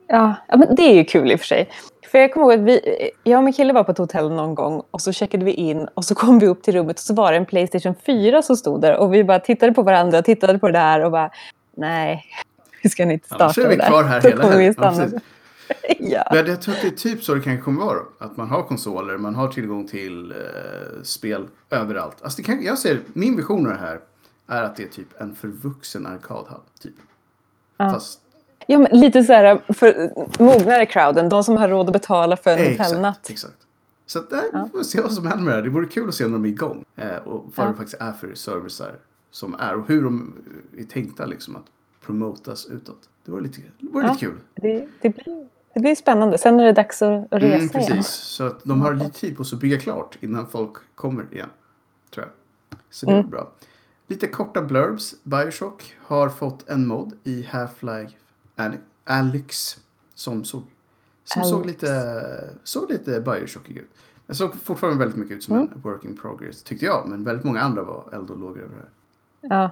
Ja, 0.09 0.35
ja, 0.49 0.57
men 0.57 0.75
det 0.75 0.83
är 0.83 0.95
ju 0.95 1.05
kul 1.05 1.33
i 1.33 1.35
och 1.35 1.41
för 1.41 1.47
sig. 1.47 1.69
För 2.11 2.19
jag 2.19 2.33
kommer 2.33 2.47
ihåg 2.47 2.61
att 2.61 2.67
vi, 2.67 3.11
jag 3.25 3.39
och 3.39 3.45
min 3.45 3.53
kille 3.53 3.73
var 3.73 3.85
på 3.85 3.93
ett 3.93 3.99
hotell 3.99 4.31
någon 4.31 4.55
gång 4.55 4.83
och 4.91 5.01
så 5.01 5.13
checkade 5.13 5.45
vi 5.45 5.53
in 5.53 5.89
och 5.95 6.05
så 6.05 6.15
kom 6.15 6.39
vi 6.39 6.47
upp 6.47 6.63
till 6.63 6.75
rummet 6.75 6.97
och 6.97 7.03
så 7.03 7.15
var 7.15 7.33
det 7.33 7.39
en 7.39 7.47
Playstation 7.47 7.95
4 8.07 8.43
som 8.43 8.57
stod 8.57 8.81
där 8.81 8.97
och 8.97 9.15
vi 9.15 9.25
bara 9.25 9.41
tittade 9.41 9.73
på 9.73 9.83
varandra 9.83 10.19
och 10.19 10.25
tittade 10.25 10.59
på 10.59 10.67
det 10.67 10.73
där 10.73 11.05
och 11.05 11.11
bara 11.11 11.31
nej, 11.77 12.25
vi 12.83 12.89
ska 12.91 13.03
inte 13.03 13.27
starta 13.27 13.45
Annars 13.45 13.59
är 13.59 13.69
vi 13.69 13.77
det 13.77 13.83
där. 13.83 13.89
kvar 13.89 14.05
här 14.05 14.21
hela 14.21 14.51
helgen. 14.51 14.75
Ja, 14.79 15.21
ja. 15.99 16.25
Men 16.33 16.47
jag 16.47 16.63
tror 16.63 16.75
att 16.75 16.83
det 16.83 16.89
är 16.89 16.91
typ 16.91 17.23
så 17.23 17.35
det 17.35 17.41
kanske 17.41 17.65
kommer 17.65 17.81
vara. 17.81 17.99
Att 18.19 18.37
man 18.37 18.49
har 18.49 18.63
konsoler, 18.63 19.17
man 19.17 19.35
har 19.35 19.49
tillgång 19.49 19.89
till 19.89 20.31
eh, 20.31 20.37
spel 21.03 21.49
överallt. 21.71 22.17
Alltså 22.23 22.37
det 22.37 22.43
kan, 22.43 22.63
jag 22.63 22.79
ser, 22.79 23.01
min 23.13 23.37
vision 23.37 23.67
av 23.67 23.73
det 23.73 23.79
här 23.79 24.01
är 24.47 24.63
att 24.63 24.77
det 24.77 24.83
är 24.83 24.89
typ 24.89 25.21
en 25.21 25.35
förvuxen 25.35 26.07
arkadhall. 26.07 26.61
Typ. 26.81 26.95
Ja. 27.77 27.91
Fast 27.91 28.21
ja, 28.69 28.79
men 28.79 29.01
lite 29.01 29.23
så 29.23 29.33
här 29.33 29.63
för 29.73 30.11
mognare 30.43 30.87
crowden, 30.87 31.29
de 31.29 31.45
som 31.45 31.57
har 31.57 31.69
råd 31.69 31.87
att 31.87 31.93
betala 31.93 32.37
för 32.37 32.51
en 32.51 32.73
hotellnatt. 32.79 33.19
Exakt, 33.31 33.31
exakt. 33.31 33.57
Så 34.07 34.21
där, 34.21 34.65
vi 34.65 34.71
får 34.71 34.83
se 34.83 35.01
vad 35.01 35.13
som 35.13 35.27
händer 35.27 35.45
med 35.45 35.53
det 35.53 35.57
här. 35.57 35.63
Det 35.63 35.71
vore 35.71 35.87
kul 35.87 36.09
att 36.09 36.15
se 36.15 36.25
när 36.25 36.33
de 36.33 36.45
är 36.45 36.49
igång. 36.49 36.85
Eh, 36.97 37.17
och 37.17 37.45
vad 37.55 37.67
Ja. 37.67 37.71
det 37.71 37.77
faktiskt 37.77 38.01
är 38.03 38.13
för 38.13 38.35
servicer 38.35 38.95
som 39.31 39.55
är. 39.59 39.75
Och 39.77 39.89
hur 39.89 40.03
de 40.03 40.35
är 40.79 40.85
tänkta 40.85 41.27
liksom 41.27 41.57
att 41.57 41.65
promotas 42.07 42.67
utåt. 42.67 43.09
Det 43.25 43.31
vore 43.31 43.43
lite, 43.43 43.61
det 43.81 43.87
vore 43.93 44.05
Ja. 44.07 44.13
lite 44.13 44.25
kul. 44.27 44.35
Det, 44.55 44.89
det, 45.01 45.09
blir, 45.11 45.49
det 45.75 45.81
blir 45.81 45.95
spännande. 45.95 46.39
Sen 46.39 46.61
är 46.61 46.65
det 46.65 46.73
dags 46.73 47.03
att, 47.03 47.33
att 47.33 47.43
resa 47.43 47.47
Mm, 47.47 47.57
igen. 47.57 47.69
precis. 47.69 48.07
Så 48.09 48.45
att 48.47 48.65
de 48.65 48.81
har 48.83 48.95
lite 48.95 49.11
tid 49.21 49.37
på 49.37 49.45
sig 49.45 49.57
att 49.57 49.61
bygga 49.61 49.79
klart 49.79 50.19
innan 50.21 50.47
folk 50.47 50.73
kommer 50.95 51.27
igen. 51.33 51.49
Tror 52.15 52.27
jag. 52.27 52.79
Så 52.91 53.07
det 53.07 53.13
är 53.13 53.19
Mm. 53.19 53.31
bra. 53.31 53.51
Lite 54.07 54.27
korta 54.27 54.63
blurbs. 54.63 55.15
Bioshock 55.23 55.95
har 56.03 56.29
fått 56.29 56.69
en 56.69 56.87
mod 56.87 57.13
i 57.25 57.43
Half-Life 57.51 58.11
Ale- 58.59 58.79
Alyx. 59.05 59.79
Som 60.15 60.45
såg, 60.45 60.63
som 61.25 61.45
såg 61.45 61.63
Alyx. 61.63 61.83
lite, 61.83 62.51
såg 62.65 62.91
lite 62.91 63.21
Bioshockig 63.21 63.77
ut. 63.77 63.91
Det 64.27 64.35
såg 64.35 64.55
fortfarande 64.55 64.99
väldigt 64.99 65.17
mycket 65.19 65.37
ut 65.37 65.43
som 65.43 65.55
Mm. 65.57 65.69
en 65.75 65.81
work 65.81 66.05
in 66.05 66.17
progress 66.17 66.63
tyckte 66.63 66.85
jag. 66.87 67.09
Men 67.09 67.25
väldigt 67.25 67.45
många 67.45 67.61
andra 67.61 67.83
var 67.83 68.05
eld 68.13 68.31
och 68.31 68.39
lågor 68.39 68.63
över 68.63 68.77
det. 68.77 68.89
Ja. 69.55 69.71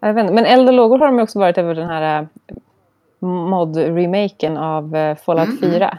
Jag 0.00 0.14
vet 0.14 0.22
inte. 0.22 0.34
Men 0.34 0.44
eld 0.44 0.68
och 0.68 0.74
lågor 0.74 0.98
har 0.98 1.06
de 1.06 1.18
också 1.22 1.38
varit 1.38 1.58
över 1.58 1.74
den 1.74 1.88
här 1.88 2.28
eh, 2.46 2.56
mod-remaken 3.26 4.56
av 4.56 4.96
eh, 4.96 5.16
Fallout 5.16 5.48
Mm, 5.48 5.58
mm. 5.64 5.70
4. 5.72 5.98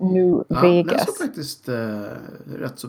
New 0.00 0.44
Ja, 0.48 0.60
den 0.60 0.62
Vegas. 0.62 1.06
såg 1.06 1.16
faktiskt 1.16 1.68
eh, 1.68 1.74
rätt 2.58 2.78
så, 2.78 2.88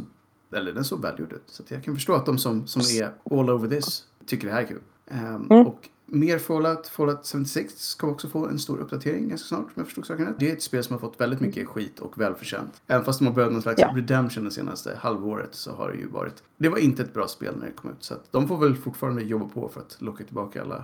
eller 0.56 0.72
den 0.74 0.84
såg 0.84 1.02
välgjord 1.02 1.34
ut. 1.34 1.44
Så 1.46 1.63
att 1.63 1.72
jag 1.72 1.84
kan 1.84 1.94
förstå 1.96 2.13
att 2.13 2.26
de 2.26 2.38
som, 2.38 2.67
som 2.67 2.82
är 2.82 3.12
all 3.39 3.50
over 3.50 3.67
this 3.67 4.04
tycker 4.26 4.48
det 4.48 4.54
här 4.54 4.62
är 4.62 4.65
kul. 4.65 4.82
Ehm, 5.12 5.48
Mm. 5.52 5.67
Och 5.67 5.89
mer 6.12 6.38
Fallout, 6.39 6.88
Fallout 6.88 7.28
76 7.28 7.95
kommer 7.95 8.13
också 8.13 8.30
få 8.30 8.47
en 8.47 8.60
stor 8.60 8.78
uppdatering 8.78 9.30
ganska 9.30 9.47
snart 9.47 9.65
om 9.65 9.71
jag 9.76 9.86
förstod 9.86 10.06
saken 10.06 10.26
rätt. 10.26 10.36
Det 10.39 10.50
är 10.50 10.54
ett 10.54 10.63
spel 10.63 10.84
som 10.84 10.93
har 10.93 11.00
fått 11.00 11.21
väldigt 11.21 11.39
mycket 11.39 11.67
skit 11.67 12.00
och 12.00 12.21
välförtjänt. 12.21 12.82
Även 12.88 13.06
fast 13.06 13.19
de 13.19 13.26
har 13.28 13.34
börjat 13.34 13.52
någon 13.52 13.62
slags 13.62 13.82
Ja. 13.82 13.91
redemption 13.95 14.43
det 14.45 14.52
senaste 14.52 14.95
halvåret 15.02 15.56
så 15.56 15.71
har 15.71 15.91
det 15.91 15.97
ju 15.97 16.08
varit. 16.08 16.43
Det 16.58 16.69
var 16.69 16.78
inte 16.78 17.02
ett 17.04 17.13
bra 17.13 17.28
spel 17.28 17.56
när 17.60 17.65
det 17.65 17.71
kom 17.71 17.89
ut 17.91 18.04
så 18.04 18.13
att 18.13 18.32
de 18.32 18.47
får 18.47 18.58
väl 18.58 18.76
fortfarande 18.76 19.21
jobba 19.24 19.45
på 19.45 19.69
för 19.69 19.82
att 19.82 19.97
locka 20.02 20.24
tillbaka 20.24 20.62
alla 20.62 20.84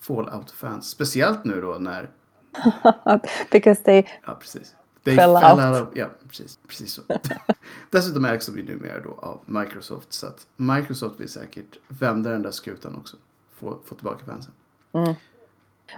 Fallout-fans. 0.00 0.88
Speciellt 0.88 1.44
nu 1.44 1.60
då 1.60 1.76
när 1.80 2.10
Because 3.52 3.82
they... 3.82 4.02
Ja, 4.26 4.34
precis. 4.40 4.74
They 5.04 5.16
Fell 5.16 5.36
fell 5.40 5.58
out. 5.58 5.78
out 5.78 5.88
of, 5.88 5.96
ja, 5.96 6.06
precis, 6.28 6.58
precis 6.68 6.92
så. 6.92 7.02
Dessutom 7.90 8.24
ägs 8.24 8.46
de 8.46 8.58
ju 8.58 8.64
numera 8.64 9.00
då 9.00 9.10
av 9.10 9.40
Microsoft. 9.46 10.12
Så 10.12 10.26
att 10.26 10.46
Microsoft 10.56 11.20
vill 11.20 11.28
säkert 11.28 11.78
vända 11.88 12.30
den 12.30 12.42
där 12.42 12.50
skutan 12.50 12.96
också. 12.96 13.16
Få, 13.60 13.76
få 13.84 13.94
tillbaka 13.94 14.24
fansen. 14.24 14.52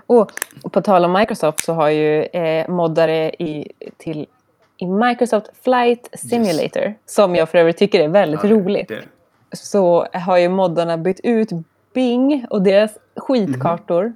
Och 0.06 0.30
på 0.72 0.80
tal 0.82 1.04
om 1.04 1.12
Microsoft 1.12 1.64
så 1.64 1.72
har 1.72 1.88
ju 1.88 2.22
eh, 2.22 2.68
moddare 2.68 3.30
i, 3.30 3.72
till, 3.96 4.26
i 4.76 4.86
Microsoft 4.86 5.46
Flight 5.62 6.08
Simulator, 6.12 6.94
som 7.06 7.34
jag 7.34 7.48
för 7.48 7.58
övrigt 7.58 7.76
tycker 7.76 8.00
är 8.00 8.08
väldigt 8.08 8.44
Ja, 8.44 8.50
roligt, 8.50 8.88
Det, 8.88 9.02
så 9.56 10.06
har 10.12 10.38
ju 10.38 10.48
moddarna 10.48 10.98
bytt 10.98 11.20
ut 11.22 11.48
Bing 11.94 12.46
och 12.50 12.62
deras 12.62 12.90
skitkartor 13.16 14.12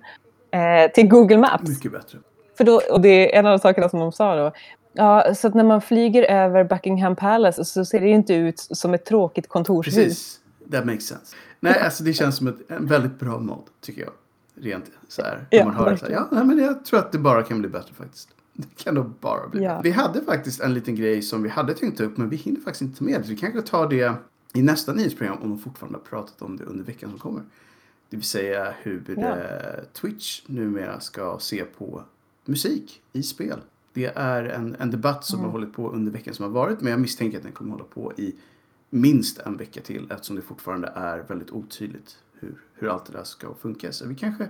eh, 0.51 0.91
till 0.93 1.09
Google 1.09 1.39
Maps. 1.39 1.69
mycket 1.69 1.93
bättre. 1.93 2.19
För 2.57 2.65
då, 2.65 2.81
och 2.91 3.01
det 3.01 3.09
är 3.35 3.39
en 3.39 3.47
av 3.47 3.53
de 3.53 3.59
sakerna 3.59 3.89
som 3.89 4.01
de 4.01 4.13
sa 4.13 4.37
då. 4.37 4.53
Ja, 4.93 5.35
så 5.35 5.49
att 5.49 5.55
när 5.55 5.65
man 5.65 5.81
flyger 5.81 6.23
över 6.23 6.65
Buckingham 6.65 7.17
Palace 7.17 7.65
så 7.65 7.85
ser 7.85 8.01
det 8.01 8.09
inte 8.09 8.35
ut 8.35 8.59
som 8.59 8.95
ett 8.95 9.05
tråkigt 9.05 9.49
kontorshus. 9.49 9.95
Precis. 9.95 10.41
That 10.71 10.85
makes 10.87 11.07
sense. 11.07 11.37
Nej, 11.61 11.81
alltså 11.81 12.05
det 12.05 12.13
känns 12.13 12.37
som 12.37 12.47
ett, 12.47 12.71
en 12.71 12.87
väldigt 12.87 13.19
bra 13.19 13.39
mod, 13.39 13.63
tycker 13.81 14.03
jag. 14.03 14.13
Rent 14.55 14.91
så 15.09 15.23
här. 15.23 15.47
Ja, 15.51 15.59
Ja, 15.59 15.65
man 15.65 15.75
hör 15.75 15.83
så 15.85 15.85
här, 15.85 15.91
verkligen. 15.91 16.13
ja, 16.23 16.29
nej, 16.31 16.45
men 16.45 16.59
jag 16.59 16.85
tror 16.85 16.99
att 16.99 17.13
det 17.13 17.19
bara 17.19 17.43
kan 17.43 17.59
bli 17.61 17.69
bättre 17.69 17.95
faktiskt. 17.95 18.29
Det 18.53 18.67
kan 18.85 18.95
nog 18.95 19.11
bara 19.21 19.49
bli 19.49 19.63
Ja. 19.63 19.81
Vi 19.85 19.91
hade 19.91 20.23
faktiskt 20.25 20.61
en 20.61 20.75
liten 20.75 20.95
grej 20.95 21.23
som 21.23 21.43
vi 21.43 21.49
hade 21.49 21.75
tänkt 21.75 21.99
ta 21.99 22.05
upp, 22.05 22.17
men 22.17 22.29
vi 22.29 22.37
hinner 22.37 22.61
faktiskt 22.61 22.83
inte 22.83 22.99
ta 22.99 23.05
med 23.05 23.21
det. 23.23 23.29
Vi 23.29 23.37
kanske 23.37 23.63
tar 23.63 23.89
det 23.89 24.13
i 24.55 24.63
nästa 24.63 24.93
nyhetsprogram 24.93 25.39
om 25.43 25.51
de 25.51 25.59
fortfarande 25.59 25.99
har 25.99 26.05
pratat 26.05 26.43
om 26.43 26.57
det 26.57 26.65
under 26.65 26.85
veckan 26.85 27.11
som 27.11 27.19
kommer. 27.19 27.43
Det 28.11 28.17
vill 28.17 28.25
säga 28.27 28.75
hur 28.83 29.03
Ja. 29.17 29.37
eh, 29.37 29.85
Twitch 29.93 30.43
numera 30.47 31.01
ska 31.01 31.39
se 31.41 31.65
på 31.65 32.03
musik 32.45 33.03
i 33.13 33.23
spel. 33.23 33.59
Det 33.93 34.13
är 34.17 34.45
en, 34.45 34.77
en 34.79 34.91
debatt 34.91 35.25
som 35.25 35.41
har 35.41 35.49
hållit 35.51 35.73
på 35.73 35.91
under 35.91 36.13
veckan 36.13 36.35
som 36.35 36.43
har 36.43 36.53
varit, 36.53 36.81
men 36.81 36.91
jag 36.91 37.01
misstänker 37.01 37.37
att 37.39 37.43
den 37.45 37.53
kommer 37.53 37.73
hålla 37.73 37.85
på 37.85 38.13
i 38.17 38.35
minst 38.91 39.39
en 39.39 39.57
vecka 39.57 39.81
till 39.81 40.11
eftersom 40.11 40.37
det 40.37 40.43
fortfarande 40.43 40.93
är 40.95 41.19
väldigt 41.29 41.51
otydligt 41.51 42.19
hur, 42.41 42.55
hur 42.75 42.89
allt 42.89 43.07
det 43.07 43.13
där 43.13 43.25
ska 43.25 43.55
funka. 43.55 43.93
Så 43.93 44.07
vi 44.09 44.15
kanske 44.15 44.49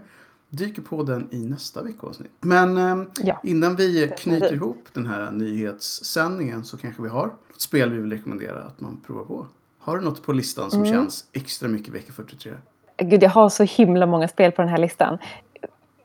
dyker 0.49 0.83
på 0.83 1.03
den 1.03 1.29
i 1.31 1.39
nästa 1.45 1.83
veckavsnitt. 1.83 2.31
Men 2.41 2.77
ehm, 2.79 3.11
Ja. 3.23 3.41
innan 3.43 3.77
vi 3.77 4.13
knyter 4.19 4.53
ihop 4.55 4.85
den 4.93 5.07
här 5.07 5.31
nyhetssändningen 5.31 6.65
så 6.65 6.77
kanske 6.77 7.03
vi 7.03 7.09
har 7.09 7.27
ett 7.55 7.61
spel 7.61 7.91
vi 7.93 7.99
vill 8.01 8.13
rekommendera 8.13 8.63
att 8.63 8.81
man 8.81 9.01
provar 9.07 9.25
på. 9.25 9.47
Har 9.79 9.99
du 9.99 10.05
något 10.05 10.23
på 10.23 10.33
listan 10.33 10.71
som 10.71 10.81
Mm. 10.81 10.93
känns 10.93 11.25
extra 11.33 11.69
mycket 11.69 11.95
vecka 11.95 12.13
43? 12.13 12.53
Gud, 12.99 13.23
jag 13.23 13.31
har 13.31 13.49
så 13.49 13.63
himla 13.63 14.07
många 14.07 14.29
spel 14.29 14.53
på 14.53 14.63
den 14.63 14.69
här 14.69 14.79
listan. 14.79 15.19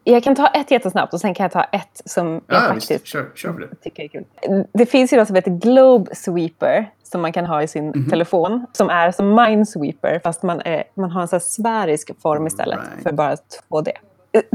Jag 0.03 0.23
kan 0.23 0.35
ta 0.35 0.47
ett 0.47 0.71
jättesnabbt 0.71 1.13
och 1.13 1.21
sen 1.21 1.33
kan 1.33 1.43
jag 1.43 1.51
ta 1.51 1.63
ett 1.63 2.01
som 2.05 2.27
jag 2.47 2.57
Ja, 2.57 2.59
faktiskt 2.61 2.91
visst. 2.91 3.05
Kör, 3.07 3.25
kör 3.35 3.53
det. 3.59 3.75
tycker 3.83 4.03
är 4.03 4.07
kul. 4.07 4.25
Det 4.73 4.85
finns 4.85 5.13
ju 5.13 5.17
något 5.17 5.27
som 5.27 5.35
heter 5.35 5.51
Globe 5.51 6.15
Sweeper 6.15 6.91
som 7.03 7.21
man 7.21 7.33
kan 7.33 7.45
ha 7.45 7.63
i 7.63 7.67
sin 7.67 7.87
Mhm. 7.87 8.09
telefon. 8.09 8.65
Som 8.73 8.89
är 8.89 9.11
som 9.11 9.35
Minesweeper 9.35 10.19
fast 10.23 10.43
man, 10.43 10.61
är, 10.61 10.83
man 10.93 11.11
har 11.11 11.21
en 11.21 11.27
sån 11.27 11.39
sfärisk 11.39 12.11
form 12.21 12.47
istället 12.47 12.79
Right. 12.79 13.03
för 13.03 13.11
bara 13.11 13.35
2D. 13.69 13.91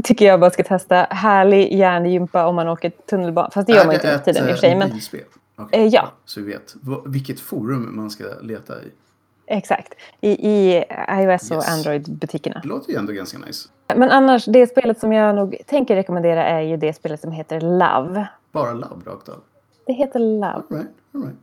tycker 0.03 0.25
jag 0.25 0.39
bara 0.39 0.51
ska 0.51 0.63
testa. 0.63 1.07
Härlig 1.09 1.73
hjärngympa 1.73 2.47
om 2.47 2.55
man 2.55 2.67
åker 2.67 2.89
tunnelbana. 2.89 3.49
Fast 3.53 3.67
det 3.67 3.73
gör 3.73 3.85
man 3.85 3.95
inte 3.95 4.07
nu 4.11 4.17
för 4.17 4.23
tiden 4.25 4.43
i 4.43 4.51
och 4.51 4.55
för 4.55 4.59
sig. 4.61 4.75
Men, 4.75 4.87
mobilspel? 4.87 5.21
Okej, 5.57 5.79
Eh, 5.81 5.87
ja. 5.87 6.07
Så 6.25 6.41
vi 6.41 6.47
vet 6.53 6.75
vilket 7.05 7.39
forum 7.39 7.95
man 7.95 8.09
ska 8.09 8.23
leta 8.41 8.73
i. 8.73 8.91
exakt. 9.47 9.93
I, 10.21 10.29
I 10.49 10.83
iOS 11.11 11.51
och 11.51 11.57
Yes. 11.57 11.69
Android-butikerna. 11.69 12.59
Det 12.63 12.67
låter 12.67 12.91
ju 12.91 12.97
ändå 12.97 13.13
ganska 13.13 13.37
nice. 13.37 13.69
Men 13.95 14.11
annars, 14.11 14.45
det 14.45 14.67
spelet 14.67 14.99
som 14.99 15.13
jag 15.13 15.35
nog 15.35 15.57
tänker 15.65 15.95
rekommendera 15.95 16.45
är 16.45 16.61
ju 16.61 16.77
det 16.77 16.93
spelet 16.93 17.21
som 17.21 17.31
heter 17.31 17.61
Love. 17.61 18.27
Bara 18.51 18.73
labb 18.73 19.03
rakt 19.07 19.29
av. 19.29 19.35
Det 19.85 19.93
heter 19.93 20.19
Love. 20.19 20.47
All 20.47 20.63
right, 20.69 20.87
all 21.13 21.21
right. 21.21 21.37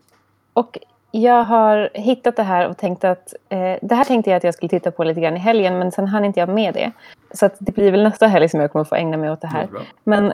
Och 0.52 0.78
jag 1.10 1.44
har 1.44 1.90
hittat 1.94 2.36
det 2.36 2.42
här 2.42 2.68
och 2.68 2.76
tänkt 2.76 3.04
att 3.04 3.34
eh, 3.48 3.76
det 3.82 3.94
här 3.94 4.04
tänkte 4.04 4.30
jag 4.30 4.36
att 4.36 4.44
jag 4.44 4.54
skulle 4.54 4.68
titta 4.68 4.90
på 4.90 5.04
lite 5.04 5.20
grann 5.20 5.36
i 5.36 5.40
helgen 5.40 5.78
men 5.78 5.92
sen 5.92 6.06
hann 6.06 6.24
inte 6.24 6.40
jag 6.40 6.48
med 6.48 6.74
det. 6.74 6.92
Så 7.34 7.50
det 7.58 7.72
blir 7.72 7.90
väl 7.90 8.02
nästa 8.02 8.26
helg 8.26 8.48
som 8.48 8.60
jag 8.60 8.72
kommer 8.72 8.84
få 8.84 8.94
ägna 8.94 9.16
mig 9.16 9.30
åt 9.30 9.40
det 9.40 9.46
här. 9.46 9.66
Bra. 9.66 9.80
Men, 10.04 10.32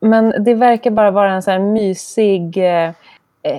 men 0.00 0.44
det 0.44 0.54
verkar 0.54 0.90
bara 0.90 1.10
vara 1.10 1.32
en 1.32 1.42
så 1.42 1.50
här 1.50 1.58
mysig 1.58 2.56
eh, 2.56 2.88
eh, 3.42 3.58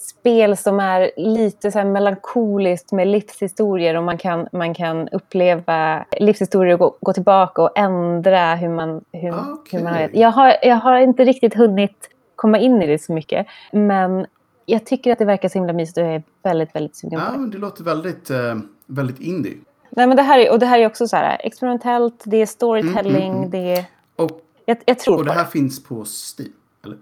spel 0.00 0.56
som 0.56 0.80
är 0.80 1.10
lite 1.16 1.70
så 1.72 1.84
melankoliskt 1.84 2.92
med 2.92 3.08
livshistorier 3.08 3.94
och 3.96 4.02
man 4.02 4.18
kan, 4.18 4.48
man 4.52 4.74
kan 4.74 5.08
uppleva 5.08 6.04
livshistorier 6.20 6.72
och 6.74 6.78
gå, 6.80 6.96
gå 7.00 7.12
tillbaka 7.12 7.62
och 7.62 7.78
ändra 7.78 8.54
hur 8.54 8.68
man, 8.68 9.04
hur, 9.12 9.30
Ah, 9.30 9.58
hur 9.72 9.82
man 9.82 9.92
har 9.94 10.10
jag 10.12 10.30
har, 10.30 10.56
jag 10.62 10.76
har 10.76 10.98
inte 10.98 11.24
riktigt 11.24 11.54
hunnit 11.54 12.08
komma 12.36 12.58
in 12.58 12.82
i 12.82 12.86
det 12.86 12.98
så 12.98 13.12
mycket. 13.12 13.46
Men 13.72 14.26
jag 14.66 14.86
tycker 14.86 15.12
att 15.12 15.18
det 15.18 15.24
verkar 15.24 15.48
så 15.48 15.58
himla 15.58 15.72
mysigt 15.72 15.98
och 15.98 16.04
jag 16.04 16.14
är 16.14 16.22
väldigt, 16.42 16.74
väldigt 16.74 16.96
sugen 16.96 17.20
på 17.20 17.26
Ja, 17.26 17.32
det. 17.32 17.38
men 17.38 17.50
det 17.50 17.58
låter 17.58 17.84
väldigt, 17.84 18.30
eh, 18.30 18.54
väldigt 18.86 19.20
indie. 19.20 19.56
Nej, 19.90 20.06
men 20.06 20.16
det 20.16 20.22
här 20.22 20.38
är, 20.38 20.52
och 20.52 20.58
det 20.58 20.66
här 20.66 20.78
är 20.78 20.86
också 20.86 21.08
så 21.08 21.16
här 21.16 21.40
experimentellt, 21.44 22.22
det 22.24 22.36
är 22.36 22.46
storytelling, 22.46 23.14
Mm, 23.32 23.36
mm, 23.36 23.36
mm. 23.38 23.50
det 23.50 23.74
är... 23.74 23.84
Och, 24.16 24.30
Jag, 24.64 24.76
jag 24.86 24.98
tror 24.98 25.16
och 25.16 25.24
det 25.24 25.30
det. 25.30 25.34
här 25.34 25.44
finns 25.44 25.84
på 25.84 25.94
Steam, 26.04 26.52
eller? 26.84 26.96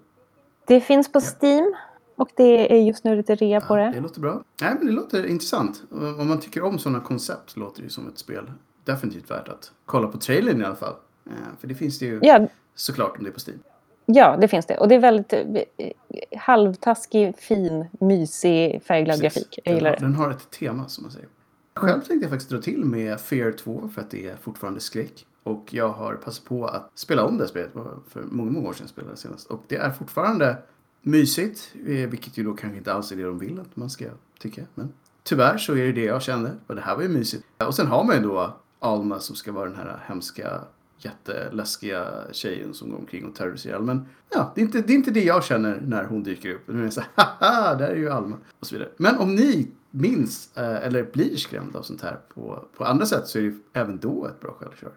Det 0.67 0.81
finns 0.81 1.13
på 1.13 1.21
Steam 1.21 1.75
och 2.21 2.31
det 2.37 2.73
är 2.77 2.83
just 2.83 3.05
nu 3.05 3.17
lite 3.17 3.35
rea 3.35 3.61
på 3.61 3.77
det. 3.77 3.91
det 3.95 4.01
låter 4.01 4.21
bra. 4.21 4.43
Nej, 4.63 4.75
men 4.79 4.87
det 4.87 4.93
låter 4.93 5.27
intressant. 5.27 5.83
Om 6.19 6.29
man 6.29 6.41
tycker 6.41 6.63
om 6.63 6.79
sådana 6.79 7.01
koncept 7.01 7.57
låter 7.57 7.81
det 7.81 7.85
ju 7.85 7.91
som 7.91 8.09
ett 8.09 8.19
spel 8.19 8.53
definitivt 8.85 9.31
värt 9.31 9.49
att 9.49 9.73
kolla 9.85 10.09
på 10.09 10.19
trailern 10.19 10.61
i 10.61 10.65
alla 10.65 10.75
fall. 10.77 10.95
Eh, 11.27 11.33
För 11.61 11.69
det 11.69 11.75
finns 11.75 11.99
det 11.99 12.07
ju 12.07 12.19
Ja, 12.23 12.47
såklart 12.75 13.19
om 13.19 13.25
det 13.25 13.31
är 13.31 13.33
på 13.33 13.41
Steam. 13.47 13.59
ja, 14.07 14.37
det 14.41 14.49
finns 14.49 14.67
det. 14.67 14.77
Och 14.79 14.89
det 14.89 14.95
är 14.95 14.99
väldigt 14.99 15.33
eh, 15.33 15.91
halvtaskig, 16.39 17.37
fin, 17.39 17.85
mysig, 18.01 18.83
färgglad 18.83 19.21
grafik. 19.21 19.59
Jag 19.65 19.75
gillar 19.75 19.91
den, 19.91 20.01
det. 20.01 20.07
Den 20.07 20.15
har 20.15 20.31
ett 20.31 20.51
tema 20.51 20.89
som 20.89 21.05
man 21.05 21.11
säger. 21.11 21.29
Själv 21.75 22.01
tänkte 22.01 22.15
jag 22.15 22.31
faktiskt 22.31 22.51
dra 22.51 22.59
till 22.61 22.85
med 22.85 23.21
Fear 23.21 23.53
2 23.53 23.91
för 23.95 24.01
att 24.03 24.11
det 24.11 24.27
är 24.27 24.37
fortfarande 24.37 24.81
skräck. 24.81 25.27
Och 25.43 25.75
jag 25.75 25.89
har 25.89 26.15
passat 26.15 26.45
på 26.45 26.67
att 26.67 26.91
spela 26.95 27.25
om 27.25 27.37
det 27.37 27.43
här 27.45 27.49
spelet 27.49 27.71
för 28.09 28.23
många, 28.23 28.51
många 28.51 28.69
år 28.69 28.73
sedan 28.73 28.83
jag 28.83 28.91
spelade 28.91 29.13
det 29.13 29.17
senast. 29.17 29.47
Och 29.47 29.63
det 29.69 29.77
är 29.77 29.91
fortfarande 29.91 30.57
mysigt, 31.03 31.75
eh, 31.87 32.09
vilket 32.09 32.39
ju 32.39 32.45
då 32.45 32.55
kanske 32.55 32.79
inte 32.79 32.93
alls 32.93 33.13
är 33.13 33.17
det 33.17 33.23
de 33.23 33.39
vill 33.39 33.61
att 33.61 33.77
man 33.77 33.91
ska 33.91 34.05
tycka. 34.39 34.63
Men 34.75 34.93
tyvärr 35.23 35.59
så 35.59 35.73
är 35.73 35.87
det 35.87 35.93
det 35.93 36.05
jag 36.05 36.23
kände. 36.23 36.53
Och 36.67 36.75
det 36.75 36.81
här 36.81 36.97
var 36.97 37.03
ju 37.03 37.09
mysigt. 37.09 37.45
Och 37.67 37.75
sen 37.75 37.87
har 37.87 38.05
man 38.05 38.17
ju 38.17 38.23
då 38.23 38.57
Alma 38.79 39.19
som 39.19 39.37
ska 39.37 39.53
vara 39.53 39.69
den 39.69 39.77
här 39.77 40.03
hemska 40.07 40.61
jätteläskiga 40.99 42.25
tjejen 42.33 42.75
som 42.75 42.91
går 42.91 42.99
omkring 42.99 43.27
och 43.27 43.35
terroriserar. 43.35 43.81
Men 43.81 44.07
ja, 44.31 44.53
det 44.55 44.61
är, 44.61 44.65
inte, 44.65 44.81
det 44.83 44.93
är 44.93 44.95
inte 44.95 45.11
det 45.11 45.25
jag 45.25 45.45
känner 45.45 45.81
när 45.81 46.05
hon 46.05 46.23
dyker 46.23 46.55
upp. 46.55 46.63
Nu 46.67 46.81
är 46.81 46.85
det 46.85 46.91
så 46.91 47.01
här, 47.01 47.11
haha, 47.41 47.75
där 47.75 47.89
är 47.89 47.97
ju 47.97 48.11
Alma. 48.11 48.37
Och 48.61 48.67
så 48.67 48.75
vidare. 48.75 48.91
Men 48.97 49.19
om 49.19 49.35
ni 49.35 49.71
minns 49.91 50.57
eh, 50.57 50.87
eller 50.87 51.03
blir 51.13 51.37
skrämda 51.37 51.79
av 51.79 51.83
sånt 51.83 52.03
här 52.03 52.19
på, 52.35 52.65
på 52.77 52.85
andra 52.85 53.07
sätt 53.07 53.27
så 53.27 53.39
är 53.39 53.43
det 53.43 53.55
även 53.73 53.99
då 53.99 54.27
ett 54.27 54.41
bra 54.41 54.53
självkör. 54.61 54.93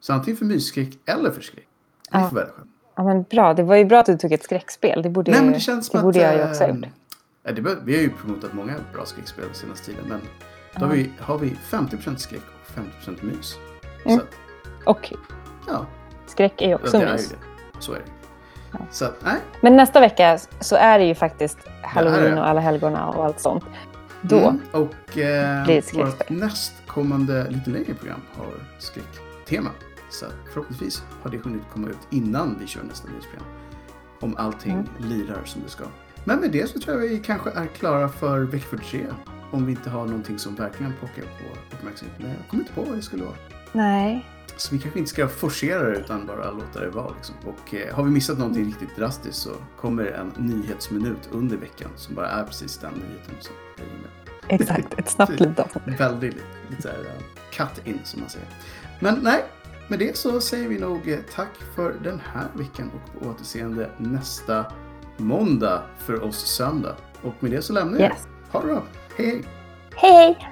Så 0.00 0.12
antingen 0.12 0.36
för 0.36 0.44
mysskräck 0.44 0.98
eller 1.04 1.30
för 1.30 1.42
skräck. 1.42 1.68
Ni 2.12 2.20
får 2.20 2.36
välja 2.36 2.52
själv. 2.52 2.68
Ja, 2.96 3.04
men 3.04 3.22
bra. 3.22 3.54
Det 3.54 3.62
var 3.62 3.76
ju 3.76 3.84
bra 3.84 4.00
att 4.00 4.06
du 4.06 4.18
tog 4.18 4.32
ett 4.32 4.42
skräckspel. 4.42 5.02
Det 5.02 5.10
borde, 5.10 5.30
Nej 5.30 5.42
men 5.42 5.52
det 5.52 5.60
känns 5.60 5.90
det 5.90 6.02
borde 6.02 6.28
att... 6.28 6.34
jag 6.34 6.44
ju 6.44 6.50
också 6.50 6.64
ha 6.64 6.68
eh, 6.70 6.76
gjort. 6.76 6.86
ja, 7.42 7.52
det, 7.52 7.76
vi 7.84 7.94
har 7.94 8.02
ju 8.02 8.10
promotat 8.10 8.52
många 8.52 8.74
bra 8.92 9.06
skräckspel 9.06 9.44
den 9.44 9.54
senaste 9.54 9.86
tiden. 9.86 10.04
Men 10.08 10.20
då 10.74 10.86
har 10.86 10.92
vi, 10.92 11.10
har 11.18 11.38
vi 11.38 11.56
50% 11.70 12.16
skräck 12.16 12.42
och 12.62 12.80
50% 13.06 13.24
mys. 13.24 13.56
Mm. 14.04 14.18
Så 14.18 14.24
Och 14.84 15.12
ja, 15.66 15.86
skräck 16.26 16.62
är 16.62 16.66
ju 16.66 16.70
ja, 16.70 16.76
också 16.76 16.98
det 16.98 17.04
är 17.04 17.06
ju 17.06 17.12
mys. 17.12 17.28
det. 17.28 17.36
Så 17.78 17.92
är 17.92 17.96
det. 17.96 18.04
Så 18.90 19.04
att, 19.04 19.14
nej. 19.24 19.36
Men 19.60 19.76
nästa 19.76 20.00
vecka 20.00 20.38
så 20.60 20.76
är 20.76 20.98
det 20.98 21.04
ju 21.04 21.14
faktiskt 21.14 21.58
Halloween 21.82 22.34
det. 22.34 22.40
och 22.40 22.48
alla 22.48 22.60
helgona 22.60 23.08
och 23.08 23.24
allt 23.24 23.40
sånt. 23.40 23.64
Då. 24.22 24.38
Mm, 24.38 24.60
och 24.72 25.18
eh, 25.18 25.64
blir 25.64 25.74
det 25.74 25.74
vårt 25.74 25.84
skräckspel. 25.84 26.36
nästkommande 26.36 27.50
lite 27.50 27.70
längre 27.70 27.94
program 27.94 28.20
har 28.36 28.46
skräcktema. 28.78 29.70
Så 30.14 30.26
förhoppningsvis 30.52 31.02
har 31.22 31.30
det 31.30 31.38
hunnit 31.38 31.62
komma 31.72 31.88
ut 31.88 31.98
innan 32.10 32.56
vi 32.60 32.66
kör 32.66 32.82
nästa 32.82 33.08
nyhetsprogram. 33.08 33.46
Om 34.20 34.36
allting 34.36 34.72
Mm. 34.72 34.86
lirar 34.98 35.44
som 35.44 35.62
det 35.62 35.68
ska. 35.70 35.84
Men 36.24 36.40
med 36.40 36.50
det 36.52 36.70
så 36.70 36.80
tror 36.80 37.02
jag 37.02 37.08
vi 37.08 37.18
kanske 37.18 37.50
är 37.50 37.66
klara 37.66 38.08
för 38.08 38.40
vecka 38.40 38.66
43. 38.70 39.06
Om 39.50 39.66
vi 39.66 39.72
inte 39.72 39.90
har 39.90 40.06
någonting 40.06 40.38
som 40.38 40.54
verkligen 40.54 40.92
pockar 41.00 41.22
på 41.22 41.76
uppmärksamhet. 41.76 42.16
Men 42.18 42.28
jag 42.30 42.38
kommer 42.50 42.62
inte 42.62 42.74
på 42.74 42.82
vad 42.82 42.96
det 42.96 43.02
skulle 43.02 43.24
vara. 43.24 43.36
Nej. 43.72 44.26
Så 44.56 44.74
vi 44.74 44.80
kanske 44.80 44.98
inte 44.98 45.10
ska 45.10 45.28
forcera 45.28 45.90
det 45.90 45.96
utan 45.98 46.26
bara 46.26 46.50
låta 46.50 46.80
det 46.80 46.88
vara. 46.90 47.14
Liksom. 47.16 47.34
Och 47.46 47.74
eh, 47.74 47.94
har 47.94 48.02
vi 48.04 48.10
missat 48.10 48.38
någonting 48.38 48.64
riktigt 48.64 48.96
drastiskt 48.96 49.36
så 49.38 49.50
kommer 49.80 50.04
en 50.04 50.32
nyhetsminut 50.36 51.28
under 51.32 51.56
veckan 51.56 51.90
som 51.96 52.14
bara 52.14 52.28
är 52.28 52.44
precis 52.44 52.78
den 52.78 52.92
nyheten 52.92 53.34
som 53.40 53.54
är 53.76 53.82
inne. 53.84 54.08
Exakt. 54.48 54.98
Ett 54.98 55.08
snabbt 55.08 55.40
litet 55.40 55.58
avsnitt. 55.58 56.00
Väldigt 56.00 56.34
lite, 56.34 56.46
lite 56.70 56.82
så 56.82 56.88
här 56.88 56.98
uh, 56.98 57.04
cut 57.52 57.86
in 57.86 57.98
som 58.04 58.20
man 58.20 58.28
säger. 58.28 58.48
Men 59.00 59.18
nej, 59.22 59.44
med 59.88 59.98
det 59.98 60.16
så 60.16 60.40
säger 60.40 60.68
vi 60.68 60.78
nog 60.78 61.08
eh, 61.08 61.18
tack 61.34 61.56
för 61.74 61.92
den 62.02 62.20
här 62.32 62.46
veckan 62.54 62.90
och 62.94 63.22
på 63.22 63.28
återseende 63.28 63.90
nästa 63.98 64.66
måndag 65.16 65.82
för 65.98 66.24
oss 66.24 66.46
söndag. 66.46 66.96
Och 67.22 67.34
med 67.40 67.50
det 67.50 67.62
så 67.62 67.72
lämnar 67.72 67.98
jag 67.98 68.06
er. 68.06 68.10
Yes. 68.10 68.28
Ha 68.50 68.60
det 68.60 68.66
bra. 68.66 68.82
Hej 69.16 69.26
hej! 69.26 69.44
Hej! 69.96 70.48